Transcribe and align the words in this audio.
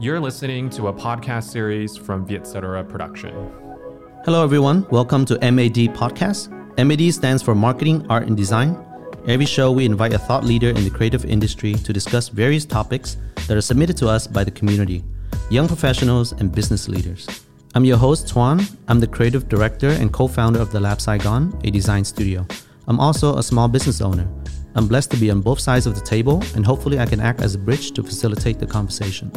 You're 0.00 0.18
listening 0.18 0.70
to 0.70 0.86
a 0.86 0.94
podcast 0.94 1.50
series 1.50 1.94
from 1.94 2.24
Vietcetera 2.24 2.82
Production. 2.82 3.34
Hello, 4.24 4.42
everyone. 4.42 4.86
Welcome 4.88 5.26
to 5.26 5.34
MAD 5.34 5.92
Podcast. 5.92 6.48
MAD 6.78 7.12
stands 7.12 7.42
for 7.42 7.54
Marketing, 7.54 8.06
Art, 8.08 8.26
and 8.26 8.34
Design. 8.34 8.82
Every 9.28 9.44
show, 9.44 9.70
we 9.70 9.84
invite 9.84 10.14
a 10.14 10.18
thought 10.18 10.42
leader 10.42 10.70
in 10.70 10.84
the 10.84 10.90
creative 10.90 11.26
industry 11.26 11.74
to 11.74 11.92
discuss 11.92 12.30
various 12.30 12.64
topics 12.64 13.18
that 13.46 13.58
are 13.58 13.60
submitted 13.60 13.98
to 13.98 14.08
us 14.08 14.26
by 14.26 14.42
the 14.42 14.50
community, 14.50 15.04
young 15.50 15.68
professionals, 15.68 16.32
and 16.32 16.50
business 16.50 16.88
leaders. 16.88 17.28
I'm 17.74 17.84
your 17.84 17.98
host, 17.98 18.26
Tuan. 18.26 18.62
I'm 18.88 19.00
the 19.00 19.06
creative 19.06 19.50
director 19.50 19.90
and 19.90 20.10
co 20.10 20.28
founder 20.28 20.60
of 20.60 20.72
The 20.72 20.80
Lab 20.80 21.02
Saigon, 21.02 21.60
a 21.62 21.70
design 21.70 22.06
studio. 22.06 22.46
I'm 22.88 23.00
also 23.00 23.36
a 23.36 23.42
small 23.42 23.68
business 23.68 24.00
owner. 24.00 24.26
I'm 24.76 24.88
blessed 24.88 25.10
to 25.10 25.18
be 25.18 25.30
on 25.30 25.42
both 25.42 25.60
sides 25.60 25.86
of 25.86 25.94
the 25.94 26.00
table, 26.00 26.42
and 26.54 26.64
hopefully, 26.64 26.98
I 26.98 27.04
can 27.04 27.20
act 27.20 27.42
as 27.42 27.54
a 27.54 27.58
bridge 27.58 27.90
to 27.92 28.02
facilitate 28.02 28.58
the 28.58 28.66
conversation. 28.66 29.30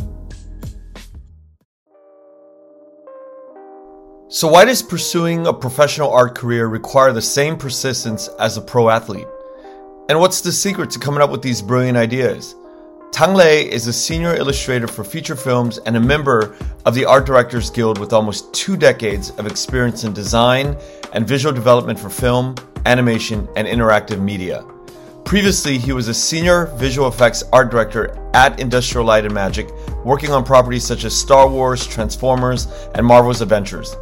So, 4.35 4.47
why 4.47 4.65
does 4.65 4.81
pursuing 4.81 5.45
a 5.45 5.53
professional 5.53 6.11
art 6.11 6.33
career 6.33 6.65
require 6.65 7.13
the 7.13 7.21
same 7.21 7.55
persistence 7.55 8.29
as 8.39 8.57
a 8.57 8.61
pro 8.61 8.89
athlete? 8.89 9.27
And 10.09 10.19
what's 10.19 10.41
the 10.41 10.51
secret 10.51 10.89
to 10.89 10.99
coming 10.99 11.21
up 11.21 11.29
with 11.29 11.43
these 11.43 11.61
brilliant 11.61 11.99
ideas? 11.99 12.55
Tang 13.11 13.35
Lei 13.35 13.69
is 13.69 13.85
a 13.85 13.93
senior 13.93 14.33
illustrator 14.33 14.87
for 14.87 15.03
feature 15.03 15.35
films 15.35 15.77
and 15.85 15.95
a 15.95 15.99
member 15.99 16.57
of 16.83 16.95
the 16.95 17.05
Art 17.05 17.27
Directors 17.27 17.69
Guild 17.69 17.99
with 17.99 18.11
almost 18.11 18.51
two 18.55 18.75
decades 18.75 19.29
of 19.37 19.45
experience 19.45 20.03
in 20.03 20.13
design 20.13 20.75
and 21.13 21.27
visual 21.27 21.53
development 21.53 21.99
for 21.99 22.09
film, 22.09 22.55
animation, 22.87 23.47
and 23.55 23.67
interactive 23.67 24.19
media. 24.19 24.65
Previously, 25.25 25.77
he 25.77 25.93
was 25.93 26.07
a 26.07 26.13
senior 26.13 26.65
visual 26.75 27.07
effects 27.07 27.43
art 27.53 27.69
director 27.69 28.17
at 28.33 28.59
Industrial 28.59 29.05
Light 29.05 29.25
and 29.25 29.33
Magic, 29.33 29.69
working 30.03 30.31
on 30.31 30.43
properties 30.43 30.85
such 30.85 31.03
as 31.03 31.15
Star 31.15 31.47
Wars, 31.47 31.85
Transformers, 31.85 32.65
and 32.95 33.05
Marvel's 33.05 33.41
Adventures. 33.41 33.95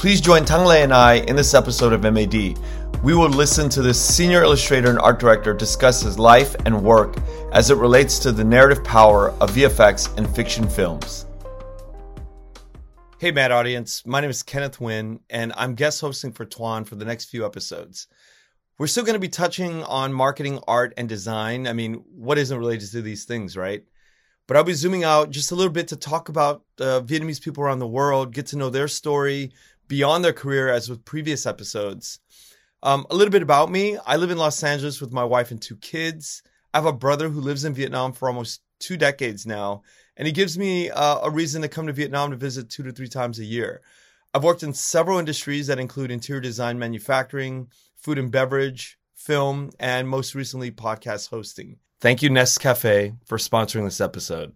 Please 0.00 0.22
join 0.22 0.46
Tang 0.46 0.64
Lei 0.64 0.82
and 0.82 0.94
I 0.94 1.16
in 1.16 1.36
this 1.36 1.52
episode 1.52 1.92
of 1.92 2.10
MAD. 2.10 2.58
We 3.02 3.14
will 3.14 3.28
listen 3.28 3.68
to 3.68 3.82
this 3.82 4.02
senior 4.02 4.42
illustrator 4.42 4.88
and 4.88 4.98
art 4.98 5.20
director 5.20 5.52
discuss 5.52 6.00
his 6.00 6.18
life 6.18 6.56
and 6.64 6.82
work 6.82 7.18
as 7.52 7.68
it 7.68 7.76
relates 7.76 8.18
to 8.20 8.32
the 8.32 8.42
narrative 8.42 8.82
power 8.82 9.32
of 9.42 9.50
VFX 9.50 10.16
and 10.16 10.26
fiction 10.34 10.66
films. 10.70 11.26
Hey, 13.18 13.30
Mad 13.30 13.52
Audience. 13.52 14.06
My 14.06 14.22
name 14.22 14.30
is 14.30 14.42
Kenneth 14.42 14.78
Nguyen, 14.78 15.20
and 15.28 15.52
I'm 15.54 15.74
guest 15.74 16.00
hosting 16.00 16.32
for 16.32 16.46
Tuan 16.46 16.86
for 16.86 16.94
the 16.94 17.04
next 17.04 17.26
few 17.26 17.44
episodes. 17.44 18.06
We're 18.78 18.86
still 18.86 19.04
going 19.04 19.16
to 19.16 19.20
be 19.20 19.28
touching 19.28 19.82
on 19.82 20.14
marketing, 20.14 20.60
art, 20.66 20.94
and 20.96 21.10
design. 21.10 21.66
I 21.66 21.74
mean, 21.74 22.02
what 22.16 22.38
isn't 22.38 22.56
related 22.56 22.90
to 22.92 23.02
these 23.02 23.26
things, 23.26 23.54
right? 23.54 23.84
But 24.46 24.56
I'll 24.56 24.64
be 24.64 24.72
zooming 24.72 25.04
out 25.04 25.30
just 25.30 25.52
a 25.52 25.54
little 25.54 25.70
bit 25.70 25.88
to 25.88 25.96
talk 25.96 26.30
about 26.30 26.64
uh, 26.80 27.02
Vietnamese 27.02 27.42
people 27.42 27.62
around 27.62 27.80
the 27.80 27.86
world, 27.86 28.32
get 28.32 28.46
to 28.46 28.56
know 28.56 28.70
their 28.70 28.88
story 28.88 29.52
beyond 29.90 30.24
their 30.24 30.32
career, 30.32 30.68
as 30.68 30.88
with 30.88 31.04
previous 31.04 31.44
episodes. 31.44 32.20
Um, 32.82 33.04
a 33.10 33.14
little 33.14 33.32
bit 33.32 33.42
about 33.42 33.70
me 33.70 33.98
I 34.06 34.16
live 34.16 34.30
in 34.30 34.38
Los 34.38 34.62
Angeles 34.62 35.00
with 35.00 35.12
my 35.12 35.24
wife 35.24 35.50
and 35.50 35.60
two 35.60 35.76
kids. 35.76 36.42
I 36.72 36.78
have 36.78 36.86
a 36.86 36.92
brother 36.92 37.28
who 37.28 37.40
lives 37.40 37.64
in 37.64 37.74
Vietnam 37.74 38.12
for 38.12 38.28
almost 38.28 38.62
two 38.78 38.96
decades 38.96 39.44
now, 39.44 39.82
and 40.16 40.26
he 40.26 40.32
gives 40.32 40.56
me 40.56 40.88
uh, 40.88 41.18
a 41.24 41.30
reason 41.30 41.60
to 41.62 41.68
come 41.68 41.88
to 41.88 41.92
Vietnam 41.92 42.30
to 42.30 42.36
visit 42.36 42.70
two 42.70 42.84
to 42.84 42.92
three 42.92 43.08
times 43.08 43.40
a 43.40 43.44
year. 43.44 43.82
I've 44.32 44.44
worked 44.44 44.62
in 44.62 44.72
several 44.72 45.18
industries 45.18 45.66
that 45.66 45.80
include 45.80 46.12
interior 46.12 46.40
design, 46.40 46.78
manufacturing, 46.78 47.66
food 47.96 48.16
and 48.16 48.30
beverage, 48.30 48.96
film, 49.16 49.70
and 49.80 50.08
most 50.08 50.36
recently, 50.36 50.70
podcast 50.70 51.30
hosting. 51.30 51.78
Thank 52.00 52.22
you, 52.22 52.30
Nescafe, 52.30 53.16
for 53.26 53.38
sponsoring 53.38 53.84
this 53.84 54.00
episode. 54.00 54.52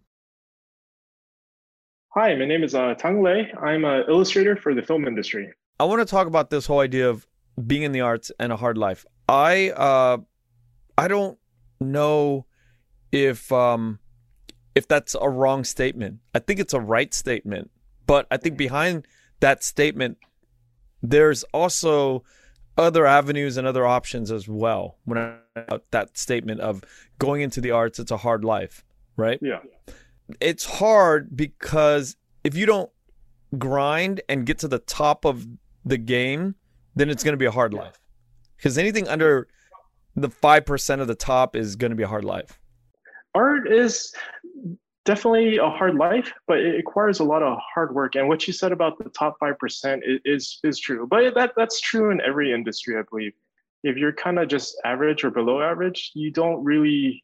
Hi, 2.16 2.32
my 2.36 2.44
name 2.44 2.62
is 2.62 2.76
uh, 2.76 2.94
Tang 2.94 3.24
Lei. 3.24 3.50
I'm 3.60 3.84
an 3.84 4.04
illustrator 4.08 4.54
for 4.54 4.72
the 4.72 4.82
film 4.82 5.04
industry. 5.04 5.52
I 5.80 5.84
want 5.84 6.00
to 6.00 6.04
talk 6.04 6.28
about 6.28 6.48
this 6.48 6.64
whole 6.64 6.78
idea 6.78 7.10
of 7.10 7.26
being 7.66 7.82
in 7.82 7.90
the 7.90 8.02
arts 8.02 8.30
and 8.38 8.52
a 8.52 8.56
hard 8.56 8.78
life. 8.78 9.04
I 9.28 9.70
uh, 9.70 10.18
I 10.96 11.08
don't 11.08 11.36
know 11.80 12.46
if 13.10 13.50
um, 13.50 13.98
if 14.76 14.86
that's 14.86 15.16
a 15.20 15.28
wrong 15.28 15.64
statement. 15.64 16.20
I 16.32 16.38
think 16.38 16.60
it's 16.60 16.72
a 16.72 16.78
right 16.78 17.12
statement, 17.12 17.72
but 18.06 18.28
I 18.30 18.36
think 18.36 18.56
behind 18.56 19.08
that 19.40 19.64
statement, 19.64 20.18
there's 21.02 21.42
also 21.52 22.22
other 22.78 23.06
avenues 23.06 23.56
and 23.56 23.66
other 23.66 23.84
options 23.84 24.30
as 24.30 24.46
well. 24.46 24.98
When 25.04 25.18
I 25.18 25.80
that 25.90 26.16
statement 26.16 26.60
of 26.60 26.84
going 27.18 27.42
into 27.42 27.60
the 27.60 27.72
arts, 27.72 27.98
it's 27.98 28.12
a 28.12 28.18
hard 28.18 28.44
life, 28.44 28.84
right? 29.16 29.40
Yeah. 29.42 29.58
It's 30.40 30.64
hard 30.64 31.36
because 31.36 32.16
if 32.42 32.56
you 32.56 32.66
don't 32.66 32.90
grind 33.58 34.20
and 34.28 34.46
get 34.46 34.58
to 34.60 34.68
the 34.68 34.78
top 34.78 35.24
of 35.24 35.46
the 35.84 35.98
game, 35.98 36.54
then 36.94 37.10
it's 37.10 37.22
going 37.22 37.32
to 37.32 37.38
be 37.38 37.46
a 37.46 37.50
hard 37.50 37.74
life. 37.74 38.00
Because 38.56 38.78
anything 38.78 39.08
under 39.08 39.48
the 40.16 40.28
5% 40.28 41.00
of 41.00 41.08
the 41.08 41.14
top 41.14 41.56
is 41.56 41.76
going 41.76 41.90
to 41.90 41.96
be 41.96 42.02
a 42.02 42.08
hard 42.08 42.24
life. 42.24 42.58
Art 43.34 43.70
is 43.70 44.14
definitely 45.04 45.58
a 45.58 45.68
hard 45.68 45.96
life, 45.96 46.32
but 46.46 46.58
it 46.58 46.76
requires 46.76 47.20
a 47.20 47.24
lot 47.24 47.42
of 47.42 47.58
hard 47.74 47.94
work. 47.94 48.14
And 48.14 48.28
what 48.28 48.46
you 48.46 48.52
said 48.52 48.72
about 48.72 48.96
the 48.98 49.10
top 49.10 49.36
5% 49.40 50.00
is, 50.24 50.60
is 50.62 50.78
true. 50.78 51.06
But 51.08 51.34
that, 51.34 51.52
that's 51.56 51.80
true 51.80 52.10
in 52.10 52.20
every 52.20 52.52
industry, 52.52 52.96
I 52.96 53.02
believe. 53.10 53.32
If 53.82 53.96
you're 53.96 54.12
kind 54.12 54.38
of 54.38 54.48
just 54.48 54.80
average 54.84 55.24
or 55.24 55.30
below 55.30 55.60
average, 55.60 56.12
you 56.14 56.30
don't 56.30 56.64
really 56.64 57.22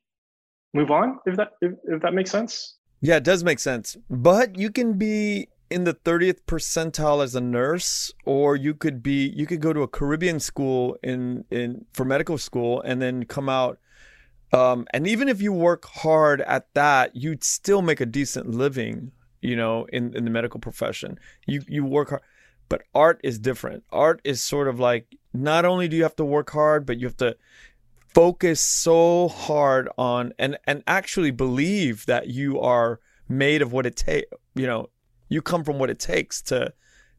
move 0.74 0.90
on, 0.90 1.18
if 1.26 1.36
that, 1.36 1.52
if, 1.62 1.72
if 1.84 2.02
that 2.02 2.12
makes 2.12 2.30
sense. 2.30 2.76
Yeah, 3.00 3.16
it 3.16 3.24
does 3.24 3.42
make 3.42 3.58
sense. 3.58 3.96
But 4.08 4.58
you 4.58 4.70
can 4.70 4.94
be 4.94 5.48
in 5.70 5.84
the 5.84 5.94
30th 5.94 6.40
percentile 6.46 7.22
as 7.22 7.34
a 7.34 7.40
nurse 7.40 8.12
or 8.26 8.56
you 8.56 8.74
could 8.74 9.02
be 9.02 9.28
you 9.36 9.46
could 9.46 9.60
go 9.60 9.72
to 9.72 9.82
a 9.82 9.88
caribbean 9.88 10.40
school 10.40 10.98
in 11.02 11.44
in 11.50 11.84
for 11.92 12.04
medical 12.04 12.36
school 12.36 12.82
and 12.82 13.00
then 13.00 13.24
come 13.24 13.48
out 13.48 13.78
um, 14.52 14.84
and 14.92 15.06
even 15.06 15.28
if 15.28 15.40
you 15.40 15.52
work 15.52 15.84
hard 15.84 16.40
at 16.40 16.66
that 16.74 17.14
you'd 17.14 17.44
still 17.44 17.82
make 17.82 18.00
a 18.00 18.06
decent 18.06 18.50
living 18.50 19.12
you 19.40 19.54
know 19.54 19.86
in 19.92 20.12
in 20.16 20.24
the 20.24 20.30
medical 20.30 20.58
profession 20.58 21.16
you 21.46 21.62
you 21.68 21.84
work 21.84 22.10
hard 22.10 22.22
but 22.68 22.82
art 22.92 23.20
is 23.22 23.38
different 23.38 23.84
art 23.92 24.20
is 24.24 24.42
sort 24.42 24.66
of 24.66 24.80
like 24.80 25.06
not 25.32 25.64
only 25.64 25.86
do 25.86 25.96
you 25.96 26.02
have 26.02 26.16
to 26.16 26.24
work 26.24 26.50
hard 26.50 26.84
but 26.84 26.98
you 26.98 27.06
have 27.06 27.16
to 27.16 27.36
focus 28.14 28.60
so 28.60 29.28
hard 29.28 29.88
on 29.96 30.32
and 30.38 30.58
and 30.66 30.82
actually 30.86 31.30
believe 31.30 32.06
that 32.06 32.28
you 32.28 32.58
are 32.60 33.00
made 33.28 33.62
of 33.62 33.72
what 33.72 33.86
it 33.86 33.96
takes 33.96 34.28
you 34.54 34.66
know 34.66 34.88
you 35.28 35.40
come 35.40 35.62
from 35.62 35.78
what 35.78 35.90
it 35.90 35.98
takes 35.98 36.42
to 36.42 36.72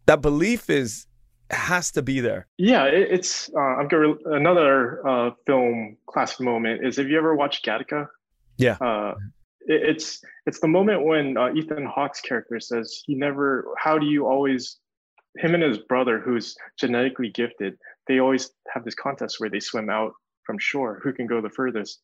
that 0.05 0.21
belief 0.21 0.69
is 0.69 1.07
has 1.51 1.91
to 1.91 2.01
be 2.01 2.19
there. 2.19 2.47
Yeah, 2.57 2.85
it, 2.85 3.07
it's 3.11 3.49
uh, 3.55 3.59
I'm 3.59 3.87
another 4.25 5.05
uh, 5.07 5.31
film 5.45 5.97
classic 6.07 6.41
moment 6.41 6.85
is 6.85 6.97
have 6.97 7.09
you 7.09 7.17
ever 7.17 7.35
watched 7.35 7.65
Gattaca? 7.65 8.07
Yeah. 8.57 8.77
Uh, 8.81 9.15
it, 9.61 9.89
it's 9.89 10.21
it's 10.45 10.59
the 10.59 10.67
moment 10.67 11.05
when 11.05 11.37
uh, 11.37 11.53
Ethan 11.53 11.85
Hawke's 11.85 12.21
character 12.21 12.59
says 12.59 13.01
he 13.05 13.15
never. 13.15 13.65
How 13.77 13.97
do 13.97 14.05
you 14.05 14.27
always? 14.27 14.77
Him 15.37 15.53
and 15.53 15.63
his 15.63 15.77
brother, 15.77 16.19
who's 16.19 16.57
genetically 16.77 17.29
gifted, 17.29 17.77
they 18.07 18.19
always 18.19 18.51
have 18.73 18.83
this 18.83 18.95
contest 18.95 19.39
where 19.39 19.49
they 19.49 19.61
swim 19.61 19.89
out 19.89 20.11
from 20.51 20.59
shore. 20.59 20.99
Who 21.03 21.13
can 21.13 21.27
go 21.27 21.39
the 21.39 21.49
furthest? 21.49 22.01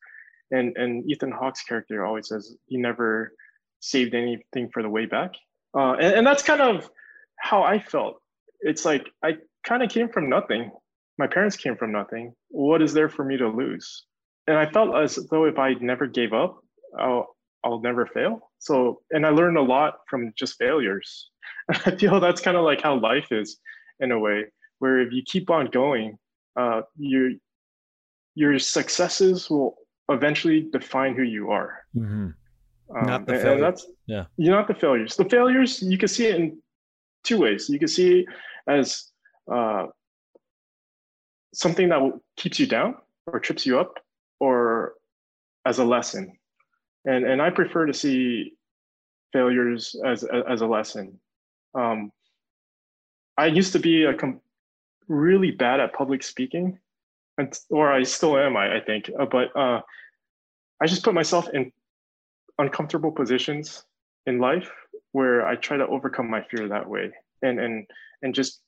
And 0.51 0.75
and 0.77 1.09
Ethan 1.11 1.31
Hawke's 1.31 1.63
character 1.63 2.05
always 2.05 2.29
says 2.29 2.55
he 2.67 2.77
never 2.77 3.33
saved 3.81 4.15
anything 4.15 4.69
for 4.73 4.81
the 4.81 4.89
way 4.89 5.05
back. 5.05 5.31
Uh, 5.77 5.93
and, 5.93 6.15
and 6.15 6.27
that's 6.27 6.43
kind 6.43 6.61
of 6.61 6.89
how 7.37 7.61
I 7.61 7.79
felt. 7.79 8.21
It's 8.61 8.85
like 8.85 9.05
I 9.23 9.37
kind 9.65 9.83
of 9.83 9.89
came 9.89 10.09
from 10.09 10.29
nothing. 10.29 10.71
My 11.17 11.27
parents 11.27 11.57
came 11.57 11.75
from 11.75 11.91
nothing. 11.91 12.33
What 12.49 12.81
is 12.81 12.93
there 12.93 13.09
for 13.09 13.25
me 13.25 13.35
to 13.37 13.49
lose? 13.49 14.05
And 14.47 14.57
I 14.57 14.69
felt 14.71 14.95
as 14.95 15.15
though 15.29 15.45
if 15.45 15.59
I 15.59 15.73
never 15.81 16.07
gave 16.07 16.31
up, 16.31 16.61
I'll, 16.97 17.35
I'll 17.63 17.81
never 17.81 18.05
fail. 18.05 18.51
So, 18.59 19.01
and 19.11 19.25
I 19.25 19.29
learned 19.29 19.57
a 19.57 19.61
lot 19.61 19.95
from 20.09 20.31
just 20.37 20.57
failures. 20.57 21.29
I 21.85 21.91
feel 21.95 22.19
that's 22.19 22.41
kind 22.41 22.55
of 22.55 22.63
like 22.63 22.81
how 22.81 22.97
life 22.99 23.27
is 23.31 23.59
in 23.99 24.11
a 24.11 24.19
way, 24.19 24.45
where 24.79 25.01
if 25.01 25.11
you 25.11 25.21
keep 25.25 25.49
on 25.49 25.65
going, 25.65 26.17
uh, 26.55 26.81
your 26.97 27.31
your 28.41 28.59
successes 28.59 29.49
will 29.49 29.71
eventually 30.09 30.59
define 30.71 31.15
who 31.15 31.23
you 31.23 31.49
are. 31.49 31.69
Mm-hmm. 31.95 32.29
Um, 32.95 33.05
not 33.05 33.25
the 33.25 33.33
failures. 33.33 33.61
That's, 33.61 33.83
yeah. 34.05 34.25
You're 34.37 34.55
not 34.55 34.67
the 34.67 34.75
failures. 34.75 35.15
The 35.15 35.27
failures, 35.27 35.81
you 35.81 35.97
can 35.97 36.07
see 36.07 36.27
it 36.27 36.35
in 36.35 36.61
two 37.23 37.39
ways. 37.39 37.67
You 37.67 37.79
can 37.79 37.87
see 37.87 38.19
it 38.19 38.25
as 38.67 39.11
uh, 39.51 39.87
something 41.53 41.89
that 41.89 42.01
keeps 42.35 42.59
you 42.59 42.67
down 42.67 42.95
or 43.25 43.39
trips 43.39 43.65
you 43.65 43.79
up, 43.79 43.93
or 44.39 44.93
as 45.65 45.79
a 45.79 45.83
lesson. 45.83 46.37
And, 47.05 47.25
and 47.25 47.41
I 47.41 47.49
prefer 47.49 47.87
to 47.87 47.93
see 47.93 48.53
failures 49.33 49.95
as, 50.05 50.23
as 50.53 50.61
a 50.61 50.67
lesson. 50.67 51.19
Um, 51.73 52.11
I 53.37 53.47
used 53.47 53.73
to 53.73 53.79
be 53.79 54.05
a 54.05 54.13
com- 54.13 54.41
really 55.07 55.51
bad 55.51 55.79
at 55.79 55.93
public 55.93 56.23
speaking, 56.23 56.65
and, 56.65 56.79
or 57.69 57.91
I 57.91 58.03
still 58.03 58.37
am, 58.37 58.57
I, 58.57 58.77
I 58.77 58.79
think. 58.81 59.09
Uh, 59.19 59.25
but 59.25 59.55
uh, 59.55 59.81
I 60.81 60.87
just 60.87 61.03
put 61.03 61.13
myself 61.13 61.47
in 61.53 61.71
uncomfortable 62.57 63.11
positions 63.11 63.83
in 64.25 64.39
life 64.39 64.69
where 65.11 65.45
I 65.45 65.55
try 65.55 65.77
to 65.77 65.87
overcome 65.87 66.29
my 66.29 66.43
fear 66.49 66.67
that 66.67 66.87
way, 66.87 67.11
and 67.41 67.59
and 67.59 67.87
and 68.21 68.33
just 68.33 68.61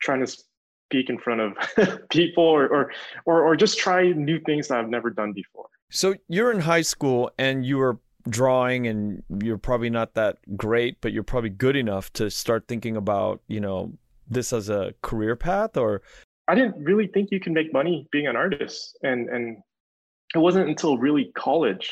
trying 0.00 0.24
to 0.24 0.26
speak 0.26 1.08
in 1.08 1.18
front 1.18 1.40
of 1.40 2.08
people, 2.10 2.44
or 2.44 2.66
or 2.68 2.92
or, 3.26 3.42
or 3.42 3.56
just 3.56 3.78
try 3.78 4.12
new 4.12 4.40
things 4.40 4.68
that 4.68 4.78
I've 4.78 4.90
never 4.90 5.10
done 5.10 5.32
before. 5.32 5.66
So 5.90 6.14
you're 6.28 6.50
in 6.50 6.60
high 6.60 6.82
school 6.82 7.30
and 7.38 7.64
you 7.64 7.78
were 7.78 7.98
drawing 8.28 8.86
and 8.86 9.22
you're 9.42 9.58
probably 9.58 9.90
not 9.90 10.14
that 10.14 10.38
great 10.56 10.98
but 11.02 11.12
you're 11.12 11.22
probably 11.22 11.50
good 11.50 11.76
enough 11.76 12.10
to 12.14 12.30
start 12.30 12.66
thinking 12.66 12.96
about 12.96 13.42
you 13.48 13.60
know 13.60 13.92
this 14.26 14.50
as 14.50 14.70
a 14.70 14.94
career 15.02 15.36
path 15.36 15.76
or 15.76 16.00
i 16.48 16.54
didn't 16.54 16.82
really 16.82 17.06
think 17.06 17.30
you 17.30 17.40
can 17.40 17.52
make 17.52 17.72
money 17.72 18.06
being 18.10 18.26
an 18.26 18.36
artist. 18.36 18.98
And 19.02 19.28
and 19.28 19.58
it 20.34 20.38
wasn't 20.38 20.68
until 20.68 20.98
really 20.98 21.30
college 21.36 21.90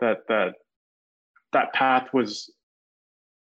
that 0.00 0.18
that 0.28 0.54
that 1.52 1.72
path 1.72 2.08
was 2.12 2.50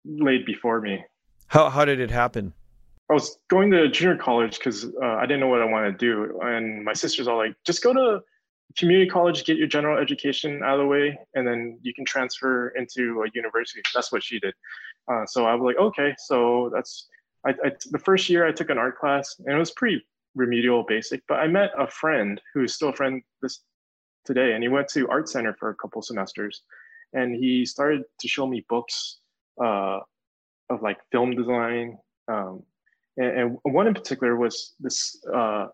laid 0.04 0.44
before 0.44 0.80
me. 0.80 1.04
How 1.46 1.70
how 1.70 1.84
did 1.84 2.00
it 2.00 2.10
happen? 2.10 2.52
I 3.10 3.14
was 3.14 3.38
going 3.48 3.70
to 3.72 3.88
junior 3.88 4.16
college 4.16 4.58
because 4.58 4.86
uh, 5.02 5.16
i 5.20 5.22
didn't 5.22 5.40
know 5.40 5.48
what 5.48 5.60
i 5.60 5.66
wanted 5.66 5.98
to 5.98 5.98
do. 5.98 6.40
And 6.40 6.84
my 6.84 6.92
sisters 6.92 7.28
all 7.28 7.36
like 7.36 7.54
just 7.64 7.82
go 7.82 7.92
to 7.92 8.20
community 8.78 9.10
college, 9.10 9.44
get 9.44 9.58
your 9.58 9.66
general 9.66 9.98
education 9.98 10.62
out 10.64 10.74
of 10.74 10.80
the 10.80 10.86
way, 10.86 11.18
and 11.34 11.46
then 11.46 11.78
you 11.82 11.92
can 11.92 12.04
transfer 12.06 12.68
into 12.70 13.22
a 13.22 13.30
university. 13.34 13.82
That's 13.94 14.10
what 14.10 14.22
she 14.22 14.40
did. 14.40 14.54
Uh, 15.10 15.26
so 15.26 15.44
I 15.44 15.54
was 15.54 15.62
like, 15.62 15.76
okay, 15.76 16.14
so 16.18 16.70
that's 16.74 17.08
I, 17.46 17.50
I, 17.50 17.72
the 17.90 17.98
first 17.98 18.28
year 18.28 18.46
I 18.46 18.52
took 18.52 18.70
an 18.70 18.78
art 18.78 18.98
class, 18.98 19.36
and 19.40 19.54
it 19.54 19.58
was 19.58 19.72
pretty 19.72 20.04
remedial, 20.34 20.84
basic. 20.86 21.22
But 21.28 21.40
I 21.40 21.46
met 21.46 21.70
a 21.78 21.86
friend 21.86 22.40
who's 22.54 22.74
still 22.74 22.90
a 22.90 22.96
friend 22.96 23.22
this 23.40 23.60
today, 24.24 24.52
and 24.52 24.62
he 24.62 24.68
went 24.68 24.88
to 24.88 25.08
art 25.08 25.28
center 25.28 25.54
for 25.58 25.70
a 25.70 25.74
couple 25.74 26.02
semesters, 26.02 26.62
and 27.12 27.34
he 27.34 27.66
started 27.66 28.02
to 28.20 28.28
show 28.28 28.46
me 28.46 28.64
books 28.68 29.18
uh, 29.62 29.98
of 30.70 30.82
like 30.82 30.98
film 31.10 31.34
design. 31.34 31.98
Um, 32.28 32.62
and, 33.16 33.38
and, 33.38 33.58
one 33.64 33.86
in 33.86 33.94
particular 33.94 34.36
was 34.36 34.74
this 34.80 35.20
uh, 35.34 35.66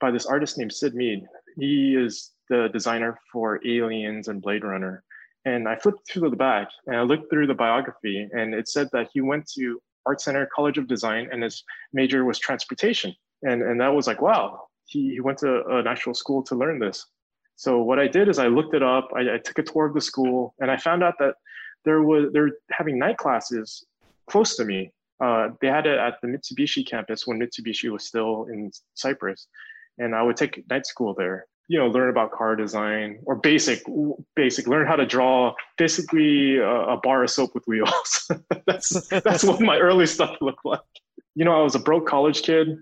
by 0.00 0.10
this 0.10 0.26
artist 0.26 0.58
named 0.58 0.72
Syd 0.72 0.94
Mead. 0.94 1.24
He 1.56 1.96
is 1.96 2.32
the 2.50 2.68
designer 2.72 3.18
for 3.32 3.60
Aliens 3.66 4.28
and 4.28 4.42
Blade 4.42 4.64
Runner. 4.64 5.02
And 5.46 5.68
I 5.68 5.76
flipped 5.76 6.10
through 6.10 6.30
the 6.30 6.36
back 6.36 6.68
and 6.86 6.96
I 6.96 7.02
looked 7.02 7.30
through 7.30 7.46
the 7.46 7.54
biography, 7.54 8.28
and 8.32 8.54
it 8.54 8.68
said 8.68 8.88
that 8.92 9.08
he 9.12 9.20
went 9.20 9.48
to 9.56 9.80
Art 10.06 10.20
Center 10.20 10.48
College 10.54 10.78
of 10.78 10.86
Design 10.86 11.28
and 11.32 11.42
his 11.42 11.64
major 11.92 12.24
was 12.24 12.38
transportation. 12.38 13.14
And, 13.42 13.62
and 13.62 13.80
that 13.80 13.94
was 13.94 14.06
like, 14.06 14.22
wow, 14.22 14.62
he, 14.86 15.10
he 15.10 15.20
went 15.20 15.38
to 15.38 15.64
an 15.66 15.86
actual 15.86 16.14
school 16.14 16.42
to 16.44 16.54
learn 16.54 16.78
this. 16.78 17.06
So 17.56 17.82
what 17.82 17.98
I 17.98 18.08
did 18.08 18.28
is 18.28 18.38
I 18.38 18.48
looked 18.48 18.74
it 18.74 18.82
up, 18.82 19.10
I, 19.14 19.34
I 19.34 19.38
took 19.38 19.58
a 19.58 19.62
tour 19.62 19.86
of 19.86 19.94
the 19.94 20.00
school, 20.00 20.54
and 20.60 20.70
I 20.70 20.76
found 20.76 21.02
out 21.02 21.14
that 21.20 21.34
there 21.84 22.02
was 22.02 22.32
they're 22.32 22.50
having 22.72 22.98
night 22.98 23.16
classes 23.18 23.84
close 24.26 24.56
to 24.56 24.64
me. 24.64 24.92
Uh, 25.20 25.50
they 25.60 25.68
had 25.68 25.86
it 25.86 25.98
at 25.98 26.14
the 26.20 26.28
Mitsubishi 26.28 26.84
campus 26.84 27.26
when 27.26 27.38
Mitsubishi 27.38 27.90
was 27.90 28.04
still 28.04 28.46
in 28.50 28.72
Cypress, 28.94 29.46
and 29.98 30.14
I 30.14 30.22
would 30.22 30.36
take 30.36 30.68
night 30.68 30.86
school 30.86 31.14
there 31.14 31.46
you 31.68 31.78
know 31.78 31.86
learn 31.86 32.10
about 32.10 32.30
car 32.30 32.56
design 32.56 33.18
or 33.24 33.36
basic 33.36 33.82
basic 34.36 34.66
learn 34.66 34.86
how 34.86 34.96
to 34.96 35.06
draw 35.06 35.54
basically 35.78 36.58
a, 36.58 36.68
a 36.68 36.96
bar 36.98 37.24
of 37.24 37.30
soap 37.30 37.54
with 37.54 37.66
wheels. 37.66 38.30
That's 38.66 39.08
that's 39.08 39.44
what 39.44 39.60
my 39.60 39.78
early 39.78 40.06
stuff 40.06 40.36
looked 40.40 40.64
like. 40.64 40.80
You 41.34 41.44
know 41.44 41.58
i 41.58 41.62
was 41.62 41.74
a 41.74 41.78
broke 41.78 42.06
college 42.06 42.42
kid 42.42 42.78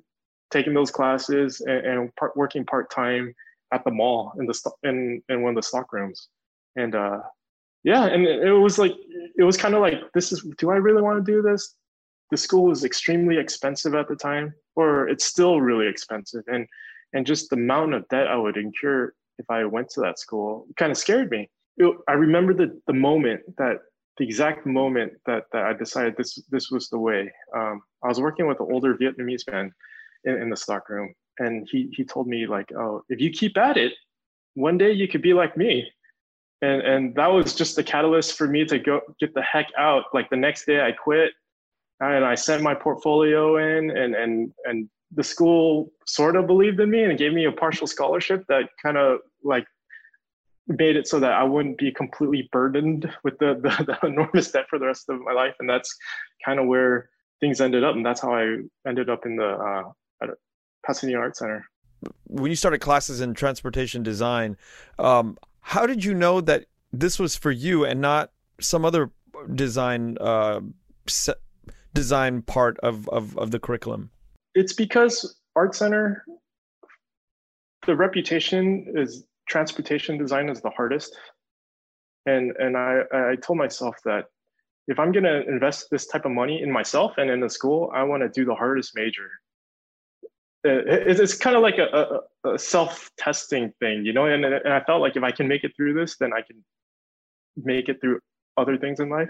taking 0.53 0.75
those 0.75 0.91
classes 0.91 1.61
and, 1.61 1.87
and 1.87 2.17
part, 2.17 2.37
working 2.37 2.65
part-time 2.65 3.35
at 3.73 3.85
the 3.85 3.91
mall 3.91 4.33
in 4.39 4.47
the 4.47 4.71
in, 4.85 5.23
in 5.29 5.43
one 5.43 5.51
of 5.51 5.57
the 5.57 5.63
stock 5.63 5.93
rooms 5.93 6.29
and 6.77 6.95
uh 6.95 7.21
yeah 7.85 8.05
and 8.05 8.27
it, 8.27 8.43
it 8.43 8.53
was 8.53 8.79
like 8.79 8.93
it 9.37 9.45
was 9.45 9.57
kind 9.57 9.75
of 9.75 9.81
like 9.81 10.01
this 10.15 10.31
is 10.31 10.47
do 10.59 10.71
i 10.71 10.77
really 10.77 11.03
want 11.03 11.25
to 11.25 11.33
do 11.33 11.43
this 11.43 11.75
the 12.31 12.37
school 12.37 12.65
was 12.65 12.85
extremely 12.85 13.39
expensive 13.39 13.95
at 13.95 14.09
the 14.09 14.17
time 14.17 14.55
or 14.77 15.09
it's 15.09 15.25
still 15.25 15.61
really 15.61 15.89
expensive 15.89 16.43
and 16.49 16.67
and 17.13 17.27
just 17.27 17.51
the 17.51 17.57
amount 17.57 17.95
of 17.95 18.09
debt 18.09 18.27
I 18.27 18.37
would 18.37 18.57
incur 18.57 19.13
if 19.39 19.51
I 19.51 19.65
went 19.65 19.91
to 19.91 20.01
that 20.01 20.19
school 20.19 20.67
kind 20.77 20.91
of 20.91 20.99
scared 20.99 21.31
me. 21.31 21.49
It, 21.77 21.95
I 22.09 22.13
remember 22.13 22.55
the 22.55 22.81
the 22.87 22.93
moment 22.93 23.41
that 23.59 23.79
the 24.19 24.25
exact 24.25 24.67
moment 24.67 25.15
that, 25.27 25.45
that 25.53 25.65
I 25.65 25.73
decided 25.73 26.17
this 26.17 26.39
this 26.51 26.71
was 26.71 26.89
the 26.89 26.99
way. 26.99 27.33
Um, 27.57 27.83
I 28.03 28.09
was 28.09 28.21
working 28.21 28.47
with 28.47 28.61
an 28.61 28.69
older 28.71 28.95
Vietnamese 28.95 29.51
man 29.51 29.73
in, 30.25 30.43
in 30.43 30.51
the 30.51 30.57
stockroom, 30.57 31.15
and 31.39 31.69
he 31.71 31.93
he 31.97 32.05
told 32.05 32.27
me 32.27 32.47
like, 32.47 32.73
oh, 32.73 33.03
if 33.09 33.21
you 33.21 33.31
keep 33.31 33.57
at 33.57 33.77
it, 33.77 33.93
one 34.55 34.79
day 34.79 34.93
you 34.93 35.09
could 35.09 35.23
be 35.23 35.35
like 35.35 35.57
me. 35.57 35.91
And 36.61 36.83
and 36.83 37.15
that 37.17 37.29
was 37.33 37.55
just 37.55 37.77
the 37.77 37.83
catalyst 37.83 38.37
for 38.37 38.47
me 38.47 38.65
to 38.67 38.79
go 38.79 39.01
get 39.19 39.35
the 39.35 39.43
heck 39.43 39.69
out. 39.79 40.05
Like 40.15 40.31
the 40.31 40.37
next 40.37 40.65
day 40.67 40.81
I 40.81 40.93
quit 40.93 41.33
and 42.01 42.25
I 42.25 42.35
sent 42.35 42.63
my 42.63 42.75
portfolio 42.75 43.57
in 43.57 43.91
and 43.97 44.15
and 44.15 44.53
and 44.65 44.89
the 45.15 45.25
school 45.25 45.93
sort 46.07 46.37
of 46.37 46.47
believed 46.47 46.81
in 46.81 46.91
me 46.91 47.05
and 47.05 47.19
gave 47.19 47.33
me 47.33 47.45
a 47.45 47.53
partial 47.53 47.87
scholarship 47.87 48.45
that 48.49 48.69
kind 48.83 48.97
of 48.97 49.19
like 49.45 49.67
made 50.67 50.97
it 50.97 51.07
so 51.07 51.21
that 51.21 51.33
I 51.33 51.45
wouldn't 51.45 51.79
be 51.79 51.93
completely 51.93 52.49
burdened 52.53 53.11
with 53.25 53.39
the, 53.39 53.55
the, 53.63 53.97
the 54.03 54.07
enormous 54.07 54.51
debt 54.51 54.67
for 54.71 54.79
the 54.79 54.87
rest 54.87 55.09
of 55.09 55.21
my 55.21 55.33
life. 55.33 55.55
And 55.61 55.69
that's 55.69 55.95
kind 56.45 56.59
of 56.59 56.67
where 56.67 57.11
things 57.41 57.61
ended 57.61 57.85
up. 57.85 57.95
And 57.95 58.07
that's 58.07 58.21
how 58.21 58.35
I 58.35 58.59
ended 58.87 59.11
up 59.11 59.27
in 59.27 59.37
the 59.37 59.49
uh, 59.49 59.91
Pasadena 60.85 61.19
Art 61.19 61.37
Center. 61.37 61.67
When 62.27 62.51
you 62.51 62.57
started 62.57 62.79
classes 62.81 63.21
in 63.21 63.35
transportation 63.35 64.03
design, 64.03 64.57
um, 64.99 65.39
how 65.61 65.87
did 65.87 66.05
you 66.05 66.15
know 66.15 66.41
that 66.41 66.67
this 66.93 67.19
was 67.19 67.37
for 67.37 67.51
you 67.51 67.85
and 67.85 68.01
not 68.01 68.33
some 68.61 68.85
other 68.85 69.11
design 69.55 70.17
uh, 70.21 70.61
design 71.95 72.43
part 72.43 72.79
of, 72.81 73.09
of, 73.09 73.37
of 73.39 73.51
the 73.51 73.59
curriculum? 73.59 74.11
it's 74.55 74.73
because 74.73 75.37
art 75.57 75.75
center 75.75 76.25
the 77.87 77.97
reputation 77.97 78.87
is 78.95 79.25
transportation 79.49 80.19
design 80.19 80.49
is 80.49 80.61
the 80.61 80.71
hardest 80.71 81.17
and 82.27 82.53
and 82.59 82.77
i 82.77 83.01
i 83.13 83.37
told 83.37 83.59
myself 83.59 83.97
that 84.05 84.27
if 84.89 84.99
i'm 84.99 85.13
going 85.13 85.25
to 85.25 85.47
invest 85.49 85.89
this 85.91 86.07
type 86.07 86.25
of 86.25 86.33
money 86.33 86.63
in 86.63 86.71
myself 86.71 87.13
and 87.17 87.31
in 87.31 87.41
the 87.41 87.51
school 87.51 87.91
i 87.95 88.03
want 88.03 88.23
to 88.23 88.29
do 88.29 88.45
the 88.45 88.55
hardest 88.55 88.93
major 88.95 89.31
it's 90.65 91.35
kind 91.35 91.57
of 91.57 91.63
like 91.63 91.79
a, 91.79 92.21
a, 92.45 92.51
a 92.55 92.59
self-testing 92.59 93.73
thing 93.81 94.05
you 94.05 94.13
know 94.13 94.27
and, 94.27 94.45
and 94.45 94.73
i 94.73 94.81
felt 94.85 95.01
like 95.01 95.17
if 95.17 95.23
i 95.23 95.31
can 95.31 95.49
make 95.49 95.65
it 95.65 95.73
through 95.77 95.93
this 95.93 96.17
then 96.19 96.33
i 96.33 96.41
can 96.41 96.63
make 97.57 97.89
it 97.89 98.01
through 98.01 98.19
other 98.57 98.79
things 98.79 99.01
in 99.01 99.09
life 99.09 99.29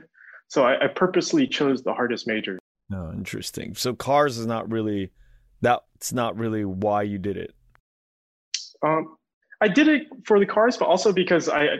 so 0.48 0.64
i, 0.64 0.84
I 0.84 0.88
purposely 0.88 1.46
chose 1.46 1.82
the 1.82 1.94
hardest 1.94 2.26
major 2.26 2.58
no, 2.92 3.08
oh, 3.08 3.12
interesting. 3.12 3.74
So 3.74 3.94
cars 3.94 4.36
is 4.36 4.46
not 4.46 4.70
really 4.70 5.10
that's 5.62 6.12
not 6.12 6.36
really 6.36 6.64
why 6.64 7.02
you 7.02 7.18
did 7.18 7.38
it. 7.38 7.54
Um, 8.84 9.16
I 9.62 9.68
did 9.68 9.88
it 9.88 10.08
for 10.26 10.38
the 10.38 10.46
cars, 10.46 10.76
but 10.76 10.88
also 10.88 11.12
because 11.12 11.48
I 11.48 11.78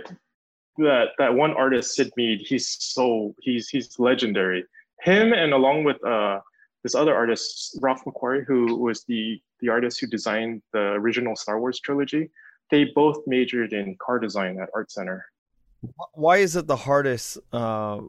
that 0.79 1.09
that 1.19 1.35
one 1.35 1.53
artist 1.53 1.95
Syd 1.95 2.11
Mead, 2.17 2.41
he's 2.41 2.77
so 2.81 3.35
he's 3.43 3.69
he's 3.69 3.99
legendary. 3.99 4.65
Him 5.01 5.35
and 5.35 5.53
along 5.53 5.85
with 5.85 6.03
uh, 6.03 6.41
this 6.83 6.95
other 6.95 7.15
artist 7.15 7.79
Ralph 7.81 8.05
McQuarrie, 8.05 8.45
who 8.47 8.77
was 8.77 9.05
the 9.05 9.41
the 9.61 9.69
artist 9.69 10.01
who 10.01 10.07
designed 10.07 10.63
the 10.73 10.93
original 10.93 11.37
Star 11.37 11.61
Wars 11.61 11.81
trilogy, 11.81 12.31
they 12.71 12.85
both 12.95 13.23
majored 13.27 13.73
in 13.73 13.97
car 14.01 14.19
design 14.19 14.59
at 14.61 14.69
Art 14.75 14.91
Center. 14.91 15.25
Why 16.15 16.39
is 16.39 16.57
it 16.57 16.67
the 16.67 16.77
hardest 16.77 17.39
uh, 17.53 18.01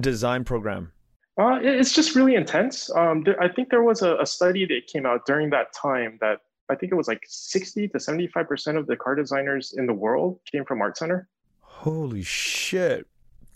design 0.00 0.44
program? 0.44 0.92
Uh, 1.36 1.58
it's 1.60 1.92
just 1.92 2.14
really 2.14 2.36
intense. 2.36 2.90
Um, 2.94 3.24
there, 3.24 3.40
I 3.42 3.48
think 3.48 3.68
there 3.68 3.82
was 3.82 4.02
a, 4.02 4.16
a, 4.18 4.26
study 4.26 4.64
that 4.66 4.86
came 4.86 5.04
out 5.04 5.26
during 5.26 5.50
that 5.50 5.72
time 5.72 6.16
that 6.20 6.38
I 6.70 6.76
think 6.76 6.92
it 6.92 6.94
was 6.94 7.08
like 7.08 7.24
60 7.26 7.88
to 7.88 7.98
75% 7.98 8.78
of 8.78 8.86
the 8.86 8.96
car 8.96 9.16
designers 9.16 9.74
in 9.76 9.86
the 9.86 9.92
world 9.92 10.38
came 10.50 10.64
from 10.64 10.80
Art 10.80 10.96
Center. 10.96 11.28
Holy 11.60 12.22
shit. 12.22 13.08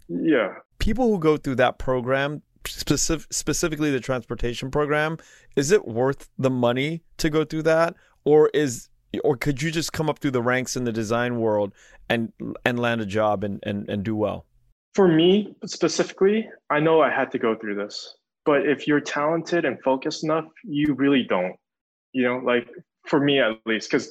Yeah. 0.08 0.54
People 0.80 1.08
who 1.08 1.20
go 1.20 1.36
through 1.36 1.56
that 1.56 1.78
program, 1.78 2.42
specific, 2.68 3.32
specifically 3.32 3.90
the 3.90 4.00
transportation 4.00 4.70
program, 4.70 5.18
is 5.56 5.70
it 5.70 5.86
worth 5.86 6.28
the 6.38 6.50
money 6.50 7.02
to 7.18 7.30
go 7.30 7.44
through 7.44 7.62
that? 7.62 7.94
Or 8.24 8.50
is 8.54 8.88
or 9.24 9.36
could 9.36 9.62
you 9.62 9.70
just 9.70 9.92
come 9.92 10.10
up 10.10 10.18
through 10.18 10.32
the 10.32 10.42
ranks 10.42 10.76
in 10.76 10.84
the 10.84 10.92
design 10.92 11.40
world 11.40 11.72
and 12.08 12.32
and 12.64 12.78
land 12.78 13.00
a 13.00 13.06
job 13.06 13.42
and, 13.42 13.58
and, 13.64 13.88
and 13.88 14.04
do 14.04 14.14
well? 14.14 14.44
for 14.98 15.06
me 15.06 15.54
specifically, 15.64 16.48
I 16.70 16.80
know 16.80 17.00
I 17.00 17.08
had 17.08 17.30
to 17.30 17.38
go 17.38 17.54
through 17.54 17.76
this. 17.76 18.16
But 18.44 18.66
if 18.66 18.88
you're 18.88 19.00
talented 19.00 19.64
and 19.64 19.80
focused 19.82 20.24
enough, 20.24 20.46
you 20.64 20.94
really 20.94 21.22
don't. 21.22 21.54
You 22.12 22.24
know, 22.24 22.38
like 22.38 22.68
for 23.06 23.20
me 23.20 23.38
at 23.38 23.52
least, 23.64 23.90
because 23.90 24.10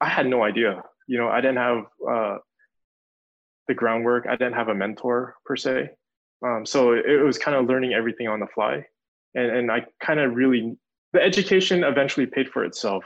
I 0.00 0.08
had 0.08 0.26
no 0.26 0.42
idea. 0.42 0.82
You 1.06 1.18
know, 1.18 1.28
I 1.28 1.42
didn't 1.42 1.58
have 1.58 1.84
uh, 2.10 2.38
the 3.68 3.74
groundwork. 3.74 4.26
I 4.26 4.36
didn't 4.36 4.54
have 4.54 4.68
a 4.68 4.74
mentor 4.74 5.34
per 5.44 5.54
se. 5.54 5.90
Um, 6.44 6.66
so 6.66 6.92
it 6.92 7.24
was 7.24 7.38
kind 7.38 7.56
of 7.56 7.66
learning 7.66 7.94
everything 7.94 8.28
on 8.28 8.40
the 8.40 8.46
fly, 8.54 8.84
and 9.34 9.50
and 9.50 9.72
I 9.72 9.86
kind 10.02 10.20
of 10.20 10.34
really 10.34 10.76
the 11.12 11.22
education 11.22 11.82
eventually 11.84 12.26
paid 12.26 12.48
for 12.48 12.64
itself. 12.64 13.04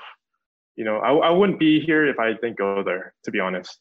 You 0.77 0.85
know, 0.85 0.99
I, 0.99 1.13
I 1.13 1.31
wouldn't 1.31 1.59
be 1.59 1.81
here 1.81 2.07
if 2.07 2.19
I 2.19 2.33
didn't 2.33 2.57
go 2.57 2.83
there, 2.83 3.15
to 3.25 3.31
be 3.31 3.39
honest. 3.39 3.79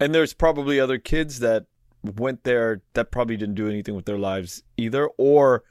And 0.00 0.14
there's 0.14 0.32
probably 0.32 0.78
other 0.78 0.98
kids 0.98 1.40
that 1.40 1.66
went 2.14 2.44
there 2.44 2.82
that 2.94 3.10
probably 3.10 3.36
didn't 3.36 3.54
do 3.54 3.68
anything 3.68 3.94
with 3.94 4.04
their 4.04 4.18
lives 4.18 4.62
either? 4.76 5.08
Or 5.18 5.64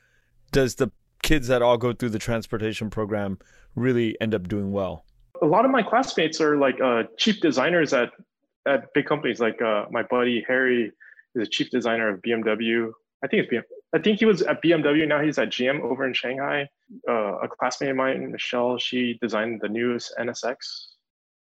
does 0.51 0.75
the 0.75 0.91
kids 1.23 1.47
that 1.47 1.61
all 1.61 1.77
go 1.77 1.93
through 1.93 2.09
the 2.09 2.19
transportation 2.19 2.89
program 2.89 3.39
really 3.75 4.17
end 4.21 4.35
up 4.35 4.47
doing 4.47 4.71
well? 4.71 5.05
A 5.41 5.45
lot 5.45 5.65
of 5.65 5.71
my 5.71 5.83
classmates 5.83 6.39
are 6.39 6.57
like 6.57 6.79
uh, 6.81 7.03
chief 7.17 7.41
designers 7.41 7.93
at 7.93 8.11
at 8.67 8.93
big 8.93 9.05
companies. 9.05 9.39
Like 9.39 9.61
uh, 9.61 9.85
my 9.91 10.03
buddy 10.03 10.43
Harry 10.47 10.91
is 11.35 11.47
a 11.47 11.49
chief 11.49 11.69
designer 11.69 12.09
of 12.09 12.21
BMW. 12.21 12.91
I 13.25 13.27
think 13.27 13.43
it's 13.43 13.51
BMW. 13.51 13.63
I 13.93 13.99
think 13.99 14.19
he 14.19 14.25
was 14.25 14.41
at 14.43 14.61
BMW. 14.61 15.07
Now 15.07 15.21
he's 15.21 15.39
at 15.39 15.49
GM 15.49 15.81
over 15.81 16.05
in 16.05 16.13
Shanghai. 16.13 16.69
Uh, 17.09 17.39
a 17.39 17.47
classmate 17.47 17.89
of 17.89 17.95
mine, 17.95 18.31
Michelle, 18.31 18.77
she 18.77 19.17
designed 19.21 19.61
the 19.61 19.69
newest 19.69 20.13
NSX. 20.19 20.55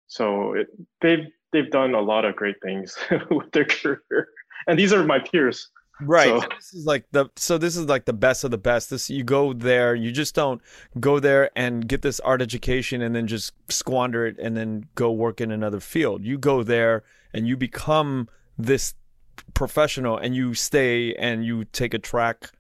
So 0.09 0.55
it, 0.55 0.67
they've 1.01 1.27
they've 1.53 1.71
done 1.71 1.95
a 1.95 2.01
lot 2.01 2.25
of 2.25 2.35
great 2.35 2.57
things 2.63 2.97
with 3.31 3.53
their 3.53 3.65
career, 3.65 4.29
and 4.67 4.79
these 4.79 4.93
are 4.93 5.05
my 5.05 5.21
peers. 5.21 5.71
Right. 6.01 6.29
So. 6.29 6.49
This 6.57 6.75
is 6.75 6.87
like 6.87 7.05
the 7.13 7.27
so 7.37 7.59
this 7.59 7.77
is 7.77 7.87
like 7.87 8.05
the 8.07 8.13
best 8.13 8.45
of 8.45 8.51
the 8.51 8.59
best. 8.59 8.91
This 8.91 9.11
you 9.11 9.25
go 9.25 9.53
there, 9.53 9.95
you 9.95 10.11
just 10.11 10.35
don't 10.35 10.61
go 10.99 11.21
there 11.21 11.51
and 11.57 11.87
get 11.87 12.03
this 12.03 12.21
art 12.21 12.43
education 12.43 13.03
and 13.03 13.15
then 13.15 13.27
just 13.27 13.53
squander 13.69 14.27
it 14.27 14.39
and 14.39 14.57
then 14.57 14.87
go 14.95 15.13
work 15.13 15.41
in 15.41 15.51
another 15.51 15.81
field. 15.81 16.25
You 16.25 16.39
go 16.39 16.63
there 16.63 17.03
and 17.33 17.47
you 17.47 17.57
become 17.57 18.29
this 18.57 18.95
professional 19.55 20.17
and 20.17 20.35
you 20.35 20.55
stay 20.55 21.15
and 21.15 21.45
you 21.45 21.65
take 21.65 21.95
a 21.95 21.99
track 21.99 22.51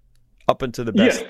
up 0.49 0.63
into 0.63 0.85
the 0.85 0.93
best. 0.93 1.23
Yeah. 1.23 1.29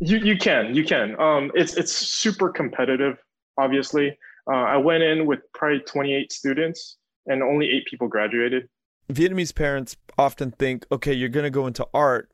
You 0.00 0.18
you 0.18 0.36
can. 0.36 0.74
You 0.74 0.84
can. 0.84 1.18
Um 1.20 1.50
it's 1.54 1.76
it's 1.76 1.92
super 1.92 2.48
competitive, 2.48 3.18
obviously. 3.58 4.16
Uh, 4.50 4.54
I 4.54 4.76
went 4.78 5.02
in 5.02 5.26
with 5.26 5.40
probably 5.54 5.80
28 5.80 6.32
students 6.32 6.96
and 7.26 7.42
only 7.42 7.70
8 7.70 7.86
people 7.86 8.08
graduated. 8.08 8.68
Vietnamese 9.12 9.54
parents 9.54 9.96
often 10.18 10.50
think, 10.52 10.86
okay, 10.90 11.12
you're 11.12 11.28
gonna 11.28 11.50
go 11.50 11.66
into 11.66 11.86
art, 11.92 12.30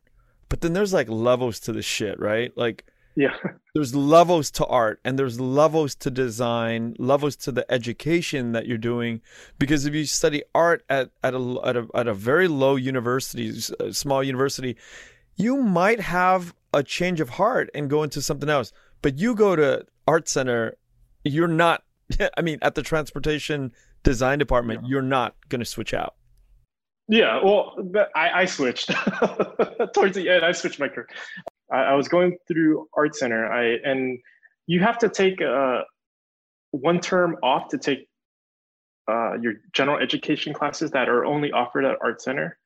but 0.49 0.61
then 0.61 0.73
there's 0.73 0.93
like 0.93 1.09
levels 1.09 1.59
to 1.61 1.73
the 1.73 1.83
shit, 1.83 2.19
right? 2.21 2.57
Like, 2.57 2.87
yeah, 3.17 3.35
there's 3.75 3.95
levels 3.95 4.51
to 4.53 4.67
art, 4.67 5.01
and 5.05 5.19
there's 5.19 5.41
levels 5.41 5.95
to 5.97 6.11
design, 6.11 6.95
levels 6.99 7.35
to 7.37 7.53
the 7.53 7.71
education 7.73 8.53
that 8.53 8.67
you're 8.67 8.79
doing. 8.79 9.23
Because 9.59 9.87
if 9.87 9.95
you 9.95 10.05
study 10.05 10.43
art 10.55 10.85
at 10.89 11.11
at 11.25 11.35
a 11.35 11.61
at 11.65 11.77
a, 11.77 11.89
at 11.95 12.07
a 12.07 12.15
very 12.15 12.47
low 12.47 12.77
university, 12.77 13.51
a 13.81 13.87
uh, 13.87 13.93
small 13.93 14.23
university, 14.23 14.77
you 15.37 15.57
might 15.57 16.01
have 16.01 16.55
a 16.75 16.83
change 16.83 17.21
of 17.21 17.31
heart 17.31 17.71
and 17.75 17.91
go 17.91 18.03
into 18.03 18.21
something 18.21 18.51
else. 18.51 18.73
But 19.01 19.19
you 19.19 19.35
go 19.35 19.57
to 19.57 19.87
art 20.07 20.29
center, 20.29 20.77
you're 21.25 21.49
not. 21.49 21.83
I 22.37 22.43
mean, 22.43 22.59
at 22.63 22.75
the 22.75 22.83
transportation 22.83 23.73
design 24.03 24.39
department, 24.39 24.83
yeah. 24.83 24.89
you're 24.91 25.03
not 25.03 25.35
going 25.49 25.61
to 25.61 25.65
switch 25.65 25.95
out. 25.95 26.15
Yeah, 27.09 27.41
well, 27.43 27.77
I, 28.17 28.43
I 28.43 28.45
switched 28.47 28.89
towards 29.95 30.17
the 30.17 30.29
end. 30.29 30.45
I 30.45 30.51
switched 30.51 30.81
my 30.81 30.89
career. 30.89 31.07
I, 31.73 31.77
I, 31.77 31.95
was 31.95 32.09
going 32.09 32.37
through 32.47 32.89
art 32.95 33.15
center. 33.17 33.51
I 33.51 33.79
and 33.85 34.19
you 34.67 34.81
have 34.81 34.99
to 34.99 35.09
take 35.09 35.41
uh, 35.41 35.83
one 36.71 37.01
term 37.01 37.37
off 37.43 37.69
to 37.69 37.79
take 37.79 38.09
uh, 39.09 39.35
your 39.41 39.55
general 39.73 39.99
education 39.99 40.53
classes 40.53 40.91
that 40.91 41.09
are 41.09 41.25
only 41.25 41.53
offered 41.53 41.85
at 41.85 41.97
art 42.03 42.21
center. 42.21 42.59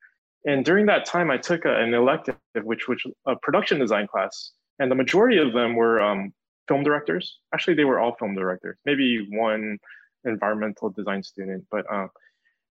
And 0.45 0.65
during 0.65 0.87
that 0.87 1.05
time, 1.05 1.29
I 1.29 1.37
took 1.37 1.65
a, 1.65 1.75
an 1.75 1.93
elective, 1.93 2.35
which 2.63 2.87
was 2.87 2.99
a 3.27 3.35
production 3.35 3.79
design 3.79 4.07
class, 4.07 4.53
and 4.79 4.89
the 4.89 4.95
majority 4.95 5.37
of 5.37 5.53
them 5.53 5.75
were 5.75 6.01
um, 6.01 6.33
film 6.67 6.83
directors. 6.83 7.39
Actually, 7.53 7.75
they 7.75 7.85
were 7.85 7.99
all 7.99 8.15
film 8.15 8.33
directors. 8.33 8.77
Maybe 8.85 9.27
one 9.31 9.77
environmental 10.25 10.89
design 10.89 11.23
student, 11.23 11.65
but. 11.71 11.85
Uh, 11.91 12.07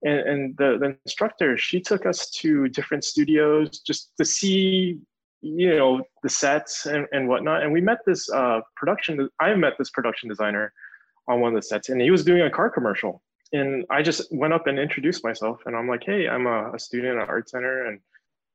and, 0.03 0.21
and 0.21 0.57
the, 0.59 0.79
the 0.79 0.97
instructor 1.05 1.59
she 1.59 1.81
took 1.81 2.07
us 2.07 2.31
to 2.31 2.69
different 2.69 3.03
studios 3.05 3.81
just 3.81 4.13
to 4.17 4.25
see 4.25 4.99
you 5.41 5.77
know 5.77 6.03
the 6.23 6.29
sets 6.29 6.87
and, 6.87 7.07
and 7.13 7.29
whatnot. 7.29 7.63
And 7.63 7.73
we 7.73 7.81
met 7.81 7.99
this 8.07 8.31
uh, 8.31 8.61
production 8.77 9.29
i 9.41 9.55
met 9.55 9.75
this 9.79 9.91
production 9.91 10.29
designer 10.29 10.73
on 11.29 11.41
one 11.41 11.55
of 11.55 11.63
the 11.63 11.67
sets 11.67 11.89
and 11.89 12.01
he 12.01 12.11
was 12.11 12.25
doing 12.25 12.43
a 12.43 12.51
car 12.51 12.71
commercial. 12.71 13.23
And 13.53 13.85
i 13.91 14.03
just 14.03 14.33
went 14.33 14.53
up 14.53 14.67
and 14.67 14.79
introduced 14.79 15.25
myself 15.25 15.61
and 15.67 15.75
i'm 15.77 15.89
like 15.89 16.03
hey 16.05 16.29
i'm 16.29 16.47
a, 16.47 16.73
a 16.75 16.79
student 16.79 17.19
at 17.19 17.29
art 17.29 17.49
center 17.49 17.87
and 17.87 18.01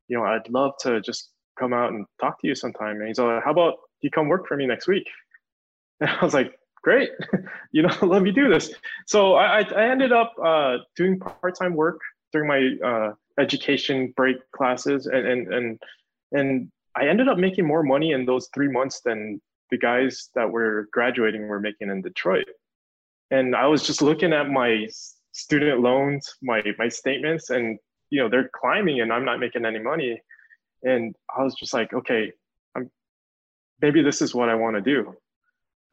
you 0.08 0.18
know 0.18 0.24
i'd 0.26 0.48
love 0.50 0.74
to 0.82 1.02
just 1.02 1.32
come 1.60 1.74
out 1.74 1.92
and 1.92 2.06
talk 2.20 2.42
to 2.42 2.48
you 2.48 2.56
sometime. 2.56 2.98
And 2.98 3.08
he's 3.08 3.20
like 3.20 3.44
how 3.44 3.52
about 3.52 3.76
you 4.02 4.10
come 4.10 4.28
work 4.28 4.48
for 4.48 4.58
me 4.58 4.66
next 4.66 4.88
week? 4.88 5.08
And 6.00 6.10
i 6.10 6.26
was 6.26 6.34
like 6.34 6.54
great, 6.84 7.10
you 7.72 7.82
know, 7.82 7.96
let 8.02 8.22
me 8.22 8.32
do 8.32 8.50
this. 8.50 8.72
So 9.08 9.36
I, 9.36 9.62
I 9.62 9.90
ended 9.90 10.12
up 10.12 10.34
uh, 10.44 10.78
doing 10.96 11.20
part-time 11.20 11.76
work 11.76 12.00
during 12.32 12.48
my 12.48 12.88
uh, 12.88 13.14
education 13.40 14.14
break 14.16 14.38
classes, 14.52 15.08
and 15.08 15.26
and 15.26 15.54
and 15.54 15.80
and 16.34 16.72
I 16.96 17.08
ended 17.08 17.28
up 17.28 17.38
making 17.38 17.66
more 17.66 17.84
money 17.84 18.12
in 18.12 18.26
those 18.26 18.50
three 18.54 18.68
months 18.68 19.02
than 19.04 19.42
the 19.72 19.78
guys 19.78 20.30
that 20.36 20.52
were 20.52 20.88
graduating 20.92 21.48
were 21.48 21.60
making 21.60 21.90
in 21.90 22.02
Detroit. 22.02 22.46
And 23.32 23.56
I 23.56 23.66
was 23.66 23.88
just 23.88 24.02
looking 24.02 24.34
at 24.34 24.50
my 24.50 24.88
student 25.32 25.82
loans, 25.82 26.36
my 26.42 26.62
my 26.78 26.90
statements, 26.90 27.50
and 27.50 27.80
you 28.10 28.22
know 28.22 28.30
they're 28.30 28.50
climbing, 28.54 29.02
and 29.02 29.12
I'm 29.12 29.26
not 29.26 29.40
making 29.40 29.66
any 29.66 29.80
money. 29.80 30.22
And 30.84 31.16
I 31.36 31.44
was 31.44 31.56
just 31.56 31.74
like, 31.74 31.94
okay, 31.94 32.32
I'm 32.76 32.92
maybe 33.82 34.02
this 34.02 34.22
is 34.22 34.36
what 34.36 34.50
I 34.50 34.56
want 34.56 34.76
to 34.76 34.82
do 34.82 35.16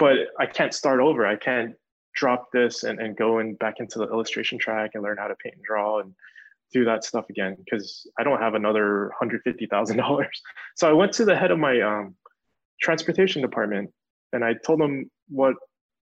but 0.00 0.16
I 0.38 0.46
can't 0.46 0.74
start 0.74 0.98
over. 0.98 1.24
I 1.26 1.36
can't 1.36 1.74
drop 2.16 2.50
this 2.52 2.82
and, 2.82 2.98
and 2.98 3.16
go 3.16 3.38
and 3.38 3.56
back 3.58 3.74
into 3.78 4.00
the 4.00 4.08
illustration 4.08 4.58
track 4.58 4.92
and 4.94 5.02
learn 5.04 5.18
how 5.18 5.28
to 5.28 5.36
paint 5.36 5.54
and 5.54 5.64
draw 5.64 6.00
and 6.00 6.12
do 6.72 6.84
that 6.84 7.04
stuff 7.04 7.26
again 7.30 7.56
because 7.64 8.06
I 8.18 8.22
don't 8.22 8.40
have 8.40 8.54
another 8.54 9.12
hundred 9.18 9.42
fifty 9.42 9.66
thousand 9.66 9.98
dollars. 9.98 10.42
So 10.76 10.88
I 10.88 10.92
went 10.92 11.12
to 11.14 11.24
the 11.24 11.36
head 11.36 11.50
of 11.50 11.58
my 11.58 11.80
um, 11.80 12.14
transportation 12.80 13.42
department 13.42 13.90
and 14.32 14.44
I 14.44 14.54
told 14.54 14.80
him 14.80 15.10
what 15.28 15.54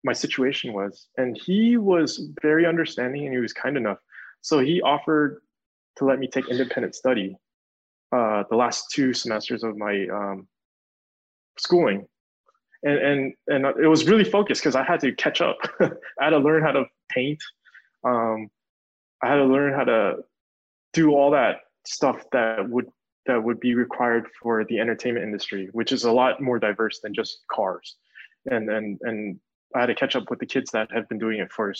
my 0.03 0.13
situation 0.13 0.73
was, 0.73 1.07
and 1.17 1.39
he 1.45 1.77
was 1.77 2.29
very 2.41 2.65
understanding 2.65 3.25
and 3.25 3.33
he 3.33 3.39
was 3.39 3.53
kind 3.53 3.77
enough. 3.77 3.97
So 4.41 4.59
he 4.59 4.81
offered 4.81 5.41
to 5.97 6.05
let 6.05 6.19
me 6.19 6.27
take 6.27 6.49
independent 6.49 6.95
study 6.95 7.35
uh, 8.11 8.43
the 8.49 8.55
last 8.55 8.91
two 8.91 9.13
semesters 9.13 9.63
of 9.63 9.77
my 9.77 10.07
um, 10.11 10.47
schooling 11.57 12.07
and 12.83 12.97
and 12.97 13.33
and 13.47 13.65
it 13.77 13.87
was 13.87 14.07
really 14.07 14.23
focused 14.23 14.61
because 14.61 14.75
I 14.75 14.83
had 14.83 14.99
to 15.01 15.13
catch 15.13 15.41
up. 15.41 15.57
I 15.79 15.89
had 16.19 16.31
to 16.31 16.39
learn 16.39 16.63
how 16.63 16.71
to 16.71 16.85
paint. 17.09 17.41
Um, 18.03 18.49
I 19.21 19.27
had 19.29 19.35
to 19.35 19.45
learn 19.45 19.73
how 19.73 19.83
to 19.83 20.15
do 20.93 21.11
all 21.11 21.31
that 21.31 21.57
stuff 21.85 22.23
that 22.31 22.69
would 22.69 22.87
that 23.27 23.43
would 23.43 23.59
be 23.59 23.75
required 23.75 24.27
for 24.41 24.65
the 24.65 24.79
entertainment 24.79 25.23
industry, 25.23 25.69
which 25.73 25.91
is 25.91 26.05
a 26.05 26.11
lot 26.11 26.41
more 26.41 26.57
diverse 26.59 26.99
than 27.01 27.13
just 27.13 27.39
cars. 27.51 27.95
And 28.45 28.69
and 28.69 28.99
and 29.01 29.39
I 29.75 29.81
had 29.81 29.85
to 29.87 29.95
catch 29.95 30.15
up 30.15 30.29
with 30.29 30.39
the 30.39 30.45
kids 30.45 30.71
that 30.71 30.91
have 30.91 31.07
been 31.07 31.19
doing 31.19 31.39
it 31.39 31.51
for 31.51 31.73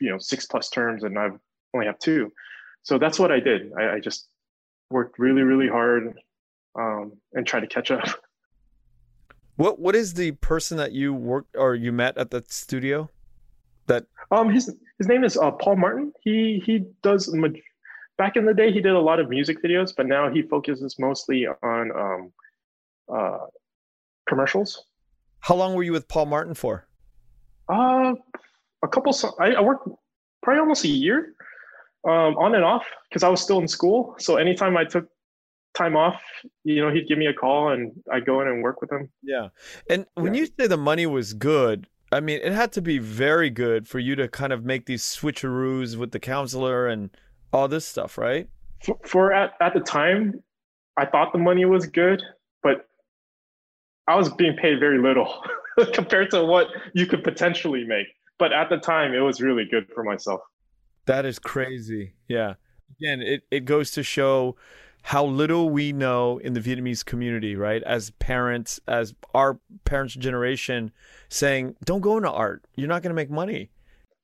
you 0.00 0.10
know 0.10 0.18
six 0.18 0.46
plus 0.46 0.70
terms, 0.70 1.02
and 1.02 1.18
I 1.18 1.30
only 1.74 1.86
have 1.86 1.98
two. 1.98 2.32
So 2.82 2.98
that's 2.98 3.18
what 3.18 3.32
I 3.32 3.40
did. 3.40 3.72
I, 3.78 3.94
I 3.94 4.00
just 4.00 4.28
worked 4.90 5.18
really 5.18 5.42
really 5.42 5.68
hard 5.68 6.14
um, 6.78 7.12
and 7.32 7.46
tried 7.46 7.60
to 7.60 7.66
catch 7.66 7.90
up. 7.90 8.04
What 9.56 9.78
what 9.78 9.96
is 9.96 10.12
the 10.12 10.32
person 10.32 10.76
that 10.76 10.92
you 10.92 11.14
worked 11.14 11.56
or 11.56 11.74
you 11.74 11.90
met 11.90 12.18
at 12.18 12.30
the 12.30 12.44
studio? 12.46 13.08
That 13.86 14.04
um 14.30 14.50
his 14.50 14.70
his 14.98 15.08
name 15.08 15.24
is 15.24 15.36
uh, 15.36 15.50
Paul 15.50 15.76
Martin. 15.76 16.12
He 16.22 16.62
he 16.64 16.84
does 17.02 17.28
back 18.18 18.36
in 18.36 18.44
the 18.44 18.54
day 18.54 18.72
he 18.72 18.80
did 18.80 18.92
a 18.92 19.00
lot 19.00 19.20
of 19.20 19.28
music 19.28 19.62
videos, 19.62 19.92
but 19.96 20.06
now 20.06 20.30
he 20.30 20.42
focuses 20.42 20.98
mostly 20.98 21.46
on 21.46 21.90
um 21.92 22.32
uh 23.12 23.46
commercials. 24.28 24.84
How 25.40 25.54
long 25.54 25.74
were 25.74 25.82
you 25.82 25.92
with 25.92 26.08
Paul 26.08 26.26
Martin 26.26 26.54
for? 26.54 26.86
Uh 27.68 28.14
a 28.82 28.88
couple 28.88 29.14
I, 29.40 29.52
I 29.52 29.60
worked 29.60 29.88
probably 30.42 30.60
almost 30.60 30.84
a 30.84 30.88
year 30.88 31.34
um 32.06 32.36
on 32.36 32.54
and 32.54 32.64
off 32.64 32.84
because 33.08 33.22
I 33.22 33.28
was 33.28 33.40
still 33.40 33.58
in 33.58 33.68
school. 33.68 34.14
So 34.18 34.36
anytime 34.36 34.76
I 34.76 34.84
took 34.84 35.08
time 35.74 35.96
off, 35.96 36.22
you 36.64 36.80
know, 36.80 36.90
he'd 36.90 37.06
give 37.06 37.18
me 37.18 37.26
a 37.26 37.34
call 37.34 37.70
and 37.70 37.92
I'd 38.10 38.24
go 38.24 38.40
in 38.40 38.48
and 38.48 38.62
work 38.62 38.80
with 38.80 38.90
him. 38.90 39.10
Yeah. 39.22 39.48
And 39.90 40.06
when 40.14 40.34
yeah. 40.34 40.40
you 40.40 40.46
say 40.58 40.66
the 40.66 40.76
money 40.76 41.06
was 41.06 41.34
good, 41.34 41.86
I 42.10 42.20
mean, 42.20 42.40
it 42.42 42.52
had 42.52 42.72
to 42.72 42.82
be 42.82 42.98
very 42.98 43.50
good 43.50 43.86
for 43.86 43.98
you 43.98 44.16
to 44.16 44.28
kind 44.28 44.52
of 44.52 44.64
make 44.64 44.86
these 44.86 45.02
switcheroos 45.02 45.96
with 45.96 46.12
the 46.12 46.20
counselor 46.20 46.86
and 46.86 47.10
all 47.56 47.68
this 47.68 47.86
stuff, 47.86 48.18
right? 48.18 48.48
For, 48.84 48.98
for 49.04 49.32
at, 49.32 49.54
at 49.60 49.72
the 49.72 49.80
time, 49.80 50.42
I 50.96 51.06
thought 51.06 51.32
the 51.32 51.38
money 51.38 51.64
was 51.64 51.86
good, 51.86 52.22
but 52.62 52.86
I 54.06 54.14
was 54.14 54.28
being 54.34 54.56
paid 54.56 54.78
very 54.78 55.00
little 55.00 55.42
compared 55.94 56.30
to 56.32 56.44
what 56.44 56.68
you 56.92 57.06
could 57.06 57.24
potentially 57.24 57.84
make. 57.84 58.06
But 58.38 58.52
at 58.52 58.68
the 58.68 58.76
time, 58.76 59.14
it 59.14 59.20
was 59.20 59.40
really 59.40 59.64
good 59.64 59.86
for 59.94 60.04
myself. 60.04 60.40
That 61.06 61.24
is 61.24 61.38
crazy. 61.38 62.12
Yeah. 62.28 62.54
Again, 63.00 63.22
it, 63.22 63.42
it 63.50 63.64
goes 63.64 63.90
to 63.92 64.02
show 64.02 64.56
how 65.02 65.24
little 65.24 65.70
we 65.70 65.92
know 65.92 66.38
in 66.38 66.52
the 66.52 66.60
Vietnamese 66.60 67.04
community, 67.04 67.56
right? 67.56 67.82
As 67.84 68.10
parents, 68.10 68.80
as 68.86 69.14
our 69.34 69.58
parents' 69.84 70.14
generation 70.14 70.92
saying, 71.28 71.76
don't 71.84 72.00
go 72.00 72.16
into 72.16 72.30
art. 72.30 72.64
You're 72.74 72.88
not 72.88 73.02
going 73.02 73.10
to 73.10 73.14
make 73.14 73.30
money. 73.30 73.70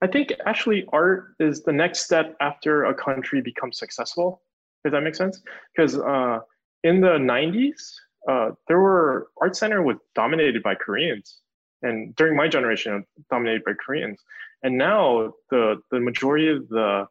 I 0.03 0.09
think 0.09 0.33
actually 0.47 0.85
art 0.93 1.37
is 1.39 1.63
the 1.63 1.73
next 1.73 2.01
step 2.01 2.37
after 2.41 2.85
a 2.85 2.95
country 2.95 3.41
becomes 3.41 3.79
successful. 3.79 4.43
Does 4.85 4.93
that 4.93 5.03
make 5.03 5.15
sense, 5.15 5.41
because 5.75 5.97
uh, 5.97 6.41
in 6.83 7.01
the 7.01 7.17
'90s, 7.19 7.81
uh, 8.29 8.51
there 8.67 8.81
were 8.81 9.29
art 9.41 9.55
center 9.55 9.81
was 9.83 9.97
dominated 10.17 10.61
by 10.65 10.75
Koreans, 10.75 11.39
and 11.83 12.15
during 12.17 12.37
my 12.37 12.49
generation, 12.49 13.05
dominated 13.31 13.63
by 13.65 13.75
Koreans. 13.75 14.21
And 14.65 14.77
now 14.77 15.33
the 15.51 15.81
the 15.93 16.01
majority 16.01 16.49
of 16.49 16.69
the 16.69 17.07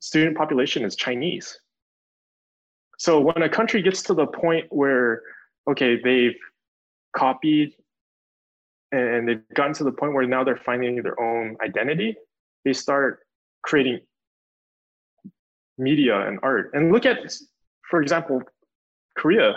student 0.00 0.36
population 0.36 0.84
is 0.84 0.96
Chinese. 0.96 1.58
So 2.98 3.20
when 3.20 3.42
a 3.42 3.48
country 3.48 3.80
gets 3.80 4.02
to 4.04 4.14
the 4.14 4.26
point 4.26 4.66
where 4.68 5.22
okay, 5.68 5.98
they've 6.02 6.36
copied 7.16 7.72
and 8.96 9.28
they've 9.28 9.42
gotten 9.54 9.74
to 9.74 9.84
the 9.84 9.92
point 9.92 10.14
where 10.14 10.26
now 10.26 10.44
they're 10.44 10.56
finding 10.56 11.02
their 11.02 11.20
own 11.20 11.56
identity, 11.62 12.16
they 12.64 12.72
start 12.72 13.20
creating 13.62 14.00
media 15.78 16.26
and 16.26 16.38
art. 16.42 16.70
And 16.74 16.92
look 16.92 17.06
at, 17.06 17.18
for 17.90 18.00
example, 18.00 18.42
Korea. 19.16 19.54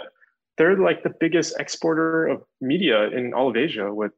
They're 0.57 0.77
like 0.77 1.03
the 1.03 1.13
biggest 1.19 1.57
exporter 1.59 2.27
of 2.27 2.43
media 2.59 3.09
in 3.09 3.33
all 3.33 3.49
of 3.49 3.55
Asia 3.55 3.93
with 3.93 4.11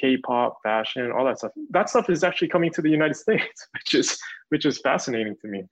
K-pop, 0.00 0.58
fashion, 0.62 1.12
all 1.12 1.24
that 1.26 1.38
stuff. 1.38 1.52
That 1.70 1.88
stuff 1.88 2.08
is 2.08 2.24
actually 2.24 2.48
coming 2.48 2.72
to 2.72 2.82
the 2.82 2.90
United 2.90 3.14
States, 3.24 3.68
which 3.72 3.94
is 3.94 4.18
which 4.48 4.64
is 4.64 4.78
fascinating 4.80 5.36
to 5.42 5.48
me. 5.48 5.64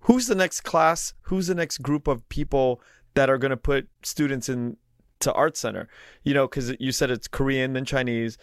Who's 0.00 0.26
the 0.26 0.34
next 0.34 0.62
class? 0.62 1.14
Who's 1.22 1.46
the 1.46 1.54
next 1.54 1.78
group 1.78 2.08
of 2.08 2.28
people 2.28 2.80
that 3.14 3.28
are 3.28 3.38
going 3.38 3.50
to 3.50 3.56
put 3.56 3.88
students 4.02 4.48
in 4.48 4.76
to 5.22 5.32
art 5.32 5.56
center? 5.56 5.88
You 6.22 6.34
know, 6.34 6.46
because 6.46 6.74
you 6.78 6.92
said 6.92 7.10
it's 7.10 7.28
Korean 7.28 7.76
and 7.76 7.86
Chinese. 7.86 8.38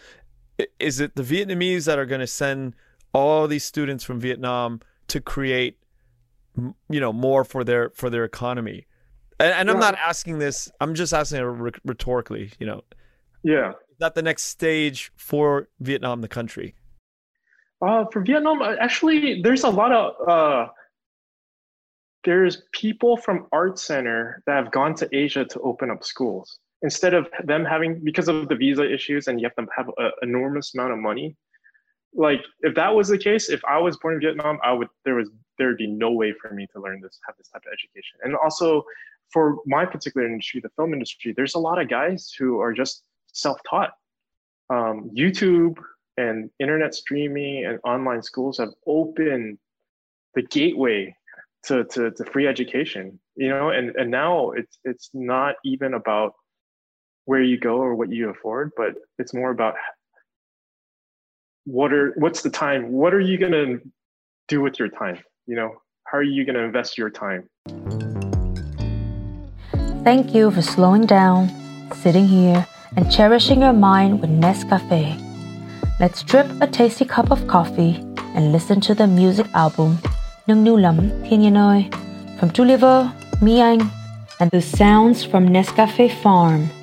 Is 0.78 1.00
it 1.00 1.16
the 1.16 1.22
Vietnamese 1.22 1.86
that 1.86 1.98
are 1.98 2.06
going 2.06 2.20
to 2.20 2.26
send 2.26 2.74
all 3.12 3.48
these 3.48 3.64
students 3.64 4.04
from 4.04 4.20
Vietnam 4.20 4.80
to 5.08 5.20
create, 5.20 5.78
you 6.56 7.00
know, 7.00 7.12
more 7.12 7.44
for 7.44 7.64
their 7.64 7.90
for 7.90 8.10
their 8.10 8.24
economy? 8.24 8.86
And, 9.38 9.52
and 9.52 9.70
I'm 9.70 9.80
not 9.80 9.94
asking 9.94 10.38
this. 10.38 10.70
I'm 10.80 10.94
just 10.94 11.14
asking 11.14 11.40
it 11.40 11.80
rhetorically. 11.84 12.52
You 12.58 12.66
know. 12.66 12.84
Yeah. 13.42 13.70
Is 13.70 13.98
that 14.00 14.14
the 14.14 14.22
next 14.22 14.44
stage 14.44 15.12
for 15.16 15.68
Vietnam, 15.80 16.20
the 16.20 16.28
country? 16.28 16.74
Uh, 17.82 18.04
for 18.12 18.22
Vietnam, 18.22 18.60
uh, 18.60 18.74
actually, 18.78 19.40
there's 19.42 19.64
a 19.64 19.70
lot 19.70 19.92
of 19.92 20.28
uh, 20.28 20.68
there's 22.24 22.62
people 22.72 23.16
from 23.16 23.46
Art 23.52 23.78
Center 23.78 24.42
that 24.46 24.56
have 24.56 24.70
gone 24.70 24.94
to 24.96 25.08
Asia 25.16 25.44
to 25.46 25.60
open 25.60 25.90
up 25.90 26.04
schools 26.04 26.58
instead 26.82 27.14
of 27.14 27.28
them 27.44 27.64
having 27.64 28.00
because 28.02 28.28
of 28.28 28.48
the 28.48 28.54
visa 28.54 28.90
issues 28.90 29.28
and 29.28 29.40
you 29.40 29.46
have 29.46 29.54
to 29.56 29.70
have 29.76 29.88
an 29.98 30.10
enormous 30.22 30.74
amount 30.74 30.92
of 30.92 30.98
money. 30.98 31.36
Like 32.12 32.42
if 32.60 32.74
that 32.74 32.94
was 32.94 33.08
the 33.08 33.18
case, 33.18 33.50
if 33.50 33.64
I 33.64 33.78
was 33.78 33.96
born 33.98 34.14
in 34.14 34.20
Vietnam, 34.20 34.58
I 34.64 34.72
would 34.72 34.88
there 35.04 35.14
was 35.14 35.30
there 35.58 35.68
would 35.68 35.76
be 35.76 35.86
no 35.86 36.10
way 36.10 36.32
for 36.32 36.52
me 36.52 36.66
to 36.72 36.80
learn 36.80 37.00
this 37.00 37.18
have 37.26 37.36
this 37.36 37.48
type 37.48 37.62
of 37.66 37.72
education. 37.72 38.18
And 38.22 38.34
also 38.34 38.84
for 39.32 39.58
my 39.66 39.84
particular 39.84 40.26
industry, 40.26 40.60
the 40.60 40.70
film 40.70 40.92
industry, 40.92 41.32
there's 41.36 41.54
a 41.54 41.58
lot 41.58 41.80
of 41.80 41.88
guys 41.88 42.32
who 42.36 42.60
are 42.60 42.72
just 42.72 43.04
self-taught. 43.32 43.92
Um, 44.70 45.10
YouTube 45.14 45.78
and 46.16 46.50
internet 46.58 46.94
streaming 46.94 47.66
and 47.66 47.78
online 47.84 48.22
schools 48.22 48.58
have 48.58 48.70
opened 48.86 49.58
the 50.34 50.42
gateway 50.42 51.14
to, 51.64 51.84
to, 51.84 52.10
to 52.12 52.24
free 52.24 52.46
education 52.46 53.20
you 53.40 53.48
know 53.48 53.70
and, 53.70 53.96
and 53.96 54.10
now 54.10 54.50
it's 54.52 54.78
it's 54.84 55.10
not 55.14 55.54
even 55.64 55.94
about 55.94 56.34
where 57.24 57.42
you 57.42 57.58
go 57.58 57.76
or 57.76 57.94
what 57.94 58.10
you 58.10 58.28
afford 58.30 58.70
but 58.76 58.94
it's 59.18 59.34
more 59.34 59.50
about 59.50 59.74
what 61.64 61.92
are 61.92 62.12
what's 62.16 62.42
the 62.42 62.50
time? 62.50 62.90
What 62.90 63.14
are 63.14 63.20
you 63.20 63.38
going 63.38 63.52
to 63.52 63.80
do 64.48 64.60
with 64.60 64.78
your 64.78 64.88
time? 64.88 65.18
You 65.46 65.56
know 65.56 65.70
how 66.04 66.18
are 66.18 66.22
you 66.22 66.44
going 66.44 66.56
to 66.56 66.62
invest 66.62 66.98
your 66.98 67.10
time? 67.10 67.48
Thank 70.02 70.34
you 70.34 70.50
for 70.50 70.62
slowing 70.62 71.06
down 71.06 71.50
sitting 71.94 72.26
here 72.26 72.66
and 72.96 73.10
cherishing 73.10 73.60
your 73.62 73.72
mind 73.72 74.20
with 74.20 74.30
nescafe. 74.30 75.18
Let's 76.00 76.22
drip 76.22 76.46
a 76.60 76.66
tasty 76.66 77.04
cup 77.04 77.30
of 77.30 77.46
coffee 77.46 77.96
and 78.34 78.52
listen 78.52 78.80
to 78.82 78.94
the 78.94 79.06
music 79.06 79.46
album 79.54 79.98
Nhiên 80.46 81.54
ơi 81.54 81.84
from 82.38 82.50
Tulliver, 82.50 83.12
Mi 83.40 83.60
Anh, 83.60 83.80
and 84.40 84.50
the 84.50 84.60
sounds 84.60 85.22
from 85.22 85.46
Nescafe 85.48 86.10
Farm. 86.22 86.79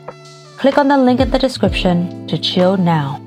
Click 0.57 0.79
on 0.79 0.87
the 0.87 0.97
link 0.97 1.19
in 1.19 1.29
the 1.29 1.37
description 1.37 2.25
to 2.25 2.35
chill 2.35 2.77
now. 2.77 3.21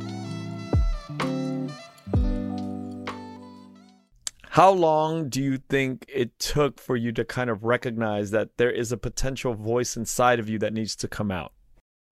How 4.48 4.72
long 4.72 5.28
do 5.28 5.40
you 5.40 5.58
think 5.58 6.06
it 6.12 6.36
took 6.40 6.80
for 6.80 6.96
you 6.96 7.12
to 7.12 7.24
kind 7.24 7.48
of 7.48 7.62
recognize 7.62 8.32
that 8.32 8.56
there 8.56 8.72
is 8.72 8.90
a 8.90 8.96
potential 8.96 9.54
voice 9.54 9.96
inside 9.96 10.40
of 10.40 10.48
you 10.48 10.58
that 10.58 10.72
needs 10.72 10.96
to 10.96 11.06
come 11.06 11.30
out? 11.30 11.52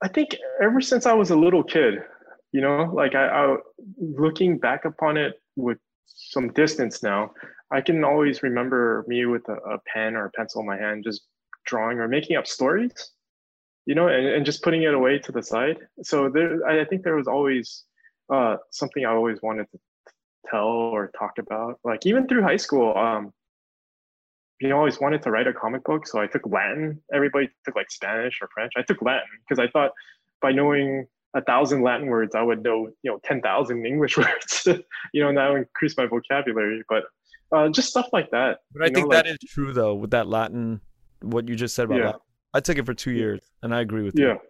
I 0.05 0.07
think 0.07 0.37
ever 0.63 0.81
since 0.81 1.05
I 1.05 1.15
was 1.15 1.31
a 1.31 1.37
little 1.37 1.65
kid, 1.65 1.95
you 2.53 2.61
know, 2.61 2.89
like 2.95 3.17
I, 3.17 3.27
I 3.27 3.57
looking 3.99 4.57
back 4.57 4.85
upon 4.85 5.17
it 5.17 5.43
with 5.57 5.79
some 6.07 6.53
distance 6.53 7.03
now, 7.03 7.33
I 7.73 7.81
can 7.81 8.05
always 8.05 8.45
remember 8.45 9.05
me 9.09 9.27
with 9.27 9.49
a, 9.49 9.55
a, 9.55 9.79
pen 9.93 10.15
or 10.15 10.27
a 10.27 10.31
pencil 10.31 10.61
in 10.61 10.67
my 10.69 10.77
hand, 10.77 11.03
just 11.05 11.23
drawing 11.67 11.99
or 11.99 12.07
making 12.07 12.37
up 12.37 12.47
stories, 12.47 13.15
you 13.89 13.95
know, 13.95 14.07
and, 14.07 14.27
and 14.27 14.45
just 14.45 14.63
putting 14.63 14.83
it 14.83 14.93
away 14.93 15.19
to 15.19 15.33
the 15.33 15.43
side. 15.43 15.79
So 16.03 16.29
there, 16.29 16.63
I 16.69 16.85
think 16.85 17.05
there 17.05 17.17
was 17.17 17.27
always 17.27 17.85
uh, 18.31 18.57
something 18.71 19.07
I 19.07 19.13
always 19.13 19.41
wanted 19.41 19.67
to 19.73 19.79
tell 20.51 20.67
or 20.67 21.11
talk 21.19 21.39
about. 21.39 21.81
Like 21.85 22.05
even 22.05 22.29
through 22.29 22.43
high 22.43 22.59
school, 22.59 22.95
um, 22.95 23.33
you 24.61 24.69
know, 24.69 24.75
I 24.75 24.79
always 24.79 25.01
wanted 25.01 25.23
to 25.23 25.31
write 25.31 25.47
a 25.47 25.55
comic 25.55 25.85
book. 25.85 26.07
So 26.07 26.21
I 26.21 26.27
took 26.27 26.47
Latin. 26.47 27.01
Everybody 27.15 27.49
took 27.65 27.77
like 27.77 27.91
Spanish 27.91 28.41
or 28.43 28.51
French. 28.53 28.73
I 28.77 28.83
took 28.83 29.01
Latin 29.01 29.31
because 29.49 29.59
I 29.59 29.71
thought 29.71 29.93
by 30.43 30.53
knowing 30.53 31.07
a 31.33 31.41
thousand 31.41 31.83
Latin 31.83 32.09
words, 32.09 32.35
I 32.35 32.43
would 32.43 32.63
know, 32.63 32.91
you 33.03 33.11
know, 33.11 33.21
10,000 33.25 33.87
English 33.87 34.19
words, 34.19 34.69
you 35.15 35.23
know, 35.23 35.31
and 35.31 35.39
that 35.39 35.49
would 35.49 35.61
increase 35.61 35.97
my 35.97 36.05
vocabulary. 36.05 36.83
But 36.91 37.05
uh, 37.53 37.71
just 37.71 37.89
stuff 37.89 38.11
like 38.13 38.31
that. 38.33 38.59
But 38.75 38.83
I 38.83 38.91
think 38.91 39.09
know, 39.09 39.17
that 39.17 39.25
like, 39.25 39.39
is 39.43 39.49
true 39.49 39.73
though 39.73 39.95
with 39.95 40.11
that 40.11 40.27
Latin, 40.29 40.83
what 41.23 41.49
you 41.49 41.57
just 41.57 41.75
said 41.75 41.87
about 41.87 41.99
yeah. 41.99 42.07
Latin. 42.09 42.21
I 42.55 42.61
took 42.61 42.79
it 42.79 42.87
for 42.87 42.95
two 42.95 43.11
years, 43.11 43.41
and 43.63 43.75
I 43.75 43.81
agree 43.81 44.03
with 44.03 44.19
yeah. 44.19 44.27
you. 44.27 44.41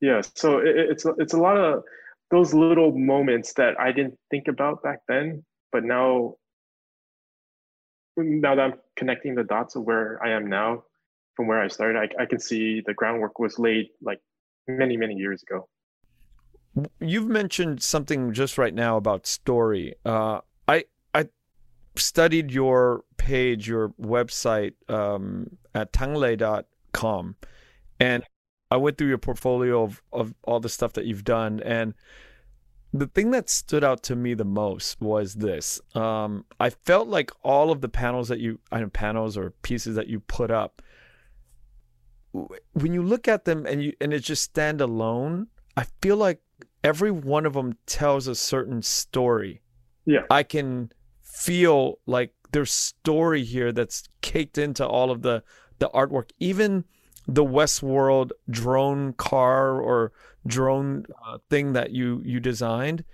Yeah, 0.00 0.14
yeah. 0.14 0.20
So 0.34 0.58
it, 0.58 0.76
it's 0.76 1.06
it's 1.18 1.32
a 1.32 1.38
lot 1.38 1.56
of 1.56 1.82
those 2.30 2.54
little 2.54 2.96
moments 2.96 3.52
that 3.54 3.78
I 3.78 3.92
didn't 3.92 4.18
think 4.30 4.48
about 4.48 4.82
back 4.82 5.00
then, 5.08 5.44
but 5.70 5.84
now 5.84 6.36
now 8.16 8.54
that 8.54 8.62
I'm 8.62 8.74
connecting 8.96 9.34
the 9.34 9.44
dots 9.44 9.76
of 9.76 9.84
where 9.84 10.22
I 10.22 10.30
am 10.30 10.46
now 10.46 10.84
from 11.34 11.46
where 11.46 11.62
I 11.62 11.68
started, 11.68 11.96
I, 11.96 12.22
I 12.22 12.26
can 12.26 12.38
see 12.38 12.82
the 12.84 12.92
groundwork 12.92 13.38
was 13.38 13.58
laid 13.58 13.88
like 14.02 14.20
many 14.68 14.96
many 14.96 15.14
years 15.14 15.42
ago. 15.42 15.68
You've 17.00 17.28
mentioned 17.28 17.82
something 17.82 18.32
just 18.32 18.56
right 18.56 18.74
now 18.74 18.96
about 18.96 19.26
story. 19.26 19.94
Uh, 20.04 20.40
I 20.68 20.84
I 21.14 21.28
studied 21.96 22.50
your 22.50 23.04
page, 23.16 23.68
your 23.68 23.90
website 24.00 24.72
um, 24.88 25.58
at 25.74 25.92
tanglei.com, 26.92 27.36
and 28.00 28.24
I 28.70 28.76
went 28.76 28.98
through 28.98 29.08
your 29.08 29.18
portfolio 29.18 29.82
of, 29.82 30.02
of 30.12 30.34
all 30.44 30.60
the 30.60 30.68
stuff 30.68 30.94
that 30.94 31.04
you've 31.04 31.24
done. 31.24 31.60
And 31.60 31.94
the 32.92 33.06
thing 33.06 33.30
that 33.32 33.50
stood 33.50 33.84
out 33.84 34.02
to 34.04 34.16
me 34.16 34.34
the 34.34 34.44
most 34.44 35.00
was 35.00 35.34
this. 35.34 35.80
Um, 35.94 36.46
I 36.58 36.70
felt 36.70 37.08
like 37.08 37.30
all 37.42 37.70
of 37.70 37.80
the 37.80 37.88
panels 37.88 38.28
that 38.28 38.40
you, 38.40 38.60
I 38.70 38.80
know, 38.80 38.88
panels 38.88 39.36
or 39.36 39.50
pieces 39.62 39.94
that 39.96 40.08
you 40.08 40.20
put 40.20 40.50
up, 40.50 40.80
when 42.72 42.94
you 42.94 43.02
look 43.02 43.28
at 43.28 43.44
them 43.44 43.66
and 43.66 43.82
you 43.82 43.92
and 44.00 44.14
it 44.14 44.20
just 44.20 44.42
stand 44.42 44.80
alone, 44.80 45.48
I 45.76 45.84
feel 46.00 46.16
like 46.16 46.40
every 46.82 47.10
one 47.10 47.44
of 47.44 47.52
them 47.52 47.76
tells 47.84 48.26
a 48.26 48.34
certain 48.34 48.80
story. 48.80 49.60
Yeah. 50.06 50.22
I 50.30 50.42
can 50.42 50.92
feel 51.20 51.98
like 52.06 52.32
there's 52.52 52.72
story 52.72 53.44
here 53.44 53.70
that's 53.70 54.08
caked 54.22 54.56
into 54.56 54.86
all 54.86 55.10
of 55.10 55.20
the 55.20 55.42
the 55.82 55.90
artwork. 55.90 56.30
Even 56.38 56.84
the 57.26 57.44
westworld 57.44 58.30
drone 58.48 59.12
car 59.14 59.80
or 59.80 60.12
drone 60.46 61.04
uh, 61.26 61.38
thing 61.50 61.72
that 61.72 61.90
you 61.90 62.20
you 62.24 62.40
designed 62.40 63.04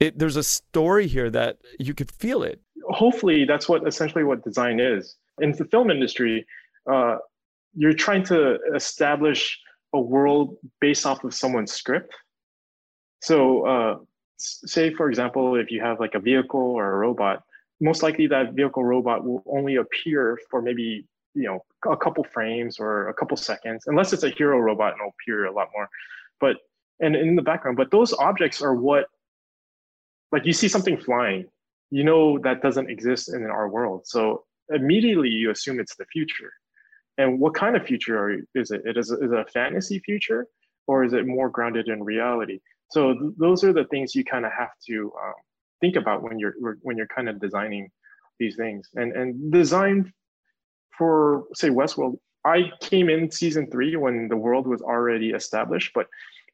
it 0.00 0.18
there's 0.18 0.36
a 0.36 0.42
story 0.42 1.06
here 1.06 1.30
that 1.30 1.58
you 1.78 1.92
could 1.92 2.10
feel 2.10 2.42
it. 2.42 2.60
Hopefully 2.88 3.44
that's 3.44 3.68
what 3.68 3.86
essentially 3.86 4.24
what 4.24 4.42
design 4.42 4.80
is. 4.80 5.16
In 5.40 5.52
the 5.52 5.66
film 5.66 5.90
industry 5.90 6.46
uh, 6.90 7.16
you're 7.74 7.98
trying 8.06 8.24
to 8.24 8.58
establish 8.74 9.58
a 9.92 10.00
world 10.00 10.56
based 10.80 11.04
off 11.06 11.22
of 11.24 11.32
someone's 11.34 11.72
script. 11.72 12.14
So 13.20 13.66
uh, 13.66 13.94
say 14.38 14.92
for 14.94 15.08
example 15.10 15.56
if 15.56 15.70
you 15.70 15.80
have 15.82 16.00
like 16.00 16.14
a 16.14 16.20
vehicle 16.20 16.68
or 16.78 16.84
a 16.92 16.96
robot 16.96 17.42
most 17.80 18.02
likely 18.02 18.26
that 18.28 18.54
vehicle 18.54 18.84
robot 18.84 19.24
will 19.24 19.42
only 19.46 19.76
appear 19.76 20.38
for 20.50 20.62
maybe 20.62 21.04
you 21.34 21.44
know 21.44 21.64
a 21.90 21.96
couple 21.96 22.24
frames 22.24 22.78
or 22.78 23.08
a 23.08 23.14
couple 23.14 23.36
seconds 23.36 23.84
unless 23.86 24.12
it's 24.12 24.22
a 24.22 24.30
hero 24.30 24.58
robot 24.58 24.92
and 24.92 25.00
it'll 25.00 25.12
appear 25.20 25.46
a 25.46 25.52
lot 25.52 25.68
more 25.74 25.88
but 26.40 26.56
and 27.00 27.16
in 27.16 27.36
the 27.36 27.42
background 27.42 27.76
but 27.76 27.90
those 27.90 28.12
objects 28.14 28.60
are 28.60 28.74
what 28.74 29.06
like 30.30 30.44
you 30.44 30.52
see 30.52 30.68
something 30.68 30.96
flying 30.96 31.44
you 31.90 32.04
know 32.04 32.38
that 32.38 32.62
doesn't 32.62 32.90
exist 32.90 33.32
in 33.32 33.44
our 33.44 33.68
world 33.68 34.02
so 34.04 34.44
immediately 34.70 35.28
you 35.28 35.50
assume 35.50 35.80
it's 35.80 35.96
the 35.96 36.06
future. 36.06 36.52
And 37.18 37.38
what 37.38 37.54
kind 37.54 37.76
of 37.76 37.84
future 37.84 38.18
are 38.18 38.38
is 38.54 38.70
it? 38.70 38.82
It 38.84 38.96
is, 38.96 39.10
is 39.10 39.32
it 39.32 39.38
a 39.38 39.44
fantasy 39.44 39.98
future 40.00 40.46
or 40.86 41.04
is 41.04 41.12
it 41.12 41.26
more 41.26 41.50
grounded 41.50 41.88
in 41.88 42.02
reality? 42.02 42.60
So 42.90 43.12
th- 43.12 43.32
those 43.36 43.64
are 43.64 43.72
the 43.72 43.84
things 43.84 44.14
you 44.14 44.24
kind 44.24 44.46
of 44.46 44.52
have 44.52 44.70
to 44.88 45.12
um, 45.22 45.34
think 45.80 45.96
about 45.96 46.22
when 46.22 46.38
you're 46.38 46.54
when 46.82 46.96
you're 46.96 47.08
kind 47.08 47.28
of 47.28 47.40
designing 47.40 47.90
these 48.38 48.56
things. 48.56 48.88
And 48.94 49.12
and 49.12 49.52
design 49.52 50.12
for 50.96 51.44
say 51.54 51.68
Westworld, 51.68 52.18
I 52.44 52.70
came 52.80 53.08
in 53.08 53.30
season 53.30 53.70
three 53.70 53.96
when 53.96 54.28
the 54.28 54.36
world 54.36 54.66
was 54.66 54.82
already 54.82 55.30
established, 55.30 55.92
but 55.94 56.06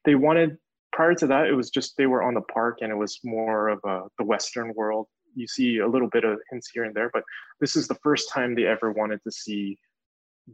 they 0.05 0.15
wanted 0.15 0.57
prior 0.91 1.15
to 1.15 1.27
that 1.27 1.47
it 1.47 1.53
was 1.53 1.69
just 1.69 1.97
they 1.97 2.07
were 2.07 2.23
on 2.23 2.33
the 2.33 2.41
park 2.41 2.79
and 2.81 2.91
it 2.91 2.95
was 2.95 3.19
more 3.23 3.69
of 3.69 3.79
a, 3.85 4.03
the 4.17 4.23
Western 4.23 4.73
world. 4.75 5.07
You 5.35 5.47
see 5.47 5.79
a 5.79 5.87
little 5.87 6.09
bit 6.09 6.23
of 6.23 6.39
hints 6.49 6.69
here 6.73 6.83
and 6.83 6.95
there, 6.95 7.09
but 7.13 7.23
this 7.59 7.75
is 7.75 7.87
the 7.87 7.95
first 7.95 8.31
time 8.31 8.55
they 8.55 8.65
ever 8.65 8.91
wanted 8.91 9.23
to 9.23 9.31
see 9.31 9.77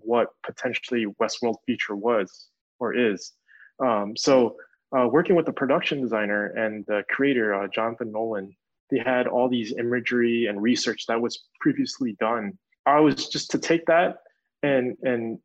what 0.02 0.28
potentially 0.44 1.06
Westworld 1.22 1.56
future 1.66 1.96
was 1.96 2.48
or 2.80 2.94
is. 2.94 3.34
Um, 3.80 4.16
so 4.16 4.58
uh, 4.96 5.08
working 5.08 5.36
with 5.36 5.46
the 5.46 5.54
production 5.54 6.02
designer 6.02 6.48
and 6.48 6.86
the 6.88 7.04
creator, 7.10 7.54
uh, 7.54 7.68
Jonathan 7.68 8.12
Nolan, 8.12 8.56
they 8.92 9.00
had 9.00 9.28
all 9.28 9.50
these 9.50 9.74
imagery 9.78 10.46
and 10.46 10.62
research 10.62 11.06
that 11.08 11.20
was 11.20 11.46
previously 11.60 12.16
done. 12.20 12.58
I 12.86 13.00
was 13.00 13.30
just 13.30 13.52
to 13.52 13.60
take 13.60 13.86
that 13.88 14.18
and 14.64 14.98
and 15.04 15.40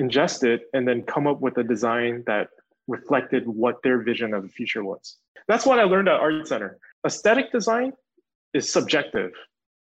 ingest 0.00 0.44
it 0.44 0.62
and 0.72 0.86
then 0.86 1.02
come 1.02 1.26
up 1.26 1.40
with 1.40 1.56
a 1.58 1.64
design 1.64 2.22
that 2.26 2.48
reflected 2.86 3.46
what 3.46 3.76
their 3.82 4.02
vision 4.02 4.34
of 4.34 4.42
the 4.42 4.48
future 4.48 4.84
was. 4.84 5.16
That's 5.48 5.64
what 5.64 5.78
I 5.78 5.84
learned 5.84 6.08
at 6.08 6.20
Art 6.20 6.46
Center. 6.46 6.78
Aesthetic 7.06 7.50
design 7.52 7.92
is 8.52 8.70
subjective. 8.70 9.32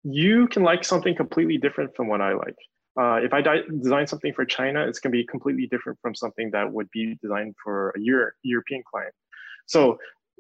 You 0.03 0.47
can 0.47 0.63
like 0.63 0.84
something 0.84 1.15
completely 1.15 1.58
different 1.58 1.95
from 1.95 2.08
what 2.08 2.21
I 2.21 2.34
like. 2.34 2.56
Uh, 2.99 3.19
if 3.23 3.34
I 3.34 3.41
di- 3.41 3.63
design 3.82 4.08
something 4.08 4.34
for 4.34 4.45
China, 4.45 4.88
it's 4.88 4.99
going 4.99 5.12
to 5.12 5.17
be 5.17 5.25
completely 5.25 5.67
different 5.67 5.99
from 6.01 6.15
something 6.15 6.49
that 6.51 6.71
would 6.71 6.89
be 6.91 7.17
designed 7.21 7.56
for 7.63 7.91
a 7.91 7.99
Euro- 7.99 8.32
European 8.43 8.84
client. 8.89 9.13
So 9.67 9.97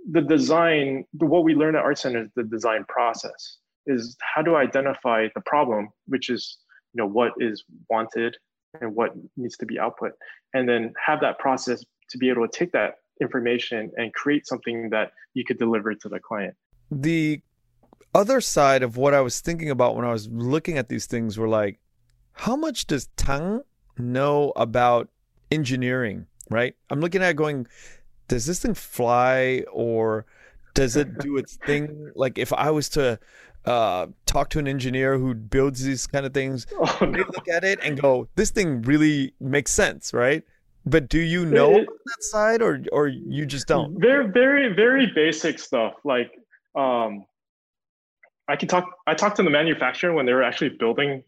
the 0.09 0.21
design, 0.21 1.05
what 1.13 1.43
we 1.43 1.53
learn 1.53 1.75
at 1.75 1.83
Art 1.83 1.99
Center 1.99 2.23
is 2.23 2.31
the 2.35 2.43
design 2.43 2.85
process 2.87 3.57
is 3.87 4.15
how 4.21 4.41
to 4.41 4.55
identify 4.55 5.27
the 5.33 5.41
problem, 5.41 5.89
which 6.07 6.29
is 6.29 6.57
you 6.93 7.01
know 7.03 7.09
what 7.09 7.31
is 7.39 7.63
wanted 7.89 8.37
and 8.81 8.93
what 8.95 9.11
needs 9.35 9.57
to 9.57 9.65
be 9.65 9.79
output, 9.79 10.11
and 10.53 10.67
then 10.67 10.93
have 11.03 11.19
that 11.21 11.39
process 11.39 11.83
to 12.09 12.17
be 12.17 12.29
able 12.29 12.47
to 12.47 12.57
take 12.57 12.71
that 12.71 12.95
information 13.21 13.91
and 13.97 14.13
create 14.13 14.45
something 14.45 14.89
that 14.89 15.11
you 15.33 15.43
could 15.43 15.57
deliver 15.57 15.93
to 15.93 16.09
the 16.09 16.19
client. 16.19 16.55
The 16.91 17.41
other 18.13 18.41
side 18.41 18.83
of 18.83 18.97
what 18.97 19.13
I 19.13 19.21
was 19.21 19.41
thinking 19.41 19.69
about 19.69 19.95
when 19.95 20.05
I 20.05 20.11
was 20.11 20.27
looking 20.29 20.77
at 20.77 20.87
these 20.87 21.05
things 21.05 21.37
were 21.37 21.47
like, 21.47 21.79
how 22.33 22.55
much 22.55 22.87
does 22.87 23.07
Tang 23.17 23.61
know 23.97 24.53
about 24.55 25.09
engineering, 25.51 26.27
right? 26.49 26.75
I'm 26.89 26.99
looking 26.99 27.21
at 27.23 27.35
going, 27.35 27.67
does 28.27 28.45
this 28.45 28.59
thing 28.59 28.73
fly 28.73 29.63
or 29.71 30.25
does 30.73 30.95
it 30.95 31.17
do 31.19 31.37
its 31.37 31.55
thing? 31.65 32.11
Like 32.15 32.37
if 32.37 32.53
I 32.53 32.71
was 32.71 32.89
to 32.89 33.19
uh, 33.65 34.07
talk 34.25 34.49
to 34.49 34.59
an 34.59 34.67
engineer 34.67 35.17
who 35.17 35.33
builds 35.33 35.83
these 35.83 36.07
kind 36.07 36.25
of 36.25 36.33
things, 36.33 36.67
oh, 36.79 36.97
no. 37.01 37.11
they 37.11 37.19
look 37.19 37.47
at 37.47 37.63
it 37.63 37.79
and 37.83 38.01
go, 38.01 38.27
this 38.35 38.51
thing 38.51 38.81
really 38.83 39.33
makes 39.39 39.71
sense, 39.71 40.13
right? 40.13 40.43
But 40.85 41.09
do 41.09 41.19
you 41.19 41.45
know 41.45 41.75
it, 41.75 41.87
that 42.05 42.23
side 42.23 42.61
or 42.61 42.81
or 42.93 43.09
you 43.09 43.45
just 43.45 43.67
don't? 43.67 43.99
Very, 43.99 44.31
very, 44.31 44.73
very 44.73 45.11
basic 45.13 45.59
stuff. 45.59 45.95
Like 46.05 46.31
um 46.75 47.25
I 48.47 48.55
can 48.55 48.69
talk 48.69 48.85
I 49.05 49.13
talked 49.13 49.35
to 49.35 49.43
the 49.43 49.49
manufacturer 49.49 50.13
when 50.13 50.25
they 50.25 50.33
were 50.33 50.43
actually 50.43 50.69
building 50.69 51.23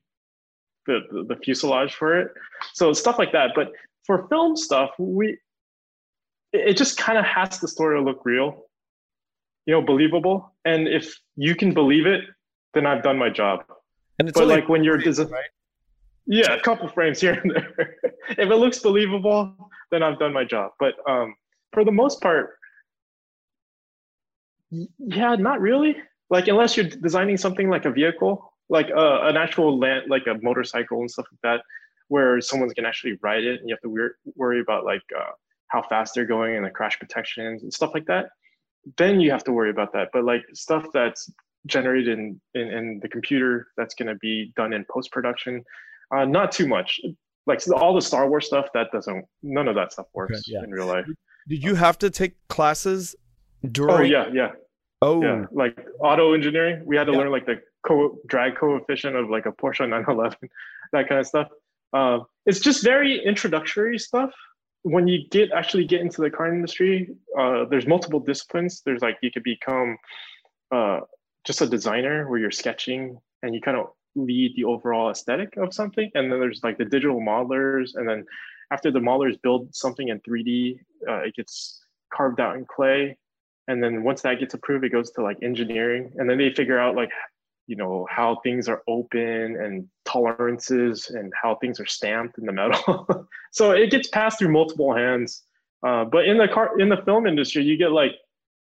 the, 0.86 1.02
the, 1.12 1.36
the 1.36 1.36
fuselage 1.44 1.94
for 1.94 2.18
it. 2.18 2.32
So 2.74 2.94
stuff 2.94 3.20
like 3.20 3.34
that. 3.34 3.52
But 3.54 3.74
for 4.06 4.28
film 4.30 4.56
stuff, 4.56 4.92
we 4.98 5.38
it 6.54 6.78
just 6.78 6.98
kind 6.98 7.18
of 7.18 7.26
has 7.26 7.60
the 7.60 7.68
story 7.68 8.00
to 8.00 8.04
look 8.04 8.26
real, 8.26 8.66
you 9.66 9.74
know, 9.74 9.82
believable. 9.82 10.54
And 10.66 10.88
if 10.88 11.16
you 11.36 11.56
can 11.56 11.74
believe 11.74 12.06
it, 12.06 12.22
then 12.74 12.86
I've 12.86 13.04
done 13.04 13.18
my 13.18 13.30
job. 13.30 13.64
And 14.20 14.28
it's 14.28 14.38
but 14.38 14.48
like 14.48 14.68
when 14.68 14.84
you're 14.84 14.98
designing, 14.98 15.34
right? 15.34 15.46
Yeah, 16.26 16.54
a 16.54 16.62
couple 16.62 16.88
frames 16.90 17.20
here 17.22 17.34
and 17.34 17.52
there. 17.52 17.96
if 18.30 18.40
it 18.40 18.56
looks 18.56 18.80
believable, 18.80 19.56
then 19.92 20.04
I've 20.04 20.20
done 20.20 20.34
my 20.34 20.44
job. 20.44 20.72
But 20.80 20.94
um, 21.08 21.36
for 21.72 21.84
the 21.84 21.92
most 21.92 22.22
part, 22.22 22.58
yeah, 24.72 25.36
not 25.36 25.62
really. 25.62 25.98
Like 26.30 26.48
unless 26.48 26.78
you're 26.78 26.86
designing 26.86 27.38
something 27.38 27.70
like 27.70 27.86
a 27.86 27.92
vehicle, 27.92 28.54
like 28.70 28.88
uh, 28.96 29.22
an 29.24 29.38
actual 29.38 29.80
land, 29.80 30.10
like 30.10 30.28
a 30.28 30.36
motorcycle 30.44 31.00
and 31.00 31.10
stuff 31.10 31.26
like 31.32 31.42
that, 31.42 31.66
where 32.10 32.40
someone's 32.42 32.74
gonna 32.74 32.88
actually 32.88 33.18
ride 33.24 33.44
it, 33.44 33.60
and 33.60 33.70
you 33.70 33.74
have 33.74 33.82
to 33.82 33.90
wor- 33.90 34.16
worry 34.36 34.62
about 34.62 34.86
like 34.86 35.02
uh, 35.18 35.32
how 35.70 35.82
fast 35.82 36.14
they're 36.14 36.26
going 36.26 36.56
and 36.56 36.66
the 36.66 36.70
crash 36.70 37.00
protections 37.00 37.64
and 37.64 37.74
stuff 37.74 37.92
like 37.94 38.06
that. 38.06 38.28
Then 38.98 39.20
you 39.20 39.32
have 39.32 39.44
to 39.46 39.52
worry 39.52 39.70
about 39.70 39.94
that. 39.94 40.10
But 40.14 40.24
like 40.24 40.44
stuff 40.54 40.86
that's 40.94 41.32
generated 41.66 42.18
in 42.18 42.42
in, 42.54 42.68
in 42.68 43.00
the 43.02 43.10
computer 43.10 43.68
that's 43.78 43.96
gonna 43.96 44.16
be 44.16 44.54
done 44.56 44.74
in 44.74 44.86
post 44.90 45.12
production, 45.12 45.64
uh, 46.16 46.26
not 46.26 46.52
too 46.52 46.68
much. 46.68 47.00
Like 47.46 47.62
all 47.74 47.96
the 47.96 48.02
Star 48.02 48.30
Wars 48.30 48.46
stuff, 48.48 48.68
that 48.74 48.92
doesn't. 48.92 49.26
None 49.42 49.68
of 49.68 49.76
that 49.76 49.92
stuff 49.92 50.08
works 50.14 50.40
okay, 50.40 50.42
yeah. 50.48 50.64
in 50.64 50.72
real 50.72 50.86
life. 50.86 51.06
Did 51.48 51.64
you 51.64 51.76
have 51.76 51.98
to 52.00 52.10
take 52.10 52.36
classes 52.48 53.16
during? 53.72 53.96
Oh 53.96 54.02
yeah, 54.02 54.28
yeah. 54.32 54.52
Oh, 55.02 55.22
yeah. 55.22 55.46
Like 55.52 55.80
auto 56.00 56.34
engineering, 56.34 56.84
we 56.86 56.98
had 56.98 57.06
to 57.06 57.14
yeah. 57.14 57.20
learn 57.20 57.32
like 57.32 57.46
the 57.46 57.62
co- 57.88 58.18
drag 58.28 58.58
coefficient 58.58 59.16
of 59.16 59.30
like 59.30 59.46
a 59.46 59.52
Porsche 59.52 59.88
911, 59.88 60.38
that 60.92 61.08
kind 61.08 61.20
of 61.20 61.28
stuff. 61.28 61.48
Uh, 61.94 62.20
it's 62.46 62.60
just 62.60 62.84
very 62.84 63.24
introductory 63.24 63.98
stuff. 63.98 64.32
When 64.84 65.08
you 65.08 65.28
get 65.30 65.52
actually 65.52 65.86
get 65.86 66.02
into 66.02 66.22
the 66.22 66.30
car 66.30 66.54
industry, 66.54 67.10
uh, 67.38 67.66
there's 67.70 67.88
multiple 67.88 68.20
disciplines. 68.20 68.82
There's 68.86 69.02
like 69.02 69.18
you 69.22 69.32
could 69.32 69.44
become 69.44 69.98
uh, 70.72 71.02
just 71.46 71.62
a 71.62 71.68
designer 71.68 72.30
where 72.30 72.40
you're 72.40 72.52
sketching 72.52 73.18
and 73.44 73.54
you 73.54 73.62
kind 73.62 73.78
of 73.78 73.88
lead 74.16 74.54
the 74.56 74.64
overall 74.64 75.10
aesthetic 75.10 75.58
of 75.58 75.74
something. 75.74 76.10
And 76.16 76.32
then 76.32 76.40
there's 76.40 76.62
like 76.64 76.78
the 76.78 76.86
digital 76.86 77.20
modelers, 77.20 77.92
and 77.96 78.08
then 78.08 78.26
after 78.72 78.92
the 78.92 79.00
modelers 79.00 79.42
build 79.42 79.74
something 79.76 80.10
in 80.10 80.20
3D, 80.22 80.80
uh, 81.08 81.20
it 81.20 81.36
gets 81.36 81.82
carved 82.14 82.40
out 82.40 82.56
in 82.56 82.66
clay 82.66 83.18
and 83.70 83.84
then 83.84 84.04
once 84.04 84.24
that 84.24 84.40
gets 84.40 84.54
approved 84.54 84.84
it 84.84 84.92
goes 84.92 85.12
to 85.12 85.22
like 85.22 85.38
engineering 85.42 86.12
and 86.18 86.30
then 86.30 86.38
they 86.38 86.52
figure 86.52 86.80
out 86.80 86.96
like 86.96 87.12
you 87.70 87.76
know 87.76 88.08
how 88.10 88.40
things 88.42 88.68
are 88.68 88.82
open 88.88 89.56
and 89.64 89.88
tolerances 90.04 91.12
and 91.12 91.32
how 91.40 91.54
things 91.62 91.80
are 91.80 91.86
stamped 91.86 92.40
in 92.40 92.46
the 92.46 92.52
metal. 92.52 93.08
So 93.52 93.72
it 93.72 93.90
gets 93.90 94.08
passed 94.10 94.38
through 94.38 94.52
multiple 94.52 94.94
hands. 94.94 95.42
Uh, 95.84 96.06
but 96.06 96.26
in 96.26 96.38
the 96.38 96.48
car 96.48 96.80
in 96.80 96.88
the 96.90 96.98
film 96.98 97.26
industry 97.26 97.64
you 97.64 97.78
get 97.78 97.92
like 97.92 98.12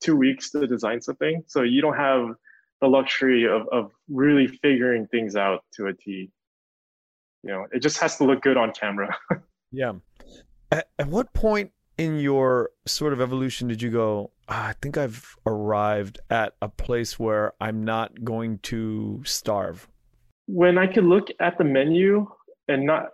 two 0.00 0.16
weeks 0.16 0.50
to 0.52 0.66
design 0.66 1.00
something. 1.00 1.42
So 1.46 1.62
you 1.62 1.80
don't 1.80 1.96
have 1.96 2.34
the 2.80 2.88
luxury 2.88 3.44
of, 3.44 3.68
of 3.70 3.92
really 4.08 4.48
figuring 4.48 5.06
things 5.08 5.36
out 5.36 5.64
to 5.74 5.86
a 5.86 5.92
t. 5.92 6.30
You 7.42 7.50
know 7.50 7.66
it 7.72 7.80
just 7.80 7.98
has 7.98 8.16
to 8.18 8.24
look 8.24 8.40
good 8.40 8.56
on 8.56 8.72
camera. 8.72 9.16
Yeah. 9.74 9.94
At, 10.70 10.88
at 10.98 11.08
what 11.08 11.32
point 11.32 11.72
in 11.98 12.18
your 12.18 12.70
sort 12.86 13.12
of 13.12 13.20
evolution 13.20 13.68
did 13.68 13.82
you 13.82 13.90
go 13.90 14.30
ah, 14.48 14.68
i 14.68 14.72
think 14.80 14.96
i've 14.96 15.36
arrived 15.46 16.20
at 16.30 16.54
a 16.62 16.68
place 16.68 17.18
where 17.18 17.52
i'm 17.60 17.84
not 17.84 18.24
going 18.24 18.58
to 18.58 19.20
starve 19.24 19.88
when 20.46 20.78
i 20.78 20.86
could 20.86 21.04
look 21.04 21.28
at 21.40 21.58
the 21.58 21.64
menu 21.64 22.26
and 22.68 22.86
not 22.86 23.06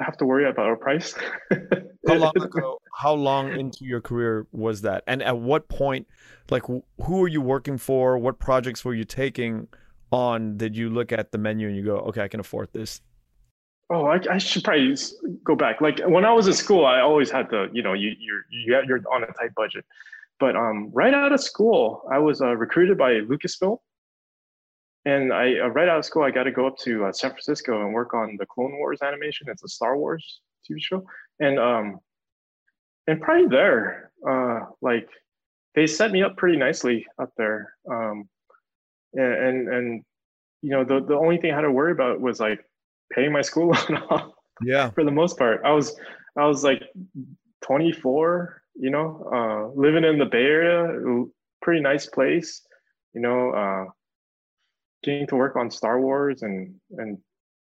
have 0.00 0.16
to 0.16 0.24
worry 0.24 0.48
about 0.48 0.66
our 0.66 0.76
price. 0.76 1.14
How 2.08 2.14
long 2.14 2.32
ago 2.40 2.78
how 2.94 3.12
long 3.14 3.52
into 3.52 3.84
your 3.84 4.00
career 4.00 4.46
was 4.52 4.82
that? 4.82 5.04
And 5.06 5.22
at 5.22 5.38
what 5.38 5.68
point 5.68 6.06
like 6.50 6.64
who 6.66 7.22
are 7.22 7.28
you 7.28 7.40
working 7.40 7.78
for? 7.78 8.18
What 8.18 8.38
projects 8.38 8.84
were 8.84 8.94
you 8.94 9.04
taking 9.04 9.68
on 10.12 10.56
did 10.56 10.76
you 10.76 10.90
look 10.90 11.12
at 11.12 11.32
the 11.32 11.38
menu 11.38 11.68
and 11.68 11.76
you 11.76 11.84
go 11.84 11.98
okay 11.98 12.22
i 12.22 12.28
can 12.28 12.40
afford 12.40 12.68
this 12.72 13.00
Oh, 13.92 14.06
I, 14.06 14.20
I, 14.30 14.38
should 14.38 14.62
probably 14.62 14.96
go 15.42 15.56
back. 15.56 15.80
Like 15.80 16.00
when 16.06 16.24
I 16.24 16.32
was 16.32 16.46
in 16.46 16.52
school, 16.52 16.86
I 16.86 17.00
always 17.00 17.28
had 17.28 17.50
to, 17.50 17.68
you 17.72 17.82
know, 17.82 17.92
you 17.92 18.12
you're 18.20 18.44
you 18.48 18.80
you're 18.86 19.02
on 19.12 19.24
a 19.24 19.32
tight 19.32 19.52
budget. 19.56 19.84
But 20.38 20.54
um, 20.54 20.90
right 20.92 21.12
out 21.12 21.32
of 21.32 21.40
school, 21.40 22.02
I 22.10 22.18
was 22.18 22.40
uh, 22.40 22.54
recruited 22.56 22.96
by 22.96 23.14
Lucasfilm, 23.14 23.78
and 25.04 25.32
I 25.32 25.58
uh, 25.58 25.68
right 25.68 25.88
out 25.88 25.98
of 25.98 26.04
school, 26.04 26.22
I 26.22 26.30
got 26.30 26.44
to 26.44 26.52
go 26.52 26.68
up 26.68 26.78
to 26.84 27.06
uh, 27.06 27.12
San 27.12 27.30
Francisco 27.32 27.84
and 27.84 27.92
work 27.92 28.14
on 28.14 28.36
the 28.38 28.46
Clone 28.46 28.78
Wars 28.78 29.02
animation. 29.02 29.48
It's 29.50 29.64
a 29.64 29.68
Star 29.68 29.98
Wars 29.98 30.40
TV 30.70 30.76
show, 30.78 31.04
and 31.40 31.58
um, 31.58 31.98
and 33.08 33.20
probably 33.20 33.48
there, 33.48 34.12
uh, 34.28 34.60
like 34.80 35.08
they 35.74 35.88
set 35.88 36.12
me 36.12 36.22
up 36.22 36.36
pretty 36.36 36.56
nicely 36.56 37.06
up 37.20 37.32
there. 37.36 37.74
Um, 37.90 38.28
and 39.14 39.34
and, 39.34 39.68
and 39.68 40.04
you 40.62 40.70
know, 40.70 40.84
the 40.84 41.04
the 41.04 41.16
only 41.16 41.38
thing 41.38 41.50
I 41.50 41.56
had 41.56 41.62
to 41.62 41.72
worry 41.72 41.90
about 41.90 42.20
was 42.20 42.38
like 42.38 42.64
paying 43.12 43.32
my 43.32 43.42
school 43.42 43.68
loan 43.88 44.02
off. 44.10 44.32
Yeah. 44.62 44.90
For 44.90 45.04
the 45.04 45.10
most 45.10 45.38
part, 45.38 45.62
I 45.64 45.72
was 45.72 45.96
I 46.36 46.46
was 46.46 46.62
like 46.62 46.82
24, 47.62 48.62
you 48.76 48.90
know, 48.90 49.28
uh, 49.32 49.78
living 49.78 50.04
in 50.04 50.18
the 50.18 50.26
Bay 50.26 50.44
Area, 50.44 51.26
pretty 51.62 51.80
nice 51.80 52.06
place, 52.06 52.62
you 53.14 53.20
know, 53.20 53.50
uh, 53.50 53.84
getting 55.02 55.26
to 55.28 55.36
work 55.36 55.56
on 55.56 55.70
Star 55.70 56.00
Wars 56.00 56.42
and 56.42 56.74
and 56.98 57.18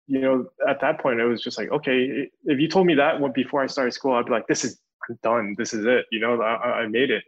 you 0.06 0.20
know, 0.20 0.46
at 0.68 0.80
that 0.80 0.98
point, 0.98 1.20
it 1.20 1.24
was 1.24 1.40
just 1.40 1.56
like, 1.56 1.70
okay, 1.70 2.28
if 2.44 2.58
you 2.58 2.68
told 2.68 2.84
me 2.84 2.94
that 2.96 3.20
before 3.32 3.62
I 3.62 3.68
started 3.68 3.92
school, 3.92 4.14
I'd 4.14 4.26
be 4.26 4.32
like, 4.32 4.48
this 4.48 4.64
is 4.64 4.80
I'm 5.08 5.18
done. 5.22 5.54
This 5.56 5.72
is 5.72 5.86
it. 5.86 6.06
You 6.10 6.18
know, 6.20 6.40
I, 6.42 6.82
I 6.82 6.86
made 6.88 7.10
it. 7.10 7.22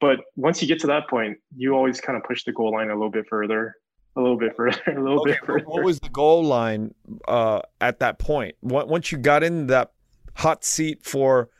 But 0.00 0.20
once 0.36 0.62
you 0.62 0.68
get 0.68 0.78
to 0.80 0.86
that 0.88 1.08
point, 1.08 1.38
you 1.56 1.74
always 1.74 2.00
kind 2.00 2.16
of 2.16 2.24
push 2.24 2.44
the 2.44 2.52
goal 2.52 2.72
line 2.72 2.90
a 2.90 2.94
little 2.94 3.10
bit 3.10 3.26
further, 3.28 3.74
a 4.16 4.20
little 4.20 4.38
bit 4.38 4.56
further, 4.56 4.80
a 4.86 5.00
little 5.00 5.20
okay, 5.20 5.32
bit 5.32 5.44
further. 5.44 5.64
What 5.66 5.84
was 5.84 6.00
the 6.00 6.08
goal 6.08 6.44
line 6.44 6.94
uh, 7.26 7.60
at 7.80 8.00
that 8.00 8.18
point? 8.18 8.56
Once 8.62 9.12
you 9.12 9.18
got 9.18 9.42
in 9.42 9.66
that 9.68 9.92
hot 10.34 10.64
seat 10.64 11.04
for 11.04 11.50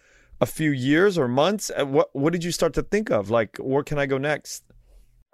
a 0.41 0.47
few 0.47 0.71
years 0.71 1.19
or 1.19 1.29
months, 1.29 1.71
uh, 1.77 1.85
what 1.85 2.15
what 2.15 2.33
did 2.33 2.45
you 2.45 2.53
start 2.53 2.75
to 2.75 2.83
think 2.83 3.11
of? 3.11 3.31
Like, 3.31 3.57
where 3.59 3.83
can 3.83 3.99
I 3.99 4.07
go 4.07 4.19
next? 4.19 4.65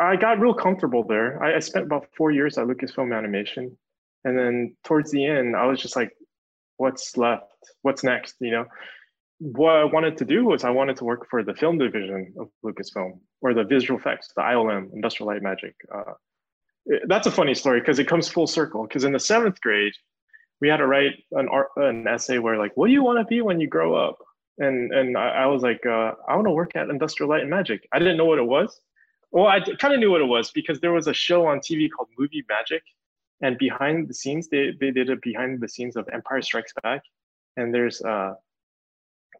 I 0.00 0.16
got 0.16 0.40
real 0.40 0.54
comfortable 0.54 1.04
there. 1.06 1.42
I, 1.42 1.56
I 1.56 1.58
spent 1.60 1.86
about 1.86 2.06
four 2.16 2.32
years 2.32 2.58
at 2.58 2.66
Lucasfilm 2.66 3.16
Animation, 3.16 3.76
and 4.24 4.38
then 4.38 4.76
towards 4.84 5.10
the 5.10 5.24
end, 5.24 5.56
I 5.56 5.66
was 5.66 5.80
just 5.80 5.96
like, 5.96 6.12
"What's 6.76 7.16
left? 7.16 7.44
What's 7.82 8.02
next?" 8.02 8.36
You 8.40 8.50
know 8.50 8.64
what 9.38 9.76
I 9.76 9.84
wanted 9.84 10.16
to 10.18 10.24
do 10.24 10.44
was 10.44 10.64
I 10.64 10.70
wanted 10.70 10.96
to 10.98 11.04
work 11.04 11.26
for 11.28 11.42
the 11.42 11.54
film 11.54 11.78
division 11.78 12.32
of 12.38 12.48
Lucasfilm 12.64 13.18
or 13.40 13.52
the 13.52 13.64
visual 13.64 13.98
effects, 13.98 14.28
the 14.34 14.42
ILM, 14.42 14.90
Industrial 14.94 15.26
Light 15.26 15.42
Magic. 15.42 15.74
Uh, 15.92 16.12
that's 17.06 17.26
a 17.26 17.30
funny 17.30 17.54
story 17.54 17.80
because 17.80 17.98
it 17.98 18.08
comes 18.08 18.28
full 18.28 18.46
circle. 18.46 18.82
Because 18.82 19.04
in 19.04 19.12
the 19.12 19.20
seventh 19.20 19.60
grade, 19.60 19.94
we 20.60 20.68
had 20.68 20.78
to 20.78 20.86
write 20.86 21.12
an 21.32 21.48
art, 21.48 21.68
an 21.76 22.06
essay 22.06 22.38
where 22.38 22.58
like, 22.58 22.76
what 22.76 22.86
do 22.86 22.92
you 22.92 23.02
want 23.02 23.18
to 23.18 23.24
be 23.24 23.40
when 23.40 23.60
you 23.60 23.68
grow 23.68 23.94
up? 23.94 24.18
And 24.58 24.92
and 24.92 25.16
I, 25.16 25.28
I 25.28 25.46
was 25.46 25.62
like, 25.62 25.84
uh, 25.86 26.12
I 26.28 26.34
want 26.36 26.46
to 26.46 26.52
work 26.52 26.76
at 26.76 26.88
Industrial 26.88 27.28
Light 27.28 27.42
and 27.42 27.50
Magic. 27.50 27.86
I 27.92 27.98
didn't 27.98 28.16
know 28.16 28.24
what 28.24 28.38
it 28.38 28.46
was. 28.46 28.80
Well, 29.30 29.46
I 29.46 29.60
kind 29.80 29.92
of 29.92 29.98
knew 29.98 30.12
what 30.12 30.20
it 30.20 30.26
was 30.26 30.52
because 30.52 30.80
there 30.80 30.92
was 30.92 31.08
a 31.08 31.14
show 31.14 31.46
on 31.46 31.58
TV 31.58 31.88
called 31.90 32.08
Movie 32.16 32.44
Magic, 32.48 32.82
and 33.40 33.58
behind 33.58 34.08
the 34.08 34.14
scenes, 34.14 34.48
they 34.48 34.72
they 34.80 34.92
did 34.92 35.10
a 35.10 35.16
behind 35.16 35.60
the 35.60 35.68
scenes 35.68 35.96
of 35.96 36.08
Empire 36.12 36.40
Strikes 36.40 36.72
Back, 36.82 37.02
and 37.56 37.74
there's 37.74 38.00
uh 38.02 38.34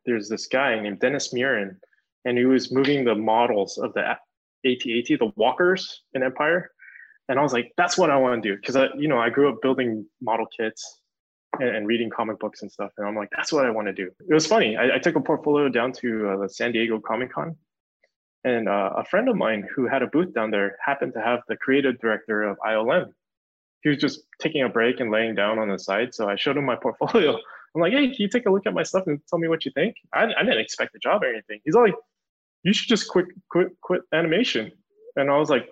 there's 0.05 0.29
this 0.29 0.47
guy 0.47 0.79
named 0.81 0.99
Dennis 0.99 1.33
Muren, 1.33 1.77
and 2.25 2.37
he 2.37 2.45
was 2.45 2.73
moving 2.73 3.05
the 3.05 3.15
models 3.15 3.79
of 3.79 3.95
the 3.95 4.03
AT-AT, 4.03 5.19
the 5.19 5.33
walkers 5.37 6.03
in 6.15 6.23
Empire. 6.23 6.71
And 7.29 7.39
I 7.39 7.43
was 7.43 7.53
like, 7.53 7.73
that's 7.77 7.97
what 7.97 8.11
I 8.11 8.17
want 8.17 8.43
to 8.43 8.49
do. 8.55 8.61
Cause 8.61 8.77
I, 8.77 8.89
you 8.97 9.09
know, 9.09 9.19
I 9.19 9.31
grew 9.31 9.49
up 9.49 9.63
building 9.63 10.07
model 10.21 10.47
kits 10.47 11.01
and, 11.61 11.75
and 11.77 11.87
reading 11.87 12.11
comic 12.11 12.39
books 12.39 12.63
and 12.63 12.71
stuff. 12.71 12.91
And 12.99 13.07
I'm 13.07 13.17
like, 13.17 13.31
that's 13.35 13.53
what 13.53 13.65
I 13.65 13.71
want 13.71 13.89
to 13.89 13.93
do. 13.93 14.11
It 14.29 14.35
was 14.35 14.47
funny. 14.47 14.77
I, 14.77 14.97
I 14.97 14.99
took 14.99 15.17
a 15.17 15.21
portfolio 15.21 15.69
down 15.69 15.93
to 15.93 16.29
uh, 16.29 16.37
the 16.43 16.49
San 16.49 16.73
Diego 16.73 17.01
Comic 17.01 17.33
Con. 17.33 17.57
And 18.45 18.69
uh, 18.69 18.91
a 18.97 19.05
friend 19.07 19.29
of 19.29 19.37
mine 19.37 19.67
who 19.75 19.87
had 19.87 20.03
a 20.03 20.07
booth 20.07 20.35
down 20.35 20.51
there 20.51 20.77
happened 20.85 21.15
to 21.15 21.21
have 21.21 21.41
the 21.49 21.57
creative 21.57 21.99
director 21.99 22.43
of 22.43 22.59
ILM. 22.59 23.07
He 23.83 23.89
was 23.89 23.99
just 23.99 24.21
taking 24.39 24.63
a 24.63 24.69
break 24.69 25.01
and 25.01 25.11
laying 25.11 25.35
down 25.35 25.59
on 25.59 25.69
the 25.69 25.79
side. 25.79 26.15
So 26.15 26.29
I 26.29 26.37
showed 26.37 26.57
him 26.59 26.67
my 26.67 26.77
portfolio. 26.83 27.39
I'm 27.75 27.81
like, 27.81 27.93
hey, 27.93 28.07
can 28.07 28.17
you 28.19 28.29
take 28.29 28.47
a 28.47 28.51
look 28.51 28.67
at 28.67 28.75
my 28.75 28.83
stuff 28.83 29.05
and 29.07 29.19
tell 29.29 29.39
me 29.39 29.49
what 29.49 29.65
you 29.65 29.73
think? 29.75 29.97
I, 30.13 30.25
I 30.25 30.43
didn't 30.43 30.61
expect 30.61 30.95
a 30.95 30.99
job 30.99 31.23
or 31.23 31.27
anything. 31.27 31.61
He's 31.65 31.75
like, 31.75 31.95
you 32.63 32.73
should 32.73 32.89
just 32.89 33.09
quit 33.09 33.27
quit 33.51 33.69
quit 33.81 34.03
animation. 34.13 34.73
And 35.17 35.31
I 35.31 35.39
was 35.39 35.51
like, 35.51 35.69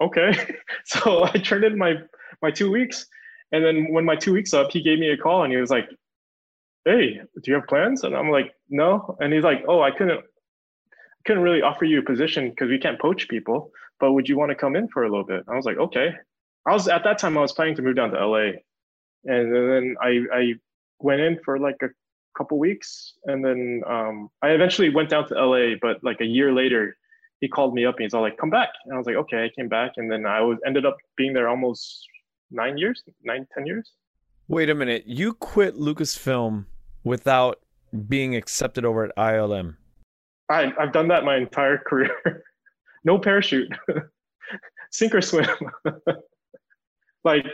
okay. 0.00 0.32
so 0.84 1.24
I 1.34 1.38
turned 1.38 1.64
in 1.64 1.78
my 1.78 1.94
my 2.42 2.50
two 2.50 2.70
weeks. 2.70 3.06
And 3.52 3.64
then 3.64 3.92
when 3.92 4.04
my 4.04 4.16
two 4.16 4.32
weeks 4.32 4.52
up, 4.52 4.70
he 4.72 4.82
gave 4.82 4.98
me 4.98 5.10
a 5.10 5.16
call 5.16 5.44
and 5.44 5.52
he 5.52 5.58
was 5.58 5.70
like, 5.70 5.88
Hey, 6.84 7.20
do 7.34 7.50
you 7.50 7.54
have 7.54 7.66
plans? 7.66 8.02
And 8.02 8.16
I'm 8.16 8.30
like, 8.30 8.52
no. 8.68 9.16
And 9.20 9.32
he's 9.32 9.44
like, 9.44 9.64
Oh, 9.68 9.80
I 9.82 9.90
couldn't 9.90 10.24
couldn't 11.24 11.42
really 11.42 11.62
offer 11.62 11.84
you 11.84 12.00
a 12.00 12.02
position 12.02 12.50
because 12.50 12.68
we 12.68 12.78
can't 12.78 13.00
poach 13.00 13.28
people, 13.28 13.70
but 13.98 14.12
would 14.12 14.28
you 14.28 14.36
want 14.36 14.50
to 14.50 14.54
come 14.54 14.76
in 14.76 14.88
for 14.88 15.04
a 15.04 15.08
little 15.08 15.24
bit? 15.24 15.42
I 15.48 15.56
was 15.56 15.64
like, 15.64 15.78
okay. 15.78 16.10
I 16.66 16.72
was 16.72 16.86
at 16.86 17.02
that 17.04 17.18
time 17.18 17.38
I 17.38 17.40
was 17.40 17.52
planning 17.52 17.74
to 17.76 17.82
move 17.82 17.96
down 17.96 18.10
to 18.10 18.26
LA. 18.26 18.50
And 19.24 19.54
then 19.54 19.96
I 20.02 20.20
I 20.32 20.54
went 21.00 21.20
in 21.20 21.38
for 21.44 21.58
like 21.58 21.76
a 21.82 21.88
couple 22.36 22.58
weeks 22.58 23.14
and 23.24 23.44
then 23.44 23.82
um, 23.86 24.28
i 24.42 24.48
eventually 24.48 24.90
went 24.90 25.08
down 25.08 25.26
to 25.28 25.34
la 25.34 25.74
but 25.80 26.02
like 26.02 26.20
a 26.20 26.24
year 26.24 26.52
later 26.52 26.96
he 27.44 27.48
called 27.48 27.74
me 27.74 27.84
up 27.84 27.96
and 27.96 28.04
he's 28.04 28.14
all 28.14 28.22
like 28.22 28.38
come 28.38 28.48
back 28.48 28.70
and 28.86 28.94
i 28.94 28.96
was 28.96 29.06
like 29.06 29.16
okay 29.16 29.44
i 29.44 29.50
came 29.54 29.68
back 29.68 29.92
and 29.98 30.10
then 30.10 30.24
i 30.24 30.40
was 30.40 30.56
ended 30.66 30.86
up 30.86 30.96
being 31.14 31.34
there 31.34 31.46
almost 31.46 32.08
nine 32.50 32.78
years 32.78 33.02
nine 33.22 33.46
ten 33.52 33.66
years 33.66 33.92
wait 34.48 34.70
a 34.70 34.74
minute 34.74 35.04
you 35.06 35.34
quit 35.34 35.74
lucasfilm 35.74 36.64
without 37.04 37.60
being 38.08 38.34
accepted 38.34 38.82
over 38.86 39.04
at 39.04 39.14
ilm 39.18 39.76
I, 40.48 40.72
i've 40.80 40.92
done 40.92 41.08
that 41.08 41.24
my 41.24 41.36
entire 41.36 41.76
career 41.76 42.16
no 43.04 43.18
parachute 43.18 43.70
sink 44.90 45.14
or 45.14 45.20
swim 45.20 45.46
like 47.24 47.44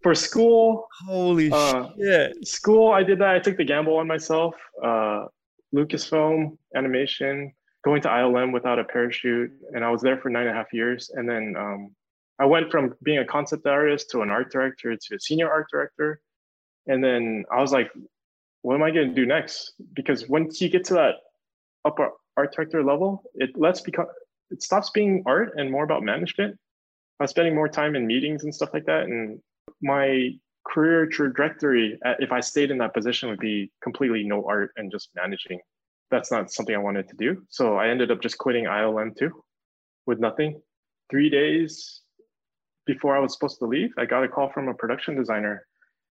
for 0.00 0.14
school. 0.14 0.86
Holy 1.06 1.50
uh, 1.52 1.88
shit! 1.98 2.48
School, 2.48 2.90
I 2.90 3.02
did 3.02 3.18
that. 3.18 3.34
I 3.34 3.38
took 3.38 3.58
the 3.58 3.64
gamble 3.64 3.98
on 3.98 4.06
myself. 4.06 4.54
Uh, 4.82 5.26
Lucasfilm 5.74 6.56
animation, 6.74 7.52
going 7.84 8.02
to 8.02 8.08
ILM 8.08 8.52
without 8.52 8.78
a 8.78 8.84
parachute, 8.84 9.52
and 9.74 9.84
I 9.84 9.90
was 9.90 10.02
there 10.02 10.18
for 10.18 10.28
nine 10.28 10.46
and 10.46 10.50
a 10.50 10.54
half 10.54 10.72
years. 10.72 11.10
And 11.14 11.28
then 11.28 11.54
um, 11.58 11.94
I 12.38 12.44
went 12.44 12.70
from 12.70 12.94
being 13.02 13.18
a 13.18 13.24
concept 13.24 13.66
artist 13.66 14.10
to 14.10 14.22
an 14.22 14.30
art 14.30 14.50
director 14.50 14.96
to 14.96 15.14
a 15.14 15.20
senior 15.20 15.50
art 15.50 15.66
director. 15.70 16.20
And 16.86 17.02
then 17.02 17.44
I 17.52 17.60
was 17.60 17.72
like, 17.72 17.90
what 18.62 18.74
am 18.74 18.82
I 18.82 18.90
going 18.90 19.08
to 19.08 19.14
do 19.14 19.26
next? 19.26 19.72
Because 19.94 20.28
once 20.28 20.60
you 20.60 20.68
get 20.68 20.84
to 20.84 20.94
that 20.94 21.14
upper 21.84 22.10
art 22.36 22.54
director 22.54 22.82
level, 22.82 23.22
it 23.34 23.50
lets 23.56 23.80
become 23.80 24.06
it 24.50 24.62
stops 24.62 24.90
being 24.90 25.22
art 25.26 25.52
and 25.56 25.70
more 25.70 25.84
about 25.84 26.02
management. 26.02 26.58
I 27.20 27.24
was 27.24 27.30
spending 27.30 27.54
more 27.54 27.68
time 27.68 27.94
in 27.94 28.06
meetings 28.06 28.44
and 28.44 28.54
stuff 28.54 28.70
like 28.72 28.86
that, 28.86 29.04
and 29.04 29.40
my 29.80 30.30
career 30.66 31.06
trajectory, 31.06 31.98
uh, 32.04 32.14
if 32.18 32.32
I 32.32 32.40
stayed 32.40 32.70
in 32.70 32.78
that 32.78 32.94
position, 32.94 33.28
would 33.28 33.38
be 33.38 33.70
completely 33.82 34.24
no 34.24 34.44
art 34.46 34.72
and 34.76 34.90
just 34.90 35.10
managing. 35.14 35.60
That's 36.10 36.30
not 36.30 36.50
something 36.50 36.74
I 36.74 36.78
wanted 36.78 37.08
to 37.08 37.16
do. 37.16 37.42
So 37.48 37.76
I 37.76 37.88
ended 37.88 38.10
up 38.10 38.20
just 38.20 38.38
quitting 38.38 38.64
ILM 38.64 39.16
too 39.16 39.44
with 40.06 40.18
nothing. 40.18 40.60
Three 41.10 41.30
days 41.30 42.00
before 42.86 43.16
I 43.16 43.20
was 43.20 43.32
supposed 43.32 43.58
to 43.60 43.66
leave, 43.66 43.90
I 43.98 44.06
got 44.06 44.24
a 44.24 44.28
call 44.28 44.50
from 44.50 44.68
a 44.68 44.74
production 44.74 45.16
designer 45.16 45.66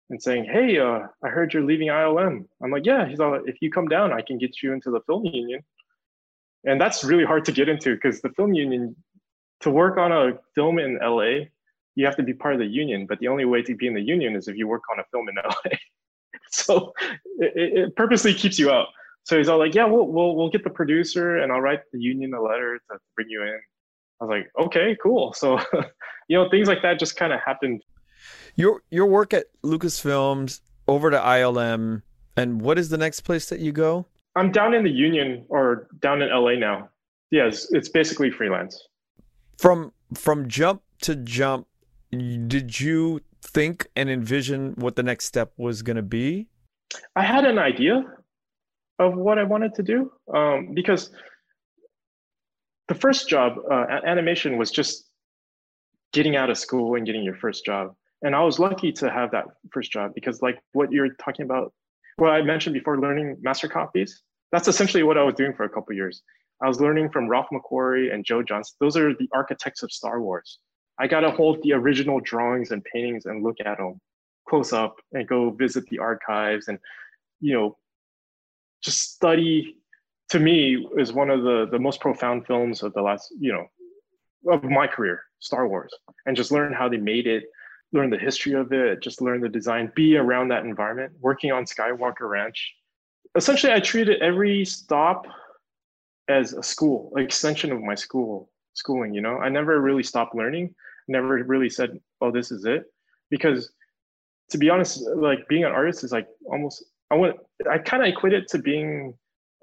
and 0.10 0.22
saying, 0.22 0.46
Hey, 0.46 0.80
uh, 0.80 1.08
I 1.24 1.30
heard 1.30 1.54
you're 1.54 1.64
leaving 1.64 1.88
ILM. 1.88 2.46
I'm 2.64 2.72
like, 2.72 2.86
Yeah. 2.86 3.08
He's 3.08 3.20
all, 3.20 3.40
if 3.46 3.56
you 3.62 3.72
come 3.72 3.88
down, 3.88 4.12
I 4.12 4.22
can 4.22 4.38
get 4.38 4.62
you 4.62 4.74
into 4.74 4.92
the 4.92 5.02
film 5.02 5.26
union. 5.26 5.62
And 6.66 6.82
that's 6.82 7.04
really 7.04 7.26
hard 7.26 7.46
to 7.46 7.52
get 7.52 7.70
into 7.70 7.96
because 7.96 8.22
the 8.22 8.30
film 8.30 8.54
union, 8.54 8.96
to 9.62 9.70
work 9.70 9.98
on 9.98 10.12
a 10.12 10.34
film 10.56 10.80
in 10.80 11.00
LA 11.02 11.46
you 11.96 12.06
have 12.06 12.18
to 12.18 12.24
be 12.24 12.34
part 12.34 12.54
of 12.54 12.60
the 12.60 12.66
union, 12.66 13.06
but 13.08 13.20
the 13.20 13.28
only 13.28 13.46
way 13.46 13.62
to 13.64 13.76
be 13.76 13.88
in 13.88 13.94
the 13.94 14.02
union 14.02 14.36
is 14.36 14.48
if 14.48 14.56
you 14.56 14.68
work 14.68 14.84
on 14.92 15.00
a 15.00 15.04
film 15.12 15.28
in 15.30 15.36
LA. 15.36 15.78
so 16.52 16.94
it, 17.40 17.78
it, 17.78 17.96
purposely 17.96 18.34
keeps 18.34 18.60
you 18.60 18.70
out. 18.70 18.88
So 19.26 19.38
he's 19.38 19.50
all 19.50 19.60
like, 19.60 19.74
"Yeah, 19.74 19.86
we'll 19.86 20.08
we'll 20.08 20.36
we'll 20.36 20.50
get 20.50 20.64
the 20.64 20.70
producer, 20.70 21.38
and 21.38 21.52
I'll 21.52 21.62
write 21.62 21.82
the 21.92 22.00
union 22.00 22.34
a 22.34 22.42
letter 22.42 22.80
to 22.92 22.98
bring 23.16 23.28
you 23.30 23.42
in." 23.42 23.60
I 24.22 24.26
was 24.26 24.30
like, 24.30 24.66
"Okay, 24.66 24.98
cool." 25.02 25.34
So, 25.38 25.60
you 26.28 26.38
know, 26.38 26.50
things 26.50 26.68
like 26.68 26.82
that 26.84 27.00
just 27.00 27.18
kind 27.18 27.34
of 27.34 27.40
happened. 27.46 27.84
Your 28.56 28.82
your 28.90 29.08
work 29.08 29.34
at 29.34 29.46
Lucasfilms 29.64 30.62
over 30.88 31.10
to 31.10 31.18
ILM, 31.18 32.04
and 32.38 32.62
what 32.62 32.78
is 32.78 32.90
the 32.90 32.98
next 32.98 33.22
place 33.22 33.50
that 33.50 33.60
you 33.60 33.72
go? 33.72 34.06
I'm 34.36 34.52
down 34.52 34.74
in 34.74 34.84
the 34.84 34.92
union 34.92 35.46
or 35.50 35.88
down 36.00 36.22
in 36.22 36.30
LA 36.30 36.56
now. 36.56 36.90
Yes, 37.32 37.68
it's 37.72 37.90
basically 37.90 38.30
freelance. 38.30 38.88
From 39.58 39.92
from 40.14 40.48
jump 40.48 40.84
to 41.02 41.16
jump 41.16 41.68
did 42.12 42.80
you 42.80 43.22
think 43.42 43.88
and 43.96 44.10
envision 44.10 44.74
what 44.76 44.96
the 44.96 45.04
next 45.04 45.26
step 45.26 45.52
was 45.58 45.82
going 45.82 45.96
to 45.96 46.04
be? 46.04 46.48
I 47.16 47.24
had 47.24 47.46
an 47.46 47.58
idea 47.58 48.04
of 49.00 49.16
what 49.16 49.38
I 49.38 49.44
wanted 49.44 49.76
to 49.76 49.84
do 49.84 50.12
um, 50.34 50.74
because 50.74 51.10
the 52.88 52.96
first 52.96 53.28
job, 53.28 53.58
uh, 53.70 53.86
animation, 54.06 54.58
was 54.58 54.72
just 54.72 55.06
getting 56.14 56.36
out 56.36 56.50
of 56.50 56.58
school 56.58 56.96
and 56.96 57.06
getting 57.06 57.24
your 57.24 57.36
first 57.36 57.66
job. 57.66 57.94
And 58.22 58.36
I 58.36 58.44
was 58.44 58.60
lucky 58.60 58.92
to 58.94 59.10
have 59.10 59.32
that 59.32 59.46
first 59.72 59.92
job 59.92 60.14
because, 60.16 60.42
like 60.42 60.60
what 60.74 60.92
you're 60.92 61.14
talking 61.16 61.46
about, 61.46 61.74
what 62.18 62.30
I 62.30 62.42
mentioned 62.42 62.74
before, 62.74 63.00
learning 63.00 63.38
master 63.42 63.68
copies. 63.68 64.22
That's 64.52 64.68
essentially 64.68 65.04
what 65.04 65.18
I 65.18 65.24
was 65.24 65.36
doing 65.36 65.54
for 65.54 65.64
a 65.64 65.70
couple 65.70 65.94
years. 65.96 66.22
I 66.62 66.68
was 66.68 66.80
learning 66.80 67.10
from 67.10 67.28
Ralph 67.28 67.48
McQuarrie 67.52 68.14
and 68.14 68.24
Joe 68.24 68.42
Johnston. 68.42 68.78
Those 68.80 68.96
are 68.96 69.14
the 69.14 69.28
architects 69.34 69.84
of 69.84 69.92
Star 69.92 70.22
Wars. 70.22 70.60
I 70.98 71.08
got 71.08 71.22
to 71.22 71.32
hold 71.32 71.62
the 71.62 71.74
original 71.74 72.22
drawings 72.22 72.72
and 72.72 72.82
paintings 72.86 73.26
and 73.26 73.44
look 73.44 73.58
at 73.66 73.78
them 73.78 74.00
close 74.48 74.72
up 74.72 74.96
and 75.12 75.28
go 75.28 75.50
visit 75.50 75.86
the 75.90 76.00
archives 76.00 76.68
and, 76.68 76.80
you 77.42 77.54
know, 77.54 77.78
just 78.86 79.16
study 79.16 79.78
to 80.30 80.40
me 80.40 80.88
is 80.98 81.12
one 81.12 81.30
of 81.30 81.42
the, 81.44 81.68
the 81.72 81.80
most 81.80 82.00
profound 82.00 82.46
films 82.46 82.84
of 82.84 82.94
the 82.94 83.02
last, 83.02 83.34
you 83.40 83.52
know, 83.52 83.66
of 84.52 84.64
my 84.64 84.86
career, 84.86 85.24
Star 85.40 85.68
Wars, 85.68 85.92
and 86.26 86.38
just 86.38 86.52
learn 86.52 86.72
how 86.72 86.88
they 86.88 86.98
made 86.98 87.26
it, 87.26 87.46
learn 87.92 88.12
the 88.12 88.18
history 88.18 88.54
of 88.54 88.72
it, 88.72 89.02
just 89.02 89.22
learn 89.22 89.42
the 89.42 89.50
design, 89.50 89.92
be 89.96 90.18
around 90.18 90.50
that 90.50 90.66
environment, 90.66 91.12
working 91.20 91.52
on 91.52 91.66
Skywalker 91.66 92.30
Ranch. 92.30 92.74
Essentially, 93.36 93.74
I 93.74 93.80
treated 93.80 94.22
every 94.22 94.64
stop 94.66 95.26
as 96.28 96.54
a 96.54 96.62
school, 96.64 97.12
an 97.16 97.24
extension 97.24 97.72
of 97.72 97.82
my 97.82 97.96
school 97.96 98.50
schooling. 98.74 99.14
You 99.14 99.22
know, 99.22 99.38
I 99.38 99.50
never 99.50 99.82
really 99.82 100.04
stopped 100.04 100.36
learning. 100.36 100.76
Never 101.08 101.44
really 101.44 101.70
said, 101.70 102.00
"Oh, 102.22 102.32
this 102.32 102.52
is 102.52 102.66
it," 102.66 102.86
because 103.30 103.72
to 104.50 104.58
be 104.58 104.70
honest, 104.70 105.02
like 105.16 105.48
being 105.48 105.66
an 105.66 105.72
artist 105.72 106.04
is 106.04 106.12
like 106.12 106.28
almost 106.46 106.84
I 107.12 107.16
want 107.16 107.38
I 107.70 107.78
kind 107.78 108.04
of 108.04 108.10
equate 108.10 108.34
it 108.34 108.48
to 108.50 108.60
being 108.60 109.14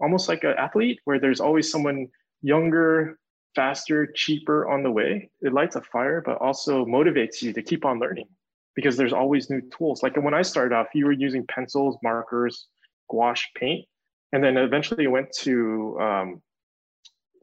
almost 0.00 0.28
like 0.28 0.44
an 0.44 0.54
athlete 0.58 1.00
where 1.04 1.18
there's 1.18 1.40
always 1.40 1.70
someone 1.70 2.08
younger, 2.42 3.18
faster, 3.54 4.06
cheaper 4.14 4.68
on 4.68 4.82
the 4.82 4.90
way. 4.90 5.30
It 5.40 5.52
lights 5.52 5.76
a 5.76 5.82
fire, 5.82 6.22
but 6.24 6.38
also 6.38 6.84
motivates 6.84 7.42
you 7.42 7.52
to 7.52 7.62
keep 7.62 7.84
on 7.84 7.98
learning 7.98 8.28
because 8.74 8.96
there's 8.96 9.12
always 9.12 9.50
new 9.50 9.60
tools. 9.76 10.02
Like 10.02 10.16
when 10.16 10.34
I 10.34 10.42
started 10.42 10.74
off, 10.74 10.88
you 10.94 11.04
were 11.04 11.12
using 11.12 11.46
pencils, 11.46 11.96
markers, 12.02 12.66
gouache, 13.10 13.46
paint, 13.54 13.86
and 14.32 14.42
then 14.42 14.56
eventually 14.56 15.06
went 15.06 15.30
to 15.40 15.98
um, 16.00 16.42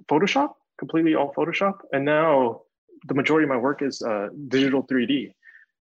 Photoshop, 0.09 0.53
completely 0.77 1.15
all 1.15 1.33
Photoshop, 1.33 1.79
and 1.93 2.03
now 2.03 2.62
the 3.07 3.13
majority 3.13 3.43
of 3.43 3.49
my 3.49 3.57
work 3.57 3.81
is 3.81 4.01
uh, 4.01 4.29
digital 4.47 4.85
3D. 4.88 5.33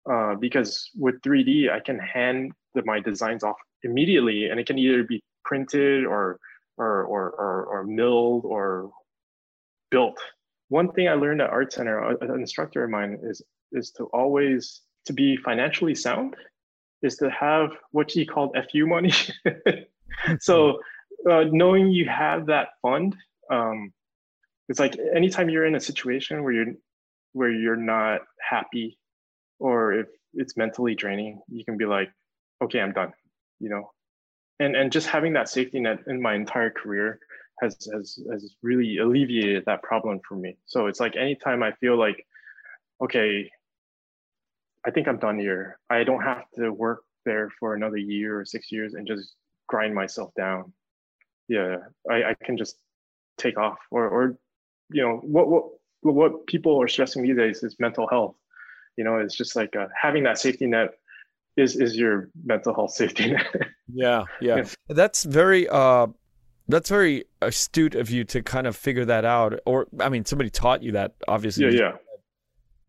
Uh, 0.09 0.35
because 0.35 0.89
with 0.97 1.19
3D, 1.21 1.69
I 1.69 1.81
can 1.81 1.99
hand 1.99 2.53
the, 2.73 2.81
my 2.85 2.99
designs 2.99 3.43
off 3.43 3.57
immediately, 3.87 4.49
and 4.49 4.59
it 4.59 4.67
can 4.67 4.77
either 4.77 5.03
be 5.03 5.21
printed 5.43 6.05
or 6.05 6.39
or 6.77 7.03
or 7.03 7.31
or, 7.31 7.65
or 7.65 7.83
milled 7.83 8.45
or 8.45 8.91
built. 9.89 10.17
One 10.69 10.91
thing 10.91 11.07
I 11.07 11.13
learned 11.13 11.41
at 11.41 11.49
Art 11.49 11.71
Center, 11.71 11.99
an 12.09 12.39
instructor 12.39 12.83
of 12.83 12.89
mine, 12.89 13.17
is 13.23 13.41
is 13.71 13.91
to 13.91 14.05
always 14.05 14.81
to 15.05 15.13
be 15.13 15.37
financially 15.37 15.95
sound, 15.95 16.35
is 17.01 17.15
to 17.17 17.29
have 17.29 17.69
what 17.91 18.11
he 18.11 18.25
called 18.25 18.55
FU 18.71 18.85
money. 18.85 19.13
so 20.39 20.79
uh, 21.29 21.45
knowing 21.51 21.91
you 21.91 22.05
have 22.07 22.45
that 22.47 22.69
fund, 22.81 23.15
um, 23.51 23.93
it's 24.69 24.79
like 24.79 24.97
anytime 25.15 25.49
you're 25.49 25.65
in 25.65 25.75
a 25.75 25.79
situation 25.79 26.43
where 26.43 26.53
you're 26.53 26.73
where 27.33 27.51
you're 27.51 27.75
not 27.75 28.21
happy 28.49 28.97
or 29.59 29.93
if 29.93 30.07
it's 30.33 30.57
mentally 30.57 30.95
draining, 30.95 31.39
you 31.47 31.63
can 31.65 31.77
be 31.77 31.85
like, 31.85 32.09
okay, 32.63 32.79
I'm 32.79 32.91
done, 32.91 33.13
you 33.59 33.69
know. 33.69 33.91
And 34.59 34.75
and 34.75 34.91
just 34.91 35.07
having 35.07 35.33
that 35.33 35.49
safety 35.49 35.79
net 35.79 35.99
in 36.07 36.21
my 36.21 36.35
entire 36.35 36.71
career 36.71 37.19
has 37.61 37.75
has 37.93 38.19
has 38.31 38.55
really 38.61 38.97
alleviated 38.97 39.65
that 39.65 39.83
problem 39.83 40.19
for 40.27 40.35
me. 40.35 40.57
So 40.65 40.87
it's 40.87 40.99
like 40.99 41.15
anytime 41.15 41.63
I 41.63 41.73
feel 41.73 41.97
like, 41.97 42.25
okay, 43.01 43.49
I 44.85 44.91
think 44.91 45.07
I'm 45.07 45.19
done 45.19 45.39
here. 45.39 45.79
I 45.89 46.03
don't 46.03 46.23
have 46.23 46.43
to 46.55 46.71
work 46.71 47.03
there 47.25 47.49
for 47.59 47.75
another 47.75 47.97
year 47.97 48.39
or 48.39 48.45
six 48.45 48.71
years 48.71 48.93
and 48.93 49.05
just 49.05 49.35
grind 49.67 49.93
myself 49.93 50.31
down. 50.35 50.73
Yeah, 51.47 51.77
I, 52.09 52.31
I 52.31 52.33
can 52.33 52.57
just 52.57 52.77
take 53.37 53.57
off 53.57 53.77
or 53.91 54.07
or 54.07 54.37
you 54.89 55.03
know 55.03 55.17
what 55.17 55.47
what 55.47 55.65
what 56.01 56.47
people 56.47 56.81
are 56.81 56.87
stressing 56.87 57.23
these 57.23 57.37
days 57.37 57.63
is 57.63 57.75
mental 57.79 58.07
health 58.07 58.35
you 58.97 59.03
know 59.03 59.17
it's 59.17 59.35
just 59.35 59.55
like 59.55 59.75
uh, 59.75 59.87
having 59.99 60.23
that 60.23 60.37
safety 60.37 60.65
net 60.65 60.91
is 61.57 61.75
is 61.75 61.97
your 61.97 62.29
mental 62.45 62.73
health 62.73 62.91
safety 62.91 63.31
net. 63.31 63.45
Yeah, 63.93 64.23
yeah, 64.39 64.65
that's 64.87 65.23
very 65.23 65.67
uh 65.67 66.07
that's 66.67 66.89
very 66.89 67.25
astute 67.41 67.95
of 67.95 68.09
you 68.09 68.23
to 68.25 68.41
kind 68.41 68.67
of 68.67 68.75
figure 68.75 69.05
that 69.05 69.23
out 69.23 69.57
or 69.65 69.87
i 70.01 70.09
mean 70.09 70.25
somebody 70.25 70.49
taught 70.49 70.83
you 70.83 70.93
that 70.93 71.15
obviously. 71.27 71.65
Yeah 71.65 71.71
yeah. 71.71 71.91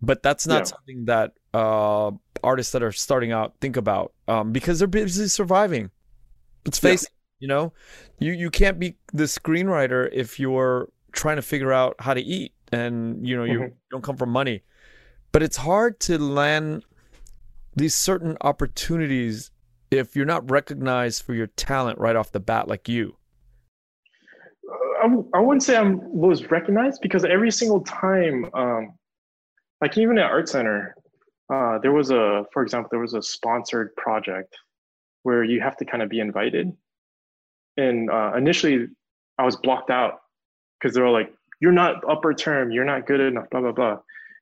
But 0.01 0.23
that's 0.23 0.47
not 0.47 0.61
yeah. 0.61 0.65
something 0.65 1.05
that 1.07 1.33
uh 1.55 2.13
artists 2.45 2.73
that 2.73 2.83
are 2.83 2.93
starting 2.93 3.33
out 3.33 3.55
think 3.61 3.77
about 3.77 4.13
um 4.29 4.53
because 4.53 4.79
they're 4.79 4.89
busy 4.89 5.29
surviving. 5.29 5.91
Let's 6.65 6.79
face 6.79 7.05
yeah. 7.05 7.09
it 7.09 7.13
you 7.41 7.49
know 7.49 7.73
you 8.19 8.33
you 8.33 8.51
can't 8.51 8.79
be 8.79 8.97
the 9.13 9.25
screenwriter 9.25 10.09
if 10.13 10.39
you're 10.39 10.89
trying 11.13 11.37
to 11.37 11.43
figure 11.43 11.73
out 11.73 11.95
how 12.01 12.15
to 12.15 12.21
eat 12.21 12.53
and 12.73 13.27
you 13.27 13.37
know 13.37 13.45
you 13.45 13.59
mm-hmm. 13.61 13.75
don't 13.91 14.03
come 14.03 14.17
from 14.17 14.31
money. 14.31 14.63
But 15.31 15.43
it's 15.43 15.57
hard 15.57 16.01
to 16.01 16.19
land 16.19 16.85
these 17.79 17.95
certain 17.95 18.37
opportunities 18.41 19.51
if 19.91 20.15
you're 20.15 20.27
not 20.27 20.51
recognized 20.51 21.23
for 21.23 21.35
your 21.35 21.47
talent 21.47 21.99
right 21.99 22.17
off 22.17 22.33
the 22.33 22.41
bat 22.41 22.69
like 22.69 22.89
you? 22.89 23.17
Uh, 25.03 25.09
I, 25.35 25.41
wouldn't 25.41 25.63
say 25.63 25.77
I 25.77 25.83
was 25.83 26.51
recognized 26.51 27.01
because 27.01 27.25
every 27.25 27.51
single 27.51 27.81
time 27.81 28.47
um, 28.55 28.93
like 29.81 29.97
even 29.97 30.19
at 30.19 30.25
art 30.25 30.49
center 30.49 30.95
uh, 31.53 31.79
there 31.79 31.93
was 31.93 32.11
a 32.11 32.45
for 32.53 32.63
example 32.63 32.89
there 32.91 33.01
was 33.01 33.15
a 33.15 33.23
sponsored 33.23 33.95
project 33.97 34.55
where 35.23 35.43
you 35.43 35.61
have 35.61 35.77
to 35.79 35.85
kind 35.85 36.03
of 36.03 36.09
be 36.09 36.21
invited. 36.21 36.73
And 37.77 38.11
uh, 38.11 38.33
initially 38.37 38.89
i 39.39 39.45
was 39.45 39.57
blocked 39.57 39.91
out 39.91 40.21
because 40.79 40.95
they 40.95 41.01
were 41.01 41.11
like 41.11 41.33
you're 41.61 41.73
not 41.73 42.03
upper 42.09 42.35
term 42.35 42.71
you're 42.71 42.85
not 42.85 43.07
good 43.07 43.21
enough 43.21 43.49
blah 43.51 43.61
blah 43.61 43.73
blah 43.73 43.99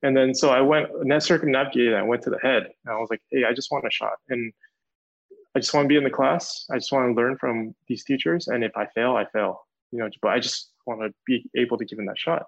and 0.06 0.16
then 0.16 0.34
so 0.34 0.50
I 0.50 0.60
went 0.60 0.88
net 1.04 1.22
circumnavigated. 1.22 1.94
I 1.94 2.02
went 2.02 2.22
to 2.22 2.30
the 2.30 2.38
head 2.38 2.68
and 2.84 2.94
I 2.94 2.98
was 2.98 3.08
like, 3.10 3.20
hey, 3.30 3.44
I 3.44 3.52
just 3.52 3.72
want 3.72 3.84
a 3.86 3.90
shot. 3.90 4.12
And 4.28 4.52
I 5.56 5.58
just 5.58 5.74
want 5.74 5.86
to 5.86 5.88
be 5.88 5.96
in 5.96 6.04
the 6.04 6.10
class. 6.10 6.64
I 6.70 6.76
just 6.76 6.92
want 6.92 7.08
to 7.08 7.20
learn 7.20 7.36
from 7.38 7.74
these 7.88 8.04
teachers. 8.04 8.46
And 8.46 8.62
if 8.62 8.76
I 8.76 8.86
fail, 8.94 9.16
I 9.16 9.24
fail. 9.32 9.62
You 9.90 9.98
know, 9.98 10.10
but 10.22 10.28
I 10.28 10.38
just 10.38 10.70
want 10.86 11.00
to 11.00 11.12
be 11.26 11.44
able 11.56 11.76
to 11.78 11.84
give 11.84 11.96
them 11.96 12.06
that 12.06 12.18
shot. 12.18 12.44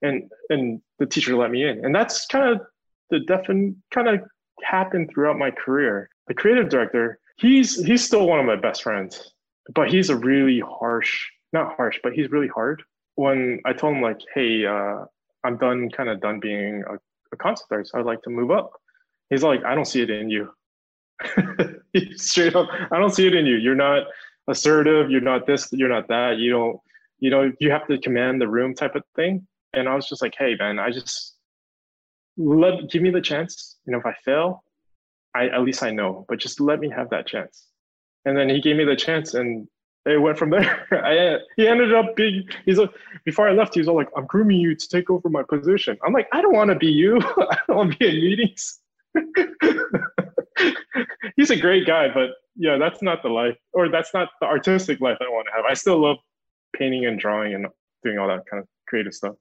And 0.00 0.30
and 0.48 0.80
the 0.98 1.06
teacher 1.06 1.36
let 1.36 1.50
me 1.50 1.64
in. 1.68 1.84
And 1.84 1.94
that's 1.94 2.26
kind 2.26 2.48
of 2.48 2.62
the 3.10 3.20
definite 3.20 3.74
kind 3.90 4.08
of 4.08 4.20
happened 4.62 5.10
throughout 5.12 5.38
my 5.38 5.50
career. 5.50 6.08
The 6.28 6.34
creative 6.34 6.70
director, 6.70 7.18
he's 7.36 7.84
he's 7.84 8.02
still 8.04 8.26
one 8.26 8.40
of 8.40 8.46
my 8.46 8.56
best 8.56 8.82
friends, 8.82 9.34
but 9.74 9.90
he's 9.90 10.08
a 10.08 10.16
really 10.16 10.60
harsh, 10.60 11.26
not 11.52 11.76
harsh, 11.76 11.98
but 12.02 12.14
he's 12.14 12.30
really 12.30 12.48
hard. 12.48 12.82
When 13.16 13.60
I 13.66 13.74
told 13.74 13.96
him 13.96 14.02
like, 14.02 14.20
hey, 14.34 14.64
uh, 14.64 15.04
I'm 15.44 15.56
done, 15.58 15.90
kind 15.90 16.08
of 16.08 16.20
done 16.20 16.40
being 16.40 16.84
a, 16.88 16.94
a 17.32 17.36
concept 17.36 17.72
artist. 17.72 17.92
I'd 17.94 18.04
like 18.04 18.22
to 18.22 18.30
move 18.30 18.50
up. 18.50 18.72
He's 19.30 19.42
like, 19.42 19.64
I 19.64 19.74
don't 19.74 19.86
see 19.86 20.02
it 20.02 20.10
in 20.10 20.30
you. 20.30 20.50
Straight 22.16 22.54
up, 22.54 22.68
I 22.90 22.98
don't 22.98 23.14
see 23.14 23.26
it 23.26 23.34
in 23.34 23.46
you. 23.46 23.56
You're 23.56 23.74
not 23.74 24.04
assertive. 24.48 25.10
You're 25.10 25.20
not 25.20 25.46
this. 25.46 25.72
You're 25.72 25.88
not 25.88 26.08
that. 26.08 26.38
You 26.38 26.50
don't. 26.50 26.80
You 27.18 27.30
know, 27.30 27.52
you 27.60 27.70
have 27.70 27.86
to 27.86 27.98
command 27.98 28.40
the 28.40 28.48
room 28.48 28.74
type 28.74 28.96
of 28.96 29.04
thing. 29.14 29.46
And 29.74 29.88
I 29.88 29.94
was 29.94 30.08
just 30.08 30.22
like, 30.22 30.34
hey, 30.36 30.56
man, 30.58 30.80
I 30.80 30.90
just 30.90 31.36
let 32.36 32.90
give 32.90 33.02
me 33.02 33.10
the 33.10 33.20
chance. 33.20 33.76
You 33.86 33.92
know, 33.92 33.98
if 33.98 34.06
I 34.06 34.14
fail, 34.24 34.64
I 35.34 35.46
at 35.48 35.62
least 35.62 35.82
I 35.82 35.90
know. 35.90 36.26
But 36.28 36.38
just 36.38 36.60
let 36.60 36.80
me 36.80 36.90
have 36.90 37.10
that 37.10 37.26
chance. 37.26 37.66
And 38.24 38.36
then 38.36 38.48
he 38.48 38.60
gave 38.60 38.76
me 38.76 38.84
the 38.84 38.96
chance, 38.96 39.34
and 39.34 39.68
it 40.06 40.20
went 40.20 40.38
from 40.38 40.50
there. 40.50 40.86
I, 40.92 41.38
he 41.56 41.68
ended 41.68 41.94
up 41.94 42.16
being, 42.16 42.48
he's 42.64 42.78
like, 42.78 42.90
before 43.24 43.48
I 43.48 43.52
left, 43.52 43.74
he 43.74 43.80
was 43.80 43.88
all 43.88 43.96
like, 43.96 44.08
I'm 44.16 44.26
grooming 44.26 44.58
you 44.58 44.74
to 44.74 44.88
take 44.88 45.10
over 45.10 45.28
my 45.28 45.42
position. 45.42 45.96
I'm 46.04 46.12
like, 46.12 46.28
I 46.32 46.42
don't 46.42 46.54
want 46.54 46.70
to 46.70 46.76
be 46.76 46.88
you. 46.88 47.18
I 47.38 47.56
don't 47.66 47.76
want 47.76 47.92
to 47.92 47.98
be 47.98 48.08
in 48.08 48.16
meetings. 48.16 48.80
he's 51.36 51.50
a 51.50 51.56
great 51.56 51.86
guy, 51.86 52.08
but 52.12 52.30
yeah, 52.56 52.78
that's 52.78 53.02
not 53.02 53.22
the 53.22 53.28
life, 53.28 53.56
or 53.72 53.88
that's 53.88 54.12
not 54.12 54.30
the 54.40 54.46
artistic 54.46 55.00
life 55.00 55.18
I 55.20 55.28
want 55.28 55.46
to 55.48 55.52
have. 55.56 55.64
I 55.64 55.74
still 55.74 55.98
love 56.00 56.16
painting 56.76 57.06
and 57.06 57.18
drawing 57.18 57.54
and 57.54 57.66
doing 58.02 58.18
all 58.18 58.28
that 58.28 58.44
kind 58.50 58.62
of 58.62 58.68
creative 58.88 59.14
stuff. 59.14 59.34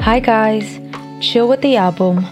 Hi 0.00 0.20
guys, 0.20 0.80
chill 1.20 1.48
with 1.48 1.62
the 1.62 1.76
album 1.76 2.24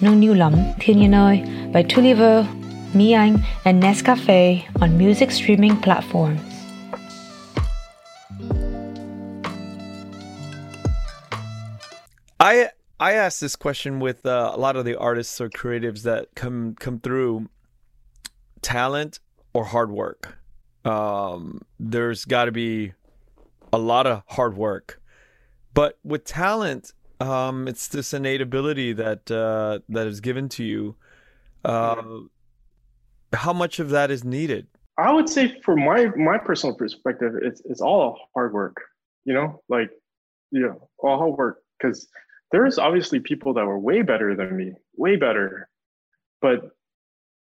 Nung 0.00 0.18
New 0.18 0.34
Lam 0.34 0.74
Thiên 0.80 1.72
by 1.72 1.82
Tuliver, 1.82 2.44
Miang, 2.92 3.44
and 3.64 3.82
Nescafe 3.82 4.64
on 4.82 4.98
music 4.98 5.30
streaming 5.30 5.76
platforms. 5.76 6.49
I 12.40 12.70
I 12.98 13.12
ask 13.12 13.38
this 13.40 13.54
question 13.54 14.00
with 14.00 14.24
uh, 14.24 14.52
a 14.54 14.58
lot 14.58 14.76
of 14.76 14.86
the 14.86 14.98
artists 14.98 15.40
or 15.40 15.50
creatives 15.50 16.02
that 16.02 16.28
come 16.34 16.74
come 16.74 16.98
through. 16.98 17.48
Talent 18.62 19.20
or 19.54 19.64
hard 19.64 19.90
work? 19.90 20.38
Um, 20.84 21.62
there's 21.78 22.24
got 22.24 22.46
to 22.46 22.52
be 22.52 22.92
a 23.72 23.78
lot 23.78 24.06
of 24.06 24.22
hard 24.26 24.56
work, 24.56 25.00
but 25.72 25.98
with 26.02 26.24
talent, 26.24 26.92
um, 27.20 27.68
it's 27.68 27.88
this 27.88 28.12
innate 28.12 28.40
ability 28.40 28.94
that 28.94 29.30
uh, 29.30 29.80
that 29.88 30.06
is 30.06 30.20
given 30.20 30.48
to 30.50 30.64
you. 30.64 30.96
Uh, 31.64 32.02
how 33.34 33.52
much 33.52 33.78
of 33.78 33.90
that 33.90 34.10
is 34.10 34.24
needed? 34.24 34.66
I 34.98 35.12
would 35.12 35.28
say, 35.28 35.60
from 35.62 35.84
my 35.84 36.06
my 36.16 36.38
personal 36.38 36.74
perspective, 36.74 37.34
it's 37.42 37.62
it's 37.66 37.80
all 37.80 38.18
hard 38.34 38.52
work. 38.52 38.76
You 39.24 39.34
know, 39.34 39.62
like 39.68 39.90
know, 40.52 40.88
all 40.98 41.18
hard 41.18 41.36
work 41.36 41.62
because 41.80 42.08
there's 42.52 42.78
obviously 42.78 43.20
people 43.20 43.54
that 43.54 43.66
were 43.66 43.78
way 43.78 44.02
better 44.02 44.34
than 44.34 44.56
me, 44.56 44.72
way 44.96 45.16
better, 45.16 45.68
but 46.40 46.70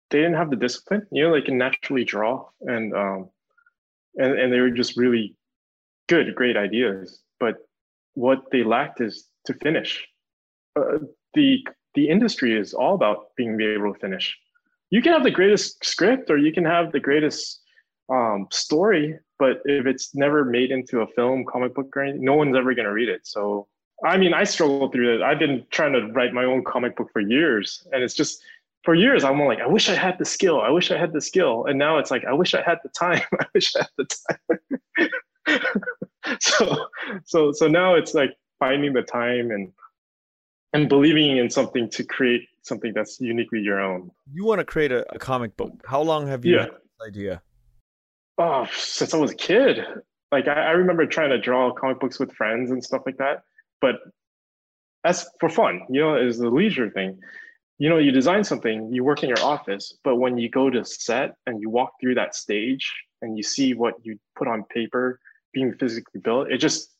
they 0.09 0.19
didn't 0.19 0.35
have 0.35 0.49
the 0.49 0.55
discipline. 0.55 1.05
You 1.11 1.23
know, 1.23 1.33
they 1.33 1.41
can 1.41 1.57
naturally 1.57 2.03
draw 2.03 2.47
and 2.61 2.93
um, 2.95 3.29
and 4.17 4.37
and 4.37 4.51
they 4.51 4.59
were 4.59 4.71
just 4.71 4.97
really 4.97 5.35
good, 6.07 6.35
great 6.35 6.57
ideas. 6.57 7.21
But 7.39 7.57
what 8.15 8.51
they 8.51 8.63
lacked 8.63 9.01
is 9.01 9.27
to 9.45 9.53
finish. 9.53 10.05
Uh, 10.75 10.99
the 11.33 11.65
the 11.95 12.09
industry 12.09 12.57
is 12.57 12.73
all 12.73 12.95
about 12.95 13.35
being 13.35 13.59
able 13.61 13.93
to 13.93 13.99
finish. 13.99 14.37
You 14.89 15.01
can 15.01 15.13
have 15.13 15.23
the 15.23 15.31
greatest 15.31 15.85
script 15.85 16.29
or 16.29 16.37
you 16.37 16.51
can 16.51 16.65
have 16.65 16.91
the 16.91 16.99
greatest 16.99 17.61
um, 18.09 18.47
story, 18.51 19.19
but 19.37 19.61
if 19.65 19.85
it's 19.85 20.15
never 20.15 20.43
made 20.43 20.71
into 20.71 21.01
a 21.01 21.07
film, 21.07 21.45
comic 21.45 21.75
book, 21.75 21.95
or 21.95 22.03
anything, 22.03 22.23
no 22.23 22.33
one's 22.33 22.55
ever 22.55 22.73
going 22.73 22.87
to 22.87 22.93
read 22.93 23.09
it. 23.09 23.21
So 23.25 23.67
I 24.05 24.17
mean, 24.17 24.33
I 24.33 24.43
struggle 24.45 24.89
through 24.89 25.15
it. 25.15 25.21
I've 25.21 25.39
been 25.39 25.65
trying 25.71 25.93
to 25.93 26.07
write 26.13 26.33
my 26.33 26.45
own 26.45 26.63
comic 26.63 26.95
book 26.95 27.09
for 27.11 27.19
years, 27.19 27.85
and 27.91 28.01
it's 28.03 28.13
just 28.13 28.41
for 28.83 28.95
years 28.95 29.23
I'm 29.25 29.39
like, 29.41 29.59
I 29.59 29.67
wish 29.67 29.89
I 29.89 29.95
had 29.95 30.17
the 30.17 30.25
skill. 30.25 30.61
I 30.61 30.69
wish 30.69 30.89
I 30.89 30.97
had 30.97 31.11
the 31.11 31.19
skill. 31.21 31.65
And 31.65 31.77
now 31.77 31.97
it's 31.97 32.11
like, 32.11 32.23
I 32.25 32.31
wish 32.33 32.53
I 32.53 32.61
had 32.61 32.79
the 32.81 32.89
time. 32.89 33.21
I 33.39 33.45
wish 33.53 33.75
I 33.75 33.79
had 33.79 33.89
the 33.97 34.07
time. 35.47 35.69
so 36.39 36.85
so 37.25 37.51
so 37.51 37.67
now 37.67 37.95
it's 37.95 38.13
like 38.13 38.31
finding 38.59 38.93
the 38.93 39.01
time 39.01 39.51
and 39.51 39.71
and 40.73 40.87
believing 40.87 41.37
in 41.37 41.49
something 41.49 41.89
to 41.89 42.03
create 42.03 42.47
something 42.61 42.93
that's 42.93 43.19
uniquely 43.19 43.59
your 43.59 43.81
own. 43.81 44.11
You 44.31 44.45
want 44.45 44.59
to 44.59 44.65
create 44.65 44.91
a, 44.91 45.03
a 45.13 45.19
comic 45.19 45.57
book. 45.57 45.73
How 45.85 46.01
long 46.01 46.27
have 46.27 46.45
you 46.45 46.55
Yeah. 46.55 46.61
had 46.63 46.71
this 46.71 47.07
idea? 47.07 47.41
Oh, 48.37 48.67
since 48.71 49.13
I 49.13 49.17
was 49.17 49.31
a 49.31 49.35
kid. 49.35 49.83
Like 50.31 50.47
I, 50.47 50.67
I 50.67 50.71
remember 50.71 51.05
trying 51.07 51.31
to 51.31 51.39
draw 51.39 51.73
comic 51.73 51.99
books 51.99 52.19
with 52.19 52.31
friends 52.33 52.69
and 52.71 52.83
stuff 52.83 53.01
like 53.05 53.17
that. 53.17 53.43
But 53.81 53.95
as 55.03 55.27
for 55.39 55.49
fun, 55.49 55.81
you 55.89 56.01
know, 56.01 56.15
is 56.15 56.37
the 56.37 56.49
leisure 56.49 56.89
thing. 56.89 57.19
You 57.77 57.89
know, 57.89 57.97
you 57.97 58.11
design 58.11 58.43
something, 58.43 58.91
you 58.91 59.03
work 59.03 59.23
in 59.23 59.29
your 59.29 59.41
office, 59.41 59.97
but 60.03 60.17
when 60.17 60.37
you 60.37 60.49
go 60.49 60.69
to 60.69 60.83
set 60.83 61.35
and 61.45 61.61
you 61.61 61.69
walk 61.69 61.93
through 62.01 62.15
that 62.15 62.35
stage 62.35 62.91
and 63.21 63.37
you 63.37 63.43
see 63.43 63.73
what 63.73 63.93
you 64.03 64.19
put 64.37 64.49
on 64.49 64.65
paper 64.65 65.19
being 65.53 65.73
physically 65.73 66.19
built, 66.19 66.51
it 66.51 66.57
just 66.57 66.91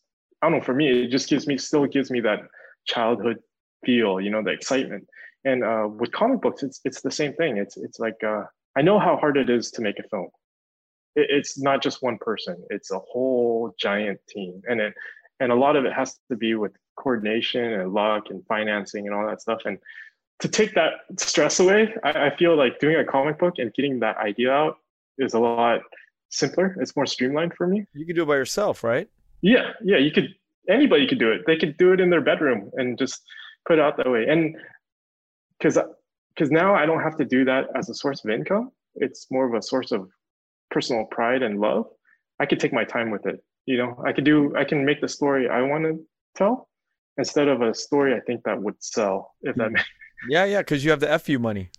I 0.42 0.50
don't 0.50 0.60
know, 0.60 0.64
for 0.64 0.74
me, 0.74 1.04
it 1.04 1.10
just 1.10 1.30
gives 1.30 1.48
me 1.48 1.58
still 1.58 1.86
gives 1.86 2.10
me 2.10 2.22
that 2.22 2.40
childhood 2.86 3.40
feel, 3.86 4.22
you 4.22 4.30
know, 4.30 4.42
the 4.42 4.52
excitement. 4.52 5.06
And 5.46 5.64
uh, 5.64 5.88
with 5.90 6.12
comic 6.12 6.42
books, 6.42 6.64
it's 6.64 6.80
it's 6.86 7.02
the 7.02 7.12
same 7.12 7.34
thing. 7.34 7.58
It's 7.58 7.78
it's 7.78 8.00
like 8.00 8.22
uh, 8.26 8.44
I 8.78 8.82
know 8.82 9.00
how 9.00 9.18
hard 9.18 9.38
it 9.38 9.50
is 9.50 9.72
to 9.72 9.82
make 9.82 10.00
a 10.00 10.08
film. 10.08 10.30
It, 11.16 11.28
it's 11.30 11.60
not 11.60 11.82
just 11.82 12.02
one 12.02 12.18
person; 12.20 12.58
it's 12.70 12.92
a 12.92 13.00
whole 13.00 13.74
giant 13.80 14.20
team, 14.30 14.62
and 14.70 14.80
it 14.82 14.94
and 15.40 15.52
a 15.52 15.56
lot 15.56 15.76
of 15.76 15.86
it 15.86 15.94
has 15.94 16.20
to 16.30 16.36
be 16.36 16.56
with 16.56 16.74
coordination 16.96 17.64
and 17.64 17.94
luck 17.94 18.26
and 18.30 18.46
financing 18.48 19.08
and 19.08 19.16
all 19.16 19.26
that 19.28 19.42
stuff. 19.42 19.62
And 19.66 19.78
to 20.40 20.48
take 20.48 20.74
that 20.76 20.94
stress 21.18 21.60
away, 21.60 21.94
I, 22.04 22.28
I 22.28 22.36
feel 22.36 22.56
like 22.56 22.80
doing 22.80 22.96
a 22.96 23.06
comic 23.06 23.40
book 23.40 23.56
and 23.58 23.74
getting 23.74 24.00
that 24.00 24.18
idea 24.18 24.52
out 24.52 24.78
is 25.18 25.34
a 25.34 25.40
lot 25.40 25.82
simpler. 26.30 26.76
It's 26.80 26.96
more 26.96 27.06
streamlined 27.06 27.54
for 27.56 27.68
me. 27.68 27.86
You 27.94 28.06
can 28.06 28.16
do 28.16 28.24
it 28.24 28.28
by 28.28 28.36
yourself, 28.36 28.84
right? 28.84 29.08
Yeah, 29.42 29.72
yeah, 29.84 29.98
you 29.98 30.12
could. 30.12 30.30
Anybody 30.70 31.08
could 31.08 31.20
do 31.20 31.32
it. 31.32 31.42
They 31.48 31.58
could 31.58 31.78
do 31.78 31.94
it 31.94 32.00
in 32.00 32.10
their 32.10 32.22
bedroom 32.22 32.70
and 32.76 32.98
just 32.98 33.24
put 33.68 33.80
it 33.80 33.82
out 33.82 33.98
that 33.98 34.10
way. 34.10 34.26
And 34.28 34.56
because 35.58 35.80
because 36.36 36.52
now 36.52 36.76
I 36.76 36.86
don't 36.86 37.02
have 37.02 37.18
to 37.18 37.26
do 37.26 37.44
that 37.46 37.66
as 37.76 37.90
a 37.90 37.94
source 37.94 38.24
of 38.24 38.30
income. 38.32 38.72
It's 38.96 39.28
more 39.32 39.48
of 39.48 39.54
a 39.54 39.62
source 39.62 39.92
of 39.92 40.10
personal 40.72 41.06
pride 41.06 41.42
and 41.42 41.60
love. 41.60 41.88
I 42.40 42.46
could 42.46 42.60
take 42.60 42.72
my 42.72 42.86
time 42.86 43.12
with 43.12 43.26
it. 43.26 43.44
You 43.70 43.78
know, 43.78 44.02
I 44.04 44.14
could 44.14 44.24
do. 44.24 44.52
I 44.56 44.64
can 44.64 44.84
make 44.84 45.00
the 45.00 45.08
story 45.08 45.48
I 45.48 45.62
want 45.62 45.84
to 45.84 46.04
tell 46.36 46.70
instead 47.20 47.48
of 47.48 47.62
a 47.62 47.72
story 47.76 48.16
I 48.16 48.20
think 48.20 48.44
that 48.46 48.60
would 48.60 48.74
sell. 48.80 49.36
If 49.44 49.56
that 49.58 49.72
makes 49.72 49.86
Yeah, 50.28 50.46
yeah, 50.46 50.62
because 50.62 50.84
you 50.84 50.90
have 50.90 51.00
the 51.00 51.20
FU 51.20 51.38
money. 51.38 51.70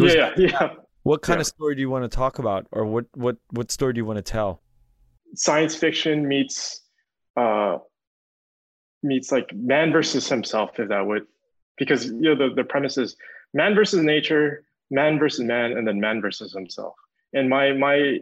yeah, 0.00 0.14
yeah, 0.14 0.30
yeah. 0.36 0.68
What 1.04 1.22
kind 1.22 1.38
Yeah. 1.38 1.42
of 1.42 1.46
story 1.46 1.76
do 1.76 1.80
you 1.80 1.90
want 1.90 2.10
to 2.10 2.14
talk 2.14 2.40
about, 2.40 2.66
or 2.72 2.84
what 2.86 3.06
what 3.14 3.36
what 3.50 3.70
story 3.70 3.92
do 3.92 3.98
you 3.98 4.04
want 4.04 4.16
to 4.16 4.22
tell? 4.22 4.62
Science 5.36 5.76
fiction 5.76 6.26
meets 6.26 6.80
uh 7.36 7.78
meets 9.04 9.30
like 9.30 9.48
man 9.54 9.92
versus 9.92 10.28
himself, 10.28 10.70
if 10.80 10.88
that 10.88 11.06
would, 11.06 11.24
because 11.76 12.06
you 12.06 12.20
know 12.20 12.34
the 12.34 12.52
the 12.52 12.64
premise 12.64 12.98
is 12.98 13.14
man 13.54 13.76
versus 13.76 14.02
nature, 14.02 14.64
man 14.90 15.20
versus 15.20 15.44
man, 15.44 15.70
and 15.70 15.86
then 15.86 16.00
man 16.00 16.20
versus 16.20 16.52
himself. 16.52 16.94
And 17.32 17.48
my 17.48 17.72
my 17.74 18.18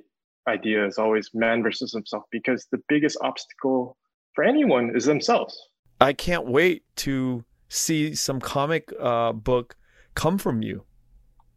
idea 0.49 0.87
is 0.87 0.99
always 0.99 1.31
man 1.35 1.63
versus 1.63 1.93
himself 1.93 2.25
because 2.31 2.67
the 2.71 2.79
biggest 2.89 3.17
obstacle 3.23 3.97
for 4.35 4.45
anyone 4.45 4.93
is 4.95 5.05
themselves. 5.05 5.59
I 6.01 6.13
can't 6.13 6.47
wait 6.47 6.85
to 6.97 7.45
see 7.69 8.15
some 8.15 8.41
comic 8.41 8.93
uh, 9.01 9.33
book 9.33 9.77
come 10.15 10.39
from 10.39 10.63
you. 10.63 10.85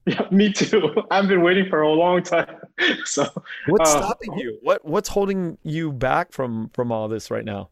Yeah, 0.06 0.26
me 0.32 0.52
too. 0.52 0.96
I've 1.12 1.28
been 1.28 1.44
waiting 1.44 1.68
for 1.70 1.82
a 1.82 1.90
long 1.92 2.24
time. 2.24 2.56
So 3.06 3.28
What's 3.68 3.94
Uh, 3.94 4.02
stopping 4.02 4.40
you? 4.40 4.58
What 4.64 4.84
what's 4.86 5.10
holding 5.10 5.58
you 5.64 5.92
back 5.92 6.32
from 6.32 6.70
from 6.74 6.92
all 6.92 7.08
this 7.10 7.30
right 7.30 7.44
now? 7.46 7.70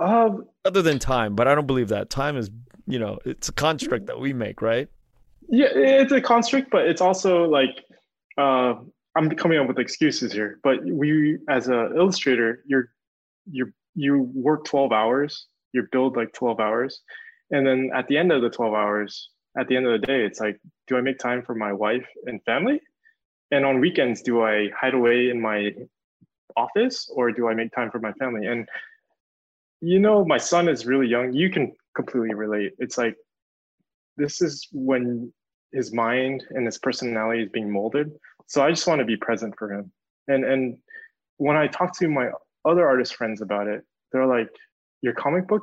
um, 0.00 0.46
Other 0.64 0.80
than 0.80 0.98
time, 0.98 1.34
but 1.34 1.48
I 1.48 1.54
don't 1.54 1.66
believe 1.66 1.88
that 1.88 2.08
time 2.08 2.36
is 2.38 2.50
you 2.86 2.98
know 2.98 3.18
it's 3.26 3.48
a 3.48 3.52
construct 3.52 4.06
that 4.06 4.18
we 4.20 4.32
make, 4.32 4.62
right? 4.62 4.88
Yeah, 5.48 5.66
it's 5.74 6.12
a 6.12 6.20
construct, 6.20 6.70
but 6.70 6.86
it's 6.86 7.00
also 7.02 7.44
like 7.44 7.84
uh, 8.38 8.74
I'm 9.16 9.30
coming 9.30 9.58
up 9.58 9.66
with 9.66 9.78
excuses 9.78 10.32
here. 10.32 10.60
But 10.62 10.84
we, 10.84 11.38
as 11.48 11.68
an 11.68 11.94
illustrator, 11.96 12.62
you're 12.66 12.90
you 13.50 13.72
you 13.94 14.30
work 14.34 14.64
12 14.64 14.92
hours, 14.92 15.46
you 15.72 15.86
build 15.90 16.16
like 16.16 16.32
12 16.34 16.60
hours, 16.60 17.00
and 17.50 17.66
then 17.66 17.90
at 17.94 18.06
the 18.08 18.18
end 18.18 18.30
of 18.30 18.42
the 18.42 18.50
12 18.50 18.74
hours, 18.74 19.30
at 19.58 19.68
the 19.68 19.76
end 19.76 19.86
of 19.86 19.98
the 19.98 20.06
day, 20.06 20.24
it's 20.24 20.38
like, 20.40 20.60
do 20.86 20.96
I 20.96 21.00
make 21.00 21.18
time 21.18 21.42
for 21.42 21.54
my 21.54 21.72
wife 21.72 22.06
and 22.26 22.42
family? 22.44 22.80
And 23.50 23.64
on 23.64 23.80
weekends, 23.80 24.20
do 24.22 24.42
I 24.42 24.68
hide 24.78 24.94
away 24.94 25.30
in 25.30 25.40
my 25.40 25.72
office 26.56 27.08
or 27.14 27.32
do 27.32 27.48
I 27.48 27.54
make 27.54 27.72
time 27.72 27.90
for 27.90 28.00
my 28.00 28.12
family? 28.12 28.46
And 28.46 28.68
you 29.80 29.98
know, 29.98 30.24
my 30.24 30.38
son 30.38 30.68
is 30.68 30.86
really 30.86 31.06
young. 31.06 31.32
You 31.32 31.50
can 31.50 31.72
completely 31.94 32.34
relate. 32.34 32.72
It's 32.78 32.98
like 32.98 33.16
this 34.16 34.42
is 34.42 34.66
when 34.72 35.32
his 35.72 35.92
mind 35.92 36.44
and 36.50 36.66
his 36.66 36.78
personality 36.78 37.42
is 37.42 37.50
being 37.50 37.70
molded. 37.70 38.10
So 38.46 38.62
I 38.62 38.70
just 38.70 38.86
want 38.86 39.00
to 39.00 39.04
be 39.04 39.16
present 39.16 39.54
for 39.58 39.72
him. 39.72 39.92
And 40.28 40.44
and 40.44 40.78
when 41.38 41.56
I 41.56 41.66
talk 41.66 41.96
to 41.98 42.08
my 42.08 42.30
other 42.64 42.86
artist 42.86 43.14
friends 43.14 43.40
about 43.40 43.66
it, 43.66 43.82
they're 44.12 44.26
like, 44.26 44.48
your 45.02 45.12
comic 45.12 45.46
book 45.46 45.62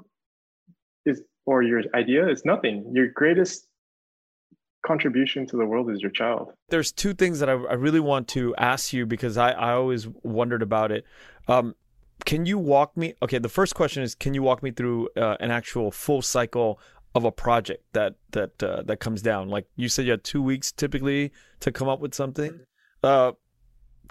is 1.06 1.22
or 1.46 1.64
your 1.64 1.82
idea 1.94 2.28
is 2.30 2.44
nothing. 2.46 2.90
Your 2.94 3.08
greatest 3.08 3.68
contribution 4.86 5.46
to 5.48 5.58
the 5.58 5.66
world 5.66 5.90
is 5.90 6.02
your 6.02 6.12
child. 6.12 6.52
There's 6.70 6.92
two 6.92 7.14
things 7.14 7.40
that 7.40 7.50
I, 7.50 7.54
I 7.54 7.74
really 7.74 8.00
want 8.00 8.28
to 8.30 8.54
ask 8.58 8.94
you 8.94 9.06
because 9.06 9.38
I, 9.38 9.52
I 9.52 9.74
always 9.74 10.08
wondered 10.24 10.62
about 10.62 10.92
it. 10.92 11.06
Um, 11.48 11.76
can 12.26 12.46
you 12.46 12.58
walk 12.58 12.96
me? 12.96 13.16
Okay, 13.22 13.40
the 13.40 13.50
first 13.50 13.76
question 13.76 14.04
is, 14.04 14.16
can 14.16 14.34
you 14.34 14.44
walk 14.44 14.64
me 14.64 14.72
through 14.72 15.10
uh, 15.18 15.38
an 15.40 15.52
actual 15.52 15.92
full 15.92 16.22
cycle 16.22 16.80
of 17.16 17.26
a 17.26 17.32
project 17.32 17.84
that 17.94 18.16
that 18.32 18.62
uh, 18.64 18.82
that 18.84 19.00
comes 19.00 19.22
down? 19.22 19.50
Like 19.50 19.66
you 19.76 19.90
said, 19.90 20.06
you 20.06 20.12
had 20.12 20.24
two 20.24 20.42
weeks 20.42 20.72
typically 20.72 21.32
to 21.60 21.72
come 21.72 21.90
up 21.90 22.00
with 22.00 22.14
something. 22.14 22.62
Uh, 23.04 23.34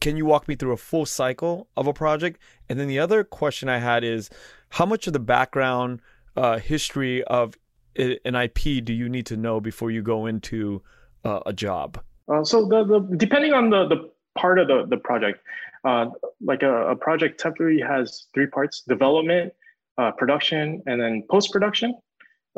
can 0.01 0.16
you 0.16 0.26
walk 0.26 0.49
me 0.49 0.57
through 0.57 0.72
a 0.72 0.76
full 0.76 1.07
cycle 1.07 1.68
of 1.76 1.86
a 1.86 1.93
project? 1.93 2.40
And 2.68 2.78
then 2.78 2.88
the 2.88 2.99
other 2.99 3.24
question 3.24 3.68
I 3.68 3.78
had 3.78 4.05
is, 4.05 4.30
how 4.70 4.86
much 4.86 5.07
of 5.07 5.12
the 5.12 5.20
background 5.20 6.01
uh, 6.36 6.59
history 6.59 7.22
of 7.24 7.57
an 7.97 8.34
IP 8.34 8.84
do 8.84 8.93
you 8.93 9.09
need 9.09 9.26
to 9.26 9.36
know 9.36 9.61
before 9.61 9.90
you 9.90 10.03
go 10.03 10.26
into 10.26 10.82
uh, 11.24 11.40
a 11.47 11.53
job? 11.53 12.03
Uh, 12.28 12.43
so 12.43 12.66
the, 12.66 12.84
the 12.84 13.16
depending 13.16 13.53
on 13.53 13.70
the, 13.70 13.86
the 13.86 14.11
part 14.36 14.59
of 14.59 14.68
the, 14.68 14.86
the 14.88 14.97
project, 14.97 15.40
uh, 15.84 16.07
like 16.40 16.62
a, 16.62 16.88
a 16.88 16.97
project 16.97 17.40
typically 17.40 17.80
has 17.80 18.26
three 18.34 18.47
parts: 18.47 18.82
development, 18.82 19.53
uh, 19.99 20.11
production, 20.12 20.82
and 20.86 21.01
then 21.01 21.24
post 21.30 21.53
production. 21.53 21.95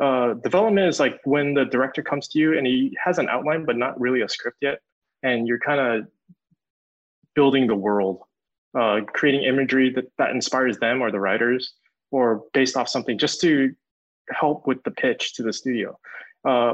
Uh, 0.01 0.33
development 0.35 0.87
is 0.87 0.99
like 0.99 1.19
when 1.25 1.53
the 1.53 1.65
director 1.65 2.01
comes 2.01 2.27
to 2.27 2.37
you 2.37 2.57
and 2.57 2.67
he 2.67 2.95
has 3.01 3.17
an 3.17 3.29
outline 3.29 3.65
but 3.65 3.77
not 3.77 3.99
really 3.99 4.21
a 4.21 4.29
script 4.29 4.57
yet, 4.61 4.79
and 5.23 5.47
you're 5.47 5.59
kind 5.59 5.79
of 5.79 6.07
building 7.35 7.67
the 7.67 7.75
world, 7.75 8.21
uh, 8.77 9.01
creating 9.13 9.43
imagery 9.43 9.91
that, 9.91 10.05
that 10.17 10.31
inspires 10.31 10.77
them 10.79 11.01
or 11.01 11.11
the 11.11 11.19
writers, 11.19 11.73
or 12.11 12.43
based 12.53 12.77
off 12.77 12.87
something 12.87 13.17
just 13.17 13.41
to 13.41 13.73
help 14.29 14.67
with 14.67 14.81
the 14.83 14.91
pitch 14.91 15.33
to 15.35 15.43
the 15.43 15.53
studio. 15.53 15.97
Uh, 16.47 16.73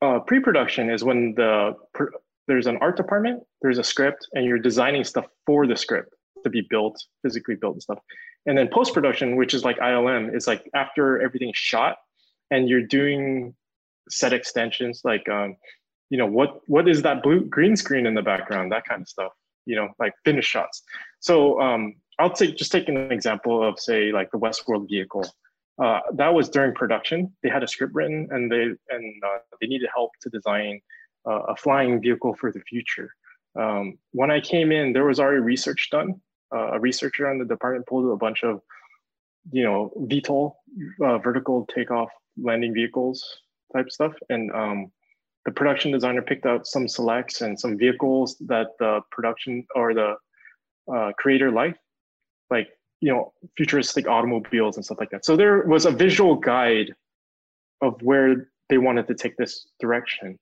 uh, 0.00 0.20
pre-production 0.20 0.90
is 0.90 1.02
when 1.02 1.34
the 1.34 1.74
pr- 1.94 2.14
there's 2.46 2.66
an 2.66 2.78
art 2.80 2.96
department, 2.96 3.42
there's 3.60 3.78
a 3.78 3.84
script, 3.84 4.26
and 4.32 4.44
you're 4.44 4.58
designing 4.58 5.04
stuff 5.04 5.26
for 5.44 5.66
the 5.66 5.76
script 5.76 6.14
to 6.44 6.50
be 6.50 6.66
built, 6.70 6.98
physically 7.22 7.56
built 7.56 7.74
and 7.74 7.82
stuff. 7.82 7.98
And 8.46 8.56
then 8.56 8.68
post-production, 8.68 9.36
which 9.36 9.52
is 9.52 9.64
like 9.64 9.76
ILM, 9.78 10.34
is 10.34 10.46
like 10.46 10.68
after 10.74 11.20
everything's 11.20 11.56
shot, 11.56 11.96
and 12.50 12.68
you're 12.68 12.86
doing 12.86 13.54
set 14.08 14.32
extensions, 14.32 15.02
like 15.04 15.28
um, 15.28 15.56
you 16.10 16.18
know 16.18 16.26
what 16.26 16.60
what 16.66 16.88
is 16.88 17.02
that 17.02 17.22
blue 17.22 17.44
green 17.44 17.76
screen 17.76 18.06
in 18.06 18.14
the 18.14 18.22
background, 18.22 18.72
that 18.72 18.84
kind 18.84 19.02
of 19.02 19.08
stuff. 19.08 19.32
You 19.66 19.76
know, 19.76 19.88
like 19.98 20.14
finish 20.24 20.46
shots. 20.46 20.82
So 21.20 21.60
um, 21.60 21.94
I'll 22.18 22.30
take 22.30 22.56
just 22.56 22.72
take 22.72 22.88
an 22.88 23.12
example 23.12 23.62
of 23.62 23.78
say 23.78 24.12
like 24.12 24.30
the 24.30 24.38
Westworld 24.38 24.88
vehicle 24.88 25.26
uh, 25.78 26.00
that 26.14 26.34
was 26.34 26.48
during 26.48 26.74
production. 26.74 27.32
They 27.42 27.48
had 27.48 27.62
a 27.62 27.68
script 27.68 27.94
written, 27.94 28.28
and 28.30 28.50
they 28.50 28.64
and 28.90 29.22
uh, 29.24 29.38
they 29.60 29.66
needed 29.66 29.88
help 29.94 30.10
to 30.22 30.30
design 30.30 30.80
uh, 31.26 31.42
a 31.48 31.56
flying 31.56 32.00
vehicle 32.00 32.34
for 32.34 32.50
the 32.50 32.60
future. 32.60 33.10
Um, 33.58 33.98
when 34.12 34.30
I 34.30 34.40
came 34.40 34.72
in, 34.72 34.92
there 34.92 35.04
was 35.04 35.20
already 35.20 35.40
research 35.40 35.88
done. 35.90 36.20
Uh, 36.54 36.72
a 36.72 36.80
researcher 36.80 37.28
on 37.28 37.38
the 37.38 37.44
department 37.44 37.86
pulled 37.86 38.10
a 38.10 38.16
bunch 38.16 38.42
of, 38.42 38.62
you 39.52 39.62
know, 39.62 39.92
VTOL, 39.96 40.52
uh, 41.04 41.18
vertical 41.18 41.66
takeoff 41.66 42.08
landing 42.40 42.72
vehicles 42.72 43.40
type 43.74 43.90
stuff, 43.90 44.14
and 44.30 44.50
um, 44.52 44.90
the 45.48 45.54
production 45.54 45.90
designer 45.90 46.20
picked 46.20 46.44
out 46.44 46.66
some 46.66 46.86
selects 46.86 47.40
and 47.40 47.58
some 47.58 47.78
vehicles 47.78 48.36
that 48.40 48.66
the 48.78 49.00
production 49.10 49.66
or 49.74 49.94
the 49.94 50.14
uh, 50.94 51.10
creator 51.18 51.50
liked, 51.50 51.78
like 52.50 52.68
you 53.00 53.10
know 53.10 53.32
futuristic 53.56 54.06
automobiles 54.06 54.76
and 54.76 54.84
stuff 54.84 54.98
like 55.00 55.08
that. 55.08 55.24
So 55.24 55.36
there 55.36 55.62
was 55.62 55.86
a 55.86 55.90
visual 55.90 56.34
guide 56.34 56.92
of 57.80 58.02
where 58.02 58.50
they 58.68 58.76
wanted 58.76 59.08
to 59.08 59.14
take 59.14 59.38
this 59.38 59.68
direction. 59.80 60.38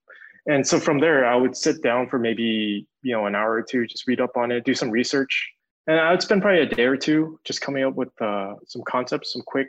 And 0.46 0.66
so 0.66 0.80
from 0.80 0.98
there, 0.98 1.24
I 1.24 1.36
would 1.36 1.56
sit 1.56 1.84
down 1.84 2.08
for 2.08 2.18
maybe 2.18 2.88
you 3.02 3.12
know 3.12 3.26
an 3.26 3.36
hour 3.36 3.52
or 3.52 3.62
two, 3.62 3.86
just 3.86 4.08
read 4.08 4.20
up 4.20 4.36
on 4.36 4.50
it, 4.50 4.64
do 4.64 4.74
some 4.74 4.90
research, 4.90 5.52
and 5.86 6.00
I 6.00 6.10
would 6.10 6.22
spend 6.22 6.42
probably 6.42 6.62
a 6.62 6.66
day 6.66 6.86
or 6.86 6.96
two 6.96 7.38
just 7.44 7.60
coming 7.60 7.84
up 7.84 7.94
with 7.94 8.10
uh, 8.20 8.54
some 8.66 8.82
concepts, 8.82 9.34
some 9.34 9.42
quick 9.46 9.68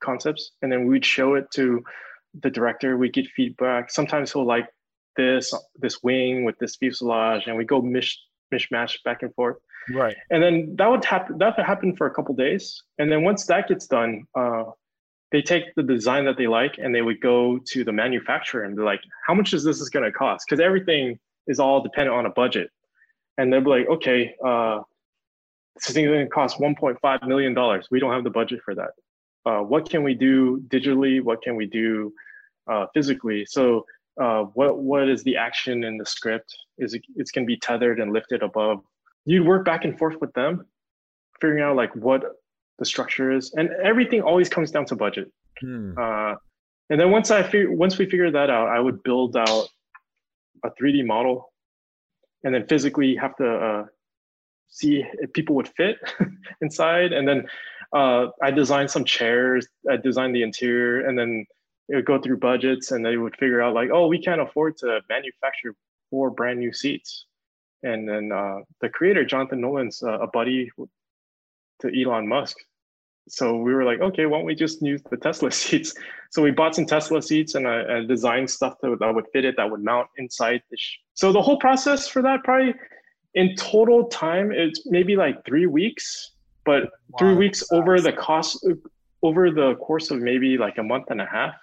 concepts, 0.00 0.52
and 0.62 0.70
then 0.70 0.86
we'd 0.86 1.04
show 1.04 1.34
it 1.34 1.50
to 1.54 1.82
the 2.42 2.50
director. 2.50 2.96
We 2.96 3.10
get 3.10 3.26
feedback. 3.28 3.90
Sometimes 3.90 4.32
he'll 4.32 4.46
like 4.46 4.68
this 5.16 5.54
this 5.76 6.02
wing 6.02 6.44
with 6.44 6.58
this 6.58 6.76
fuselage, 6.76 7.46
and 7.46 7.56
we 7.56 7.64
go 7.64 7.80
mish 7.80 8.18
mishmash 8.52 9.02
back 9.04 9.22
and 9.22 9.34
forth. 9.34 9.56
Right. 9.92 10.16
And 10.30 10.42
then 10.42 10.76
that 10.76 10.90
would 10.90 11.04
happen. 11.04 11.38
That 11.38 11.56
would 11.56 11.66
happen 11.66 11.96
for 11.96 12.06
a 12.06 12.14
couple 12.14 12.34
days, 12.34 12.82
and 12.98 13.10
then 13.10 13.22
once 13.22 13.46
that 13.46 13.68
gets 13.68 13.86
done, 13.86 14.24
uh, 14.34 14.64
they 15.32 15.42
take 15.42 15.74
the 15.76 15.82
design 15.82 16.24
that 16.26 16.36
they 16.36 16.46
like, 16.46 16.78
and 16.78 16.94
they 16.94 17.02
would 17.02 17.20
go 17.20 17.58
to 17.66 17.84
the 17.84 17.92
manufacturer 17.92 18.64
and 18.64 18.76
be 18.76 18.82
like, 18.82 19.00
"How 19.26 19.34
much 19.34 19.52
is 19.52 19.64
this 19.64 19.80
is 19.80 19.90
going 19.90 20.04
to 20.04 20.12
cost?" 20.12 20.46
Because 20.48 20.60
everything 20.60 21.18
is 21.46 21.60
all 21.60 21.82
dependent 21.82 22.16
on 22.16 22.26
a 22.26 22.30
budget, 22.30 22.70
and 23.36 23.52
they'll 23.52 23.60
be 23.60 23.70
like, 23.70 23.88
"Okay, 23.88 24.34
uh, 24.44 24.80
this 25.76 25.90
is 25.90 25.94
going 25.94 26.24
to 26.24 26.26
cost 26.28 26.58
1.5 26.58 27.26
million 27.26 27.54
dollars. 27.54 27.88
We 27.90 28.00
don't 28.00 28.12
have 28.12 28.24
the 28.24 28.30
budget 28.30 28.60
for 28.64 28.74
that. 28.74 28.90
Uh, 29.46 29.60
what 29.60 29.88
can 29.88 30.02
we 30.02 30.14
do 30.14 30.60
digitally? 30.68 31.22
What 31.22 31.42
can 31.42 31.56
we 31.56 31.66
do 31.66 32.12
uh, 32.70 32.86
physically?" 32.94 33.44
So 33.46 33.84
uh, 34.20 34.44
what 34.54 34.78
what 34.78 35.08
is 35.08 35.22
the 35.22 35.36
action 35.36 35.84
in 35.84 35.98
the 35.98 36.06
script? 36.06 36.56
Is 36.78 36.94
it, 36.94 37.02
it's 37.16 37.30
going 37.30 37.46
to 37.46 37.46
be 37.46 37.58
tethered 37.58 38.00
and 38.00 38.12
lifted 38.12 38.42
above 38.42 38.80
you'd 39.24 39.46
work 39.46 39.64
back 39.64 39.84
and 39.84 39.98
forth 39.98 40.20
with 40.20 40.32
them, 40.34 40.66
figuring 41.40 41.62
out 41.62 41.76
like 41.76 41.94
what 41.96 42.22
the 42.78 42.84
structure 42.84 43.32
is, 43.32 43.52
and 43.54 43.70
everything 43.82 44.22
always 44.22 44.48
comes 44.48 44.70
down 44.70 44.84
to 44.86 44.96
budget. 44.96 45.30
Hmm. 45.60 45.92
Uh, 45.98 46.34
and 46.90 47.00
then 47.00 47.10
once 47.10 47.30
I 47.30 47.42
fig- 47.42 47.70
once 47.70 47.98
we 47.98 48.06
figured 48.06 48.34
that 48.34 48.50
out, 48.50 48.68
I 48.68 48.80
would 48.80 49.02
build 49.02 49.36
out 49.36 49.68
a 50.64 50.70
3D 50.70 51.06
model, 51.06 51.52
and 52.42 52.54
then 52.54 52.66
physically 52.66 53.16
have 53.16 53.36
to 53.36 53.48
uh, 53.48 53.84
see 54.68 55.04
if 55.20 55.32
people 55.32 55.56
would 55.56 55.68
fit 55.68 55.96
inside. 56.60 57.12
And 57.12 57.26
then 57.26 57.46
uh, 57.94 58.26
I 58.42 58.50
designed 58.50 58.90
some 58.90 59.04
chairs. 59.04 59.66
I 59.90 59.96
designed 59.96 60.34
the 60.34 60.42
interior, 60.42 61.06
and 61.06 61.16
then 61.18 61.46
it 61.88 61.96
would 61.96 62.04
go 62.04 62.20
through 62.20 62.38
budgets, 62.38 62.90
and 62.90 63.04
they 63.04 63.16
would 63.16 63.36
figure 63.36 63.62
out 63.62 63.74
like, 63.74 63.90
oh, 63.92 64.08
we 64.08 64.20
can't 64.20 64.40
afford 64.40 64.76
to 64.78 65.00
manufacture 65.08 65.74
four 66.10 66.30
brand 66.30 66.58
new 66.58 66.72
seats. 66.72 67.26
And 67.82 68.08
then 68.08 68.32
uh, 68.32 68.60
the 68.80 68.88
creator 68.88 69.24
jonathan 69.24 69.60
nolan's 69.60 70.02
uh, 70.02 70.20
a 70.20 70.26
buddy 70.26 70.70
to 71.80 72.00
elon 72.00 72.26
musk. 72.26 72.56
So 73.28 73.56
we 73.56 73.74
were 73.74 73.84
like 73.84 74.00
okay 74.00 74.26
why 74.26 74.38
don't 74.38 74.46
we 74.46 74.54
just 74.54 74.80
use 74.80 75.02
the 75.10 75.16
tesla 75.16 75.50
seats? 75.62 75.94
So 76.30 76.40
we 76.42 76.50
bought 76.50 76.74
some 76.74 76.86
tesla 76.86 77.20
seats 77.20 77.54
and 77.54 77.66
i, 77.66 77.98
I 77.98 78.04
designed 78.06 78.50
stuff 78.50 78.74
that, 78.80 78.96
that 79.00 79.14
would 79.14 79.26
fit 79.32 79.44
it 79.44 79.56
that 79.56 79.70
would 79.70 79.82
mount 79.82 80.08
inside 80.16 80.62
the 80.70 80.76
sh- 80.76 80.98
so 81.14 81.32
the 81.32 81.42
whole 81.42 81.58
process 81.58 82.08
for 82.08 82.22
that 82.22 82.42
probably 82.44 82.74
in 83.34 83.54
total 83.56 84.08
time 84.08 84.50
it's 84.52 84.86
maybe 84.86 85.16
like 85.16 85.44
three 85.44 85.66
weeks 85.66 86.33
but 86.64 86.90
three 87.18 87.34
weeks 87.34 87.64
over 87.72 88.00
the 88.00 88.12
cost 88.12 88.66
over 89.22 89.50
the 89.50 89.74
course 89.76 90.10
of 90.10 90.20
maybe 90.20 90.58
like 90.58 90.78
a 90.78 90.82
month 90.82 91.06
and 91.10 91.20
a 91.20 91.26
half 91.26 91.54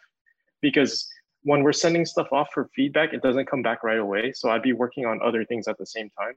because 0.62 1.08
when 1.43 1.64
we're 1.64 1.74
sending 1.74 2.06
stuff 2.06 2.28
off 2.32 2.49
for 2.54 2.70
feedback, 2.76 3.14
it 3.14 3.22
doesn't 3.22 3.47
come 3.47 3.62
back 3.62 3.84
right 3.84 3.97
away. 3.97 4.32
So 4.34 4.49
I'd 4.49 4.62
be 4.62 4.74
working 4.74 5.06
on 5.06 5.20
other 5.24 5.43
things 5.43 5.68
at 5.68 5.78
the 5.78 5.86
same 5.86 6.10
time. 6.20 6.34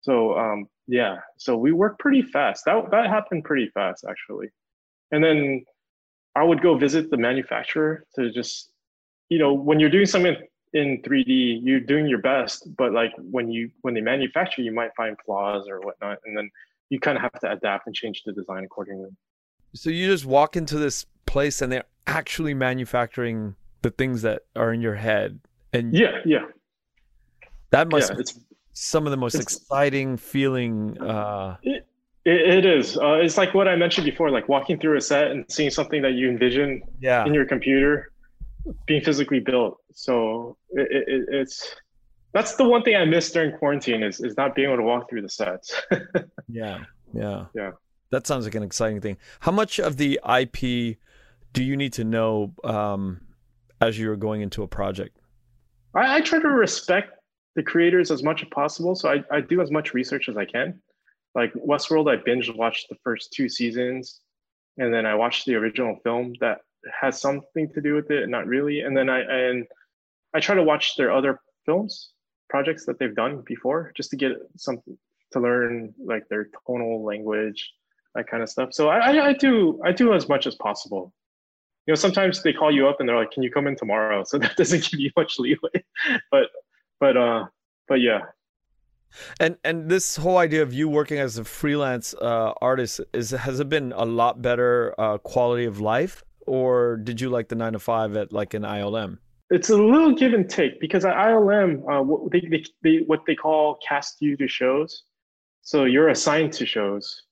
So 0.00 0.38
um, 0.38 0.66
yeah, 0.86 1.18
so 1.36 1.56
we 1.56 1.72
work 1.72 1.98
pretty 1.98 2.22
fast. 2.22 2.64
That 2.64 2.90
that 2.90 3.08
happened 3.08 3.44
pretty 3.44 3.70
fast 3.74 4.04
actually. 4.08 4.48
And 5.12 5.22
then 5.22 5.64
I 6.34 6.44
would 6.44 6.62
go 6.62 6.76
visit 6.76 7.10
the 7.10 7.16
manufacturer 7.16 8.06
to 8.14 8.30
just, 8.30 8.70
you 9.28 9.38
know, 9.38 9.52
when 9.52 9.80
you're 9.80 9.90
doing 9.90 10.06
something 10.06 10.36
in 10.72 11.02
3D, 11.02 11.60
you're 11.62 11.80
doing 11.80 12.06
your 12.06 12.20
best, 12.20 12.74
but 12.76 12.92
like 12.92 13.12
when 13.18 13.50
you 13.50 13.70
when 13.82 13.94
they 13.94 14.00
manufacture, 14.00 14.62
you 14.62 14.72
might 14.72 14.94
find 14.96 15.16
flaws 15.24 15.66
or 15.68 15.80
whatnot, 15.80 16.18
and 16.24 16.36
then 16.36 16.50
you 16.90 17.00
kind 17.00 17.16
of 17.16 17.22
have 17.22 17.40
to 17.40 17.50
adapt 17.50 17.86
and 17.86 17.94
change 17.94 18.22
the 18.26 18.32
design 18.32 18.64
accordingly. 18.64 19.10
So 19.74 19.88
you 19.88 20.06
just 20.06 20.26
walk 20.26 20.56
into 20.56 20.76
this 20.76 21.06
place 21.24 21.62
and 21.62 21.72
they're 21.72 21.84
actually 22.06 22.54
manufacturing 22.54 23.54
the 23.82 23.90
things 23.90 24.22
that 24.22 24.42
are 24.56 24.72
in 24.72 24.80
your 24.80 24.96
head 24.96 25.40
and 25.72 25.94
yeah 25.94 26.18
yeah 26.24 26.44
that 27.70 27.88
must 27.88 28.12
yeah, 28.12 28.18
it's 28.18 28.38
some 28.72 29.06
of 29.06 29.10
the 29.10 29.16
most 29.16 29.34
exciting 29.36 30.16
feeling 30.16 31.00
uh 31.00 31.56
it, 31.62 31.86
it 32.24 32.66
is 32.66 32.98
uh, 32.98 33.14
it's 33.14 33.38
like 33.38 33.54
what 33.54 33.68
i 33.68 33.76
mentioned 33.76 34.04
before 34.04 34.30
like 34.30 34.48
walking 34.48 34.78
through 34.78 34.96
a 34.96 35.00
set 35.00 35.30
and 35.30 35.44
seeing 35.48 35.70
something 35.70 36.02
that 36.02 36.12
you 36.12 36.28
envision 36.28 36.82
yeah. 37.00 37.24
in 37.24 37.32
your 37.32 37.46
computer 37.46 38.12
being 38.86 39.02
physically 39.02 39.40
built 39.40 39.78
so 39.92 40.56
it, 40.72 40.88
it, 40.90 41.24
it's 41.30 41.74
that's 42.32 42.56
the 42.56 42.64
one 42.64 42.82
thing 42.82 42.96
i 42.96 43.04
missed 43.04 43.32
during 43.32 43.56
quarantine 43.58 44.02
is 44.02 44.20
is 44.20 44.36
not 44.36 44.54
being 44.54 44.68
able 44.68 44.76
to 44.76 44.82
walk 44.82 45.08
through 45.08 45.22
the 45.22 45.28
sets 45.28 45.74
yeah 46.48 46.78
yeah 47.12 47.46
yeah 47.54 47.70
that 48.10 48.26
sounds 48.26 48.44
like 48.44 48.54
an 48.54 48.62
exciting 48.62 49.00
thing 49.00 49.16
how 49.40 49.52
much 49.52 49.78
of 49.78 49.96
the 49.96 50.20
ip 50.38 50.58
do 51.52 51.64
you 51.64 51.76
need 51.76 51.92
to 51.92 52.04
know 52.04 52.52
um 52.64 53.20
as 53.80 53.98
you 53.98 54.10
are 54.10 54.16
going 54.16 54.42
into 54.42 54.62
a 54.62 54.68
project? 54.68 55.18
I, 55.94 56.16
I 56.16 56.20
try 56.20 56.40
to 56.40 56.48
respect 56.48 57.18
the 57.56 57.62
creators 57.62 58.10
as 58.10 58.22
much 58.22 58.42
as 58.42 58.48
possible. 58.50 58.94
So 58.94 59.10
I, 59.10 59.24
I 59.30 59.40
do 59.40 59.60
as 59.60 59.70
much 59.70 59.94
research 59.94 60.28
as 60.28 60.36
I 60.36 60.44
can. 60.44 60.80
Like 61.34 61.52
Westworld, 61.54 62.10
I 62.10 62.22
binge 62.22 62.50
watched 62.54 62.88
the 62.88 62.96
first 63.02 63.32
two 63.32 63.48
seasons, 63.48 64.20
and 64.78 64.92
then 64.92 65.06
I 65.06 65.14
watched 65.14 65.46
the 65.46 65.54
original 65.54 65.96
film 66.02 66.34
that 66.40 66.58
has 67.00 67.20
something 67.20 67.72
to 67.72 67.80
do 67.80 67.94
with 67.94 68.10
it, 68.10 68.28
not 68.28 68.46
really. 68.46 68.80
And 68.80 68.96
then 68.96 69.08
I 69.08 69.20
and 69.20 69.66
I 70.34 70.40
try 70.40 70.54
to 70.56 70.62
watch 70.62 70.96
their 70.96 71.12
other 71.12 71.40
films, 71.66 72.10
projects 72.50 72.84
that 72.86 72.98
they've 72.98 73.14
done 73.14 73.42
before, 73.46 73.92
just 73.96 74.10
to 74.10 74.16
get 74.16 74.32
something 74.56 74.98
to 75.32 75.40
learn 75.40 75.94
like 76.04 76.28
their 76.28 76.48
tonal 76.66 77.04
language, 77.04 77.72
that 78.14 78.26
kind 78.26 78.42
of 78.42 78.48
stuff. 78.48 78.70
So 78.72 78.88
I, 78.88 79.28
I, 79.28 79.32
do 79.32 79.80
I 79.84 79.92
do 79.92 80.12
as 80.12 80.28
much 80.28 80.46
as 80.46 80.56
possible. 80.56 81.14
You 81.86 81.92
know 81.92 81.96
sometimes 81.96 82.42
they 82.42 82.52
call 82.52 82.70
you 82.70 82.88
up 82.88 83.00
and 83.00 83.08
they're 83.08 83.16
like 83.16 83.30
can 83.30 83.42
you 83.42 83.50
come 83.50 83.66
in 83.66 83.76
tomorrow? 83.76 84.24
So 84.30 84.38
that 84.38 84.56
doesn't 84.56 84.90
give 84.90 85.00
you 85.00 85.10
much 85.16 85.38
leeway. 85.38 85.84
But 86.30 86.48
but 86.98 87.16
uh 87.16 87.46
but 87.88 88.00
yeah. 88.00 88.20
And 89.38 89.56
and 89.64 89.88
this 89.88 90.16
whole 90.16 90.38
idea 90.38 90.62
of 90.62 90.72
you 90.72 90.88
working 90.88 91.18
as 91.18 91.38
a 91.38 91.44
freelance 91.44 92.14
uh, 92.14 92.52
artist 92.60 93.00
is 93.12 93.30
has 93.30 93.58
it 93.60 93.68
been 93.68 93.92
a 93.92 94.04
lot 94.04 94.40
better 94.40 94.94
uh, 94.98 95.18
quality 95.18 95.64
of 95.64 95.80
life? 95.80 96.22
Or 96.46 96.96
did 96.96 97.20
you 97.20 97.28
like 97.28 97.48
the 97.48 97.56
nine 97.56 97.72
to 97.72 97.78
five 97.78 98.16
at 98.16 98.32
like 98.32 98.54
an 98.54 98.62
ILM? 98.62 99.18
It's 99.50 99.70
a 99.70 99.76
little 99.76 100.14
give 100.14 100.32
and 100.32 100.48
take 100.48 100.80
because 100.80 101.04
at 101.04 101.16
ILM, 101.16 101.82
uh, 101.90 102.02
what 102.02 102.30
they, 102.30 102.40
they, 102.40 102.64
they 102.82 102.96
what 103.06 103.22
they 103.26 103.34
call 103.34 103.78
cast 103.86 104.20
you 104.20 104.36
to 104.36 104.46
shows. 104.46 105.02
So 105.62 105.84
you're 105.84 106.08
assigned 106.08 106.52
to 106.54 106.66
shows. 106.66 107.22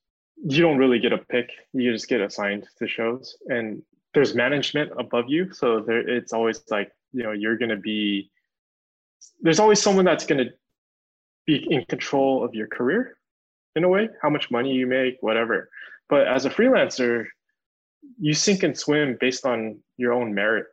You 0.43 0.61
don't 0.61 0.77
really 0.77 0.99
get 0.99 1.13
a 1.13 1.17
pick. 1.17 1.49
You 1.73 1.91
just 1.91 2.07
get 2.07 2.21
assigned 2.21 2.67
to 2.77 2.87
shows, 2.87 3.37
and 3.47 3.81
there's 4.13 4.33
management 4.33 4.91
above 4.97 5.25
you 5.27 5.51
so 5.53 5.79
there 5.79 6.07
it's 6.07 6.33
always 6.33 6.61
like 6.69 6.91
you 7.13 7.23
know 7.23 7.31
you're 7.31 7.57
to 7.69 7.77
be 7.77 8.29
there's 9.41 9.59
always 9.59 9.81
someone 9.81 10.05
that's 10.05 10.25
to 10.43 10.51
be 11.45 11.65
in 11.69 11.83
control 11.85 12.43
of 12.43 12.53
your 12.53 12.67
career 12.67 13.17
in 13.75 13.83
a 13.83 13.89
way 13.89 14.09
how 14.21 14.29
much 14.29 14.49
money 14.51 14.73
you 14.73 14.87
make 14.87 15.17
whatever 15.21 15.69
but 16.09 16.27
as 16.27 16.45
a 16.45 16.49
freelancer 16.49 17.25
you 18.19 18.33
sink 18.33 18.63
and 18.63 18.77
swim 18.77 19.17
based 19.19 19.45
on 19.45 19.77
your 19.97 20.13
own 20.13 20.33
merit 20.33 20.67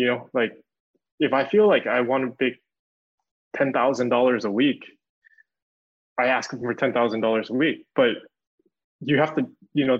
you 0.00 0.06
know 0.06 0.28
like 0.32 0.52
if 1.18 1.32
i 1.32 1.42
feel 1.46 1.66
like 1.68 1.86
i 1.86 2.00
want 2.00 2.22
to 2.24 2.44
make 2.44 2.56
$10000 3.56 4.44
a 4.44 4.50
week 4.50 4.82
i 6.18 6.26
ask 6.26 6.50
them 6.50 6.60
for 6.60 6.74
$10000 6.74 7.50
a 7.50 7.52
week 7.52 7.86
but 7.94 8.12
you 9.00 9.18
have 9.18 9.34
to 9.36 9.42
you 9.74 9.86
know 9.86 9.98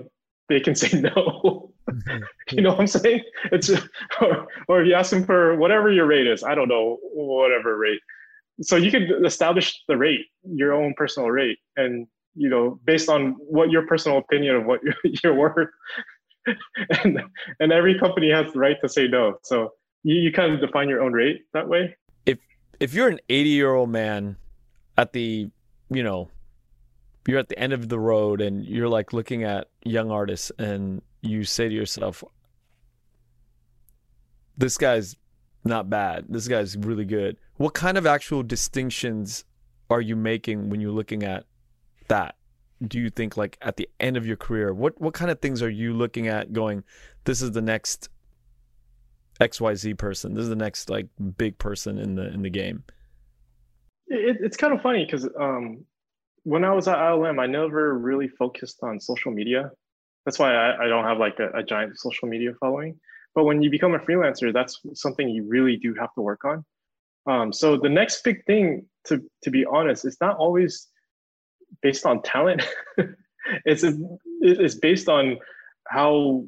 they 0.49 0.59
can 0.59 0.75
say 0.81 0.99
no 0.99 1.71
mm-hmm. 1.89 2.23
you 2.51 2.61
know 2.61 2.71
what 2.71 2.81
I'm 2.81 2.87
saying? 2.87 3.21
It's 3.51 3.69
or, 4.21 4.47
or 4.67 4.81
if 4.81 4.87
you 4.87 4.93
ask 4.93 5.11
them 5.11 5.25
for 5.25 5.55
whatever 5.55 5.91
your 5.91 6.05
rate 6.05 6.27
is, 6.27 6.43
I 6.43 6.55
don't 6.55 6.67
know, 6.67 6.97
whatever 7.13 7.77
rate. 7.77 8.01
So 8.61 8.75
you 8.75 8.91
could 8.91 9.25
establish 9.25 9.81
the 9.87 9.97
rate, 9.97 10.25
your 10.43 10.73
own 10.73 10.93
personal 10.95 11.29
rate, 11.29 11.57
and 11.77 12.07
you 12.35 12.49
know, 12.49 12.79
based 12.85 13.09
on 13.09 13.35
what 13.39 13.71
your 13.71 13.85
personal 13.87 14.17
opinion 14.17 14.55
of 14.55 14.65
what 14.65 14.81
you're 15.23 15.35
worth. 15.35 15.69
and 17.03 17.21
and 17.59 17.71
every 17.71 17.97
company 17.99 18.31
has 18.31 18.51
the 18.53 18.59
right 18.59 18.77
to 18.81 18.89
say 18.89 19.07
no. 19.07 19.37
So 19.43 19.71
you, 20.03 20.15
you 20.15 20.31
kind 20.31 20.53
of 20.53 20.61
define 20.61 20.89
your 20.89 21.01
own 21.01 21.13
rate 21.13 21.41
that 21.53 21.67
way. 21.67 21.95
If 22.25 22.39
if 22.79 22.93
you're 22.93 23.07
an 23.07 23.19
80 23.29 23.49
year 23.49 23.73
old 23.73 23.89
man 23.89 24.37
at 24.97 25.13
the 25.13 25.49
you 25.89 26.03
know 26.03 26.29
you're 27.27 27.39
at 27.39 27.49
the 27.49 27.59
end 27.59 27.73
of 27.73 27.89
the 27.89 27.99
road 27.99 28.41
and 28.41 28.65
you're 28.65 28.89
like 28.89 29.13
looking 29.13 29.43
at 29.43 29.67
young 29.83 30.09
artists 30.09 30.51
and 30.57 31.01
you 31.21 31.43
say 31.43 31.69
to 31.69 31.73
yourself, 31.73 32.23
this 34.57 34.77
guy's 34.77 35.15
not 35.63 35.89
bad. 35.89 36.25
This 36.29 36.47
guy's 36.47 36.75
really 36.75 37.05
good. 37.05 37.37
What 37.57 37.73
kind 37.73 37.97
of 37.97 38.07
actual 38.07 38.41
distinctions 38.41 39.45
are 39.91 40.01
you 40.01 40.15
making 40.15 40.69
when 40.69 40.81
you're 40.81 40.91
looking 40.91 41.23
at 41.23 41.45
that? 42.07 42.35
Do 42.87 42.99
you 42.99 43.11
think 43.11 43.37
like 43.37 43.57
at 43.61 43.77
the 43.77 43.87
end 43.99 44.17
of 44.17 44.25
your 44.25 44.37
career, 44.37 44.73
what 44.73 44.99
what 44.99 45.13
kind 45.13 45.29
of 45.29 45.39
things 45.39 45.61
are 45.61 45.69
you 45.69 45.93
looking 45.93 46.27
at 46.27 46.51
going, 46.53 46.83
this 47.25 47.43
is 47.43 47.51
the 47.51 47.61
next 47.61 48.09
XYZ 49.41 49.97
person. 49.97 50.35
This 50.35 50.43
is 50.43 50.49
the 50.49 50.55
next 50.55 50.89
like 50.89 51.07
big 51.37 51.57
person 51.57 51.97
in 51.97 52.15
the 52.15 52.31
in 52.31 52.43
the 52.43 52.49
game. 52.49 52.83
It, 54.07 54.37
it's 54.39 54.55
kind 54.55 54.73
of 54.73 54.81
funny 54.81 55.03
because 55.05 55.27
um, 55.39 55.83
when 56.43 56.63
I 56.63 56.71
was 56.73 56.87
at 56.87 56.97
ILM, 56.97 57.39
I 57.39 57.47
never 57.47 57.97
really 57.97 58.27
focused 58.27 58.79
on 58.83 58.99
social 58.99 59.31
media. 59.31 59.71
That's 60.25 60.37
why 60.37 60.53
I, 60.53 60.85
I 60.85 60.87
don't 60.87 61.05
have 61.05 61.17
like 61.17 61.39
a, 61.39 61.49
a 61.57 61.63
giant 61.63 61.97
social 61.97 62.27
media 62.27 62.51
following. 62.59 62.99
But 63.33 63.45
when 63.45 63.61
you 63.61 63.71
become 63.71 63.95
a 63.95 63.99
freelancer, 63.99 64.53
that's 64.53 64.79
something 64.93 65.27
you 65.27 65.47
really 65.47 65.77
do 65.77 65.95
have 65.99 66.13
to 66.15 66.21
work 66.21 66.45
on. 66.45 66.65
Um, 67.25 67.53
so 67.53 67.77
the 67.77 67.89
next 67.89 68.23
big 68.23 68.45
thing, 68.45 68.85
to 69.05 69.23
to 69.43 69.49
be 69.49 69.65
honest, 69.65 70.05
it's 70.05 70.21
not 70.21 70.37
always 70.37 70.87
based 71.81 72.05
on 72.05 72.21
talent. 72.21 72.61
it's 73.65 73.83
it's 74.41 74.75
based 74.75 75.09
on 75.09 75.37
how 75.87 76.45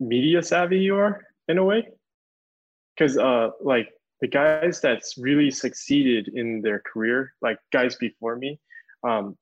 media 0.00 0.42
savvy 0.42 0.78
you 0.78 0.96
are 0.96 1.22
in 1.48 1.58
a 1.58 1.64
way. 1.64 1.88
Because 2.96 3.18
uh, 3.18 3.50
like 3.60 3.88
the 4.20 4.28
guys 4.28 4.80
that's 4.80 5.18
really 5.18 5.50
succeeded 5.50 6.28
in 6.34 6.62
their 6.62 6.82
career, 6.92 7.34
like 7.42 7.58
guys 7.72 7.96
before 7.96 8.36
me, 8.36 8.58
um, 9.06 9.36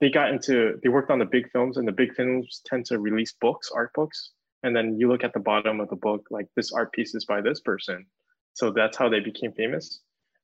they 0.00 0.10
got 0.10 0.30
into 0.30 0.78
they 0.82 0.88
worked 0.88 1.10
on 1.10 1.18
the 1.18 1.24
big 1.24 1.50
films, 1.50 1.76
and 1.76 1.88
the 1.88 1.92
big 1.92 2.14
films 2.14 2.62
tend 2.64 2.86
to 2.86 2.98
release 2.98 3.34
books, 3.40 3.70
art 3.74 3.92
books, 3.94 4.30
and 4.62 4.74
then 4.74 4.96
you 4.98 5.08
look 5.08 5.24
at 5.24 5.32
the 5.32 5.40
bottom 5.40 5.80
of 5.80 5.88
the 5.90 5.96
book, 5.96 6.26
like 6.30 6.46
this 6.54 6.72
art 6.72 6.92
piece 6.92 7.14
is 7.14 7.24
by 7.24 7.40
this 7.40 7.60
person, 7.60 8.06
so 8.54 8.70
that's 8.70 8.96
how 8.96 9.08
they 9.08 9.20
became 9.20 9.52
famous. 9.52 10.00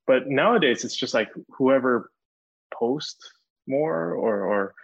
But 0.09 0.27
nowadays, 0.27 0.85
it's 0.85 0.97
just 0.97 1.15
like 1.15 1.31
whoever 1.57 2.11
posts 2.73 3.33
more 3.69 4.13
or 4.15 4.45
or 4.45 4.75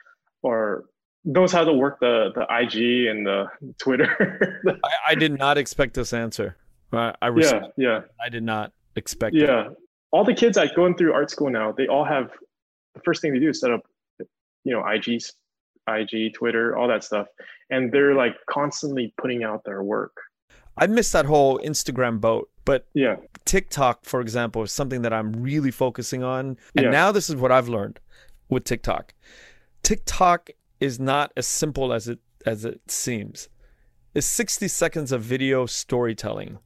or 0.43 0.85
knows 1.25 1.53
how 1.53 1.65
to 1.65 1.73
work 1.73 2.01
the 2.01 2.31
the 2.35 2.43
IG 2.43 3.09
and 3.09 3.27
the 3.27 3.47
Twitter. 3.79 4.63
I, 4.85 5.13
I, 5.13 5.15
did 5.15 5.39
not 5.39 5.59
expect 5.59 5.95
this 5.95 6.13
answer. 6.13 6.57
I, 6.93 7.15
I 7.21 7.31
yeah, 7.37 7.67
yeah. 7.77 8.01
I 8.23 8.29
did 8.29 8.43
not 8.43 8.73
expect. 8.97 9.35
Yeah, 9.35 9.69
it. 9.69 9.77
all 10.13 10.25
the 10.25 10.35
kids 10.35 10.57
like 10.57 10.75
going 10.75 10.97
through 10.97 11.13
art 11.13 11.31
school 11.31 11.51
now, 11.51 11.73
they 11.73 11.87
all 11.87 12.05
have 12.05 12.31
the 12.95 13.01
first 13.05 13.23
thing 13.23 13.33
they 13.33 13.39
do 13.39 13.51
is 13.51 13.61
set 13.61 13.71
up, 13.71 13.83
you 14.65 14.73
know, 14.73 14.85
IG, 14.87 15.23
IG, 15.89 16.35
Twitter, 16.35 16.77
all 16.77 16.89
that 16.89 17.05
stuff, 17.05 17.27
and 17.71 17.93
they're 17.93 18.15
like 18.15 18.35
constantly 18.49 19.13
putting 19.21 19.45
out 19.45 19.65
their 19.65 19.83
work. 19.83 20.17
I 20.77 20.87
missed 20.87 21.13
that 21.13 21.27
whole 21.27 21.59
Instagram 21.59 22.21
boat, 22.21 22.49
but 22.65 22.87
yeah, 22.95 23.17
TikTok, 23.45 24.05
for 24.05 24.21
example, 24.21 24.63
is 24.63 24.73
something 24.73 25.03
that 25.03 25.13
I'm 25.13 25.33
really 25.33 25.71
focusing 25.71 26.23
on, 26.23 26.57
and 26.75 26.87
yeah. 26.87 26.91
now 26.91 27.13
this 27.13 27.29
is 27.29 27.37
what 27.37 27.53
I've 27.53 27.69
learned 27.69 28.01
with 28.49 28.65
TikTok. 28.65 29.15
TikTok 29.83 30.51
is 30.81 30.99
not 30.99 31.33
as 31.37 31.47
simple 31.47 31.93
as 31.93 32.09
it 32.09 32.19
as 32.47 32.65
it 32.65 32.81
seems. 32.91 33.49
It's 34.15 34.27
60 34.27 34.67
seconds 34.69 35.13
of 35.13 35.23
video 35.23 35.67
storytelling. 35.67 36.59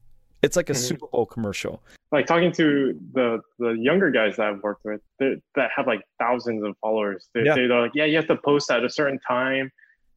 It's 0.43 0.57
like 0.57 0.71
a 0.71 0.73
mm-hmm. 0.73 0.83
Super 0.83 1.07
Bowl 1.07 1.27
commercial. 1.27 1.83
Like 2.13 2.27
talking 2.27 2.53
to 2.53 2.99
the 3.13 3.41
the 3.59 3.71
younger 3.71 4.11
guys 4.11 4.37
that 4.37 4.47
I've 4.47 4.63
worked 4.63 4.85
with 4.85 5.01
that 5.19 5.71
have 5.75 5.87
like 5.87 6.03
thousands 6.19 6.63
of 6.65 6.77
followers. 6.81 7.29
They, 7.35 7.43
yeah. 7.45 7.55
They're 7.55 7.81
like, 7.81 7.93
yeah, 7.95 8.05
you 8.05 8.17
have 8.17 8.29
to 8.29 8.37
post 8.37 8.71
at 8.71 8.85
a 8.85 8.91
certain 8.91 9.19
time, 9.27 9.71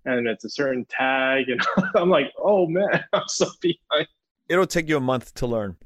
and 0.05 0.27
it's 0.27 0.45
a 0.45 0.49
certain 0.49 0.85
tag, 0.89 1.49
and 1.49 1.61
I'm 1.95 2.09
like, 2.09 2.31
oh 2.37 2.67
man, 2.67 3.03
I'm 3.13 3.27
so 3.27 3.47
behind. 3.61 4.07
It'll 4.49 4.67
take 4.67 4.87
you 4.87 4.97
a 4.97 5.01
month 5.01 5.33
to 5.35 5.47
learn. 5.47 5.77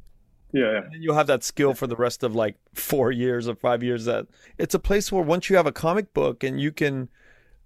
Yeah, 0.54 0.82
And 0.92 1.02
you'll 1.02 1.16
have 1.16 1.28
that 1.28 1.44
skill 1.44 1.74
for 1.74 1.88
the 1.88 1.96
rest 1.96 2.24
of 2.24 2.36
like 2.36 2.58
four 2.74 3.10
years 3.12 3.48
or 3.48 3.56
five 3.56 3.84
years. 3.84 4.06
That 4.06 4.28
it's 4.58 4.76
a 4.76 4.80
place 4.80 5.12
where 5.12 5.24
once 5.24 5.50
you 5.50 5.56
have 5.56 5.66
a 5.66 5.72
comic 5.72 6.14
book 6.14 6.44
and 6.44 6.60
you 6.60 6.72
can 6.72 7.10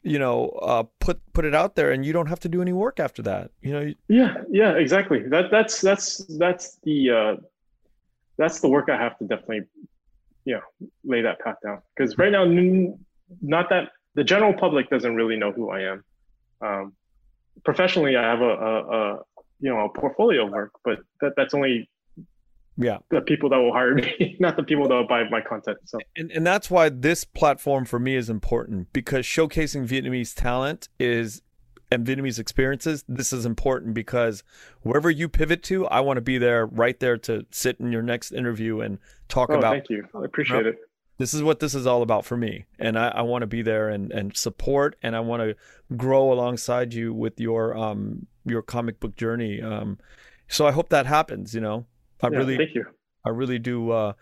you 0.06 0.20
know 0.20 0.50
uh, 0.62 0.84
put 1.00 1.20
put 1.34 1.46
it 1.46 1.56
out 1.56 1.76
there 1.76 1.92
and 1.92 2.06
you 2.06 2.14
don't 2.14 2.28
have 2.28 2.40
to 2.40 2.48
do 2.48 2.62
any 2.62 2.72
work 2.72 3.00
after 3.00 3.22
that 3.24 3.52
you 3.62 3.74
know? 3.74 3.94
Yeah 4.08 4.36
yeah 4.50 4.74
exactly. 4.74 5.28
That 5.28 5.52
that's 5.52 5.82
that's 5.82 6.18
that's 6.38 6.78
the 6.84 7.10
uh 7.10 7.36
that's 8.38 8.60
the 8.60 8.68
work 8.70 8.90
i 8.90 8.98
have 8.98 9.18
to 9.18 9.26
definitely 9.26 9.64
you 10.46 10.54
know 10.56 10.62
lay 11.04 11.22
that 11.22 11.40
path 11.40 11.56
down. 11.64 11.82
Because 11.96 12.18
right 12.18 12.32
now 12.32 12.46
not 13.42 13.70
that 13.70 13.90
the 14.14 14.24
general 14.24 14.54
public 14.54 14.90
doesn't 14.90 15.16
really 15.16 15.38
know 15.38 15.52
who 15.52 15.70
i 15.72 15.82
am. 15.82 16.04
Um 16.62 16.94
professionally 17.64 18.16
i 18.16 18.22
have 18.22 18.42
a, 18.42 18.54
a, 18.70 18.74
a 18.98 19.20
you 19.60 19.70
know 19.72 19.86
a 19.86 19.90
portfolio 19.90 20.46
of 20.46 20.52
work 20.52 20.72
but 20.84 21.00
that 21.22 21.34
that's 21.36 21.54
only 21.54 21.90
yeah. 22.78 22.98
The 23.10 23.22
people 23.22 23.50
that 23.50 23.58
will 23.58 23.74
hire 23.74 23.94
me 23.94 24.36
not 24.40 24.58
the 24.58 24.64
people 24.64 24.88
that 24.88 24.96
will 24.96 25.08
buy 25.08 25.24
my 25.30 25.42
content 25.42 25.78
so. 25.86 26.00
And, 26.16 26.32
and 26.32 26.46
that's 26.46 26.70
why 26.70 26.90
this 26.90 27.24
platform 27.24 27.86
for 27.86 28.00
me 28.00 28.16
is 28.16 28.30
important 28.30 28.92
because 28.94 29.26
showcasing 29.26 29.88
vietnamese 29.88 30.34
talent 30.34 30.90
is 31.00 31.42
and 31.92 32.06
vietnamese 32.06 32.40
experiences 32.40 33.06
this 33.08 33.32
is 33.32 33.46
important 33.46 33.94
because 33.94 34.44
wherever 34.82 35.10
you 35.10 35.30
pivot 35.30 35.64
to 35.64 35.86
i 35.88 36.00
want 36.00 36.18
to 36.18 36.22
be 36.22 36.38
there 36.38 36.66
right 36.66 37.00
there 37.00 37.18
to 37.18 37.46
sit 37.52 37.80
in 37.80 37.92
your 37.92 38.02
next 38.02 38.32
interview 38.32 38.82
and 38.82 39.00
talk 39.28 39.50
oh, 39.50 39.58
about 39.58 39.74
thank 39.74 39.90
you. 39.90 40.06
I 40.14 40.26
appreciate 40.26 40.58
you 40.58 40.64
know, 40.64 40.70
it. 40.70 40.80
This 41.18 41.34
is 41.34 41.42
what 41.42 41.62
this 41.62 41.74
is 41.74 41.88
all 41.88 42.02
about 42.02 42.26
for 42.26 42.36
me 42.36 42.66
and 42.78 43.00
i, 43.00 43.08
I 43.10 43.22
want 43.22 43.44
to 43.44 43.48
be 43.48 43.62
there 43.62 43.88
and, 43.90 44.12
and 44.12 44.36
support 44.36 44.98
and 45.02 45.16
i 45.16 45.22
want 45.22 45.44
to 45.44 45.56
grow 45.96 46.34
alongside 46.34 46.94
you 46.94 47.14
with 47.14 47.40
your 47.40 47.78
um 47.78 48.28
your 48.44 48.62
comic 48.62 49.00
book 49.00 49.16
journey 49.16 49.62
um 49.62 49.98
so 50.50 50.68
i 50.68 50.72
hope 50.72 50.90
that 50.90 51.06
happens 51.06 51.56
you 51.56 51.62
know 51.62 51.86
I 52.22 52.30
yeah, 52.32 52.38
really, 52.38 52.58
thank 52.58 52.76
you. 52.76 52.86
I 53.26 53.30
really 53.30 53.60
do, 53.60 53.92
uh, 53.92 54.14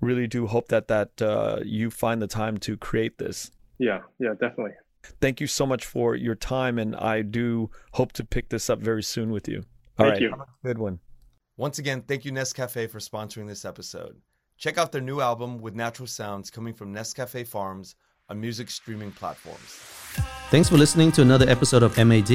really 0.00 0.26
do 0.26 0.46
hope 0.46 0.68
that 0.68 0.88
that 0.88 1.20
uh, 1.22 1.60
you 1.64 1.90
find 1.90 2.20
the 2.20 2.26
time 2.26 2.58
to 2.58 2.76
create 2.76 3.18
this. 3.18 3.50
Yeah, 3.78 4.00
yeah, 4.18 4.30
definitely. 4.40 4.72
Thank 5.20 5.40
you 5.40 5.46
so 5.46 5.66
much 5.66 5.86
for 5.86 6.14
your 6.14 6.34
time, 6.34 6.78
and 6.78 6.94
I 6.96 7.22
do 7.22 7.70
hope 7.92 8.12
to 8.12 8.24
pick 8.24 8.48
this 8.48 8.68
up 8.68 8.80
very 8.80 9.02
soon 9.02 9.30
with 9.30 9.48
you. 9.48 9.64
All 9.98 10.06
thank 10.06 10.12
right, 10.14 10.22
you. 10.22 10.34
good 10.64 10.78
one. 10.78 11.00
Once 11.56 11.78
again, 11.78 12.02
thank 12.02 12.24
you 12.24 12.32
Nescafe 12.32 12.88
for 12.90 12.98
sponsoring 12.98 13.48
this 13.48 13.64
episode. 13.64 14.20
Check 14.58 14.78
out 14.78 14.92
their 14.92 15.00
new 15.00 15.20
album 15.20 15.58
with 15.58 15.74
natural 15.74 16.06
sounds 16.06 16.50
coming 16.50 16.74
from 16.74 16.92
Nescafe 16.92 17.46
Farms 17.46 17.94
on 18.28 18.40
music 18.40 18.70
streaming 18.70 19.10
platforms. 19.12 19.80
Thanks 20.50 20.68
for 20.68 20.76
listening 20.76 21.12
to 21.12 21.22
another 21.22 21.48
episode 21.48 21.82
of 21.82 21.96
MAD. 21.96 22.30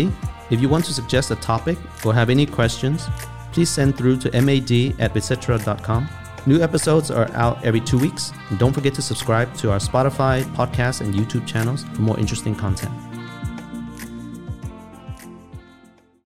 If 0.49 0.61
you 0.61 0.70
want 0.70 0.86
to 0.86 0.93
suggest 0.93 1.32
a 1.32 1.36
topic 1.36 1.78
or 2.05 2.14
have 2.14 2.30
any 2.30 2.45
questions 2.45 3.07
please 3.54 3.70
send 3.70 3.97
through 3.97 4.18
to 4.18 4.41
mad 4.41 4.72
at 4.99 5.16
etc.com. 5.16 6.10
New 6.45 6.62
episodes 6.62 7.10
are 7.10 7.32
out 7.34 7.64
every 7.64 7.80
two 7.80 7.97
weeks. 7.97 8.34
And 8.49 8.60
don't 8.60 8.74
forget 8.74 8.93
to 8.95 9.01
subscribe 9.01 9.54
to 9.58 9.72
our 9.72 9.80
Spotify, 9.80 10.43
podcast, 10.56 10.99
and 11.01 11.14
YouTube 11.14 11.47
channels 11.47 11.86
for 11.93 12.01
more 12.01 12.20
interesting 12.20 12.56
content. 12.56 13.12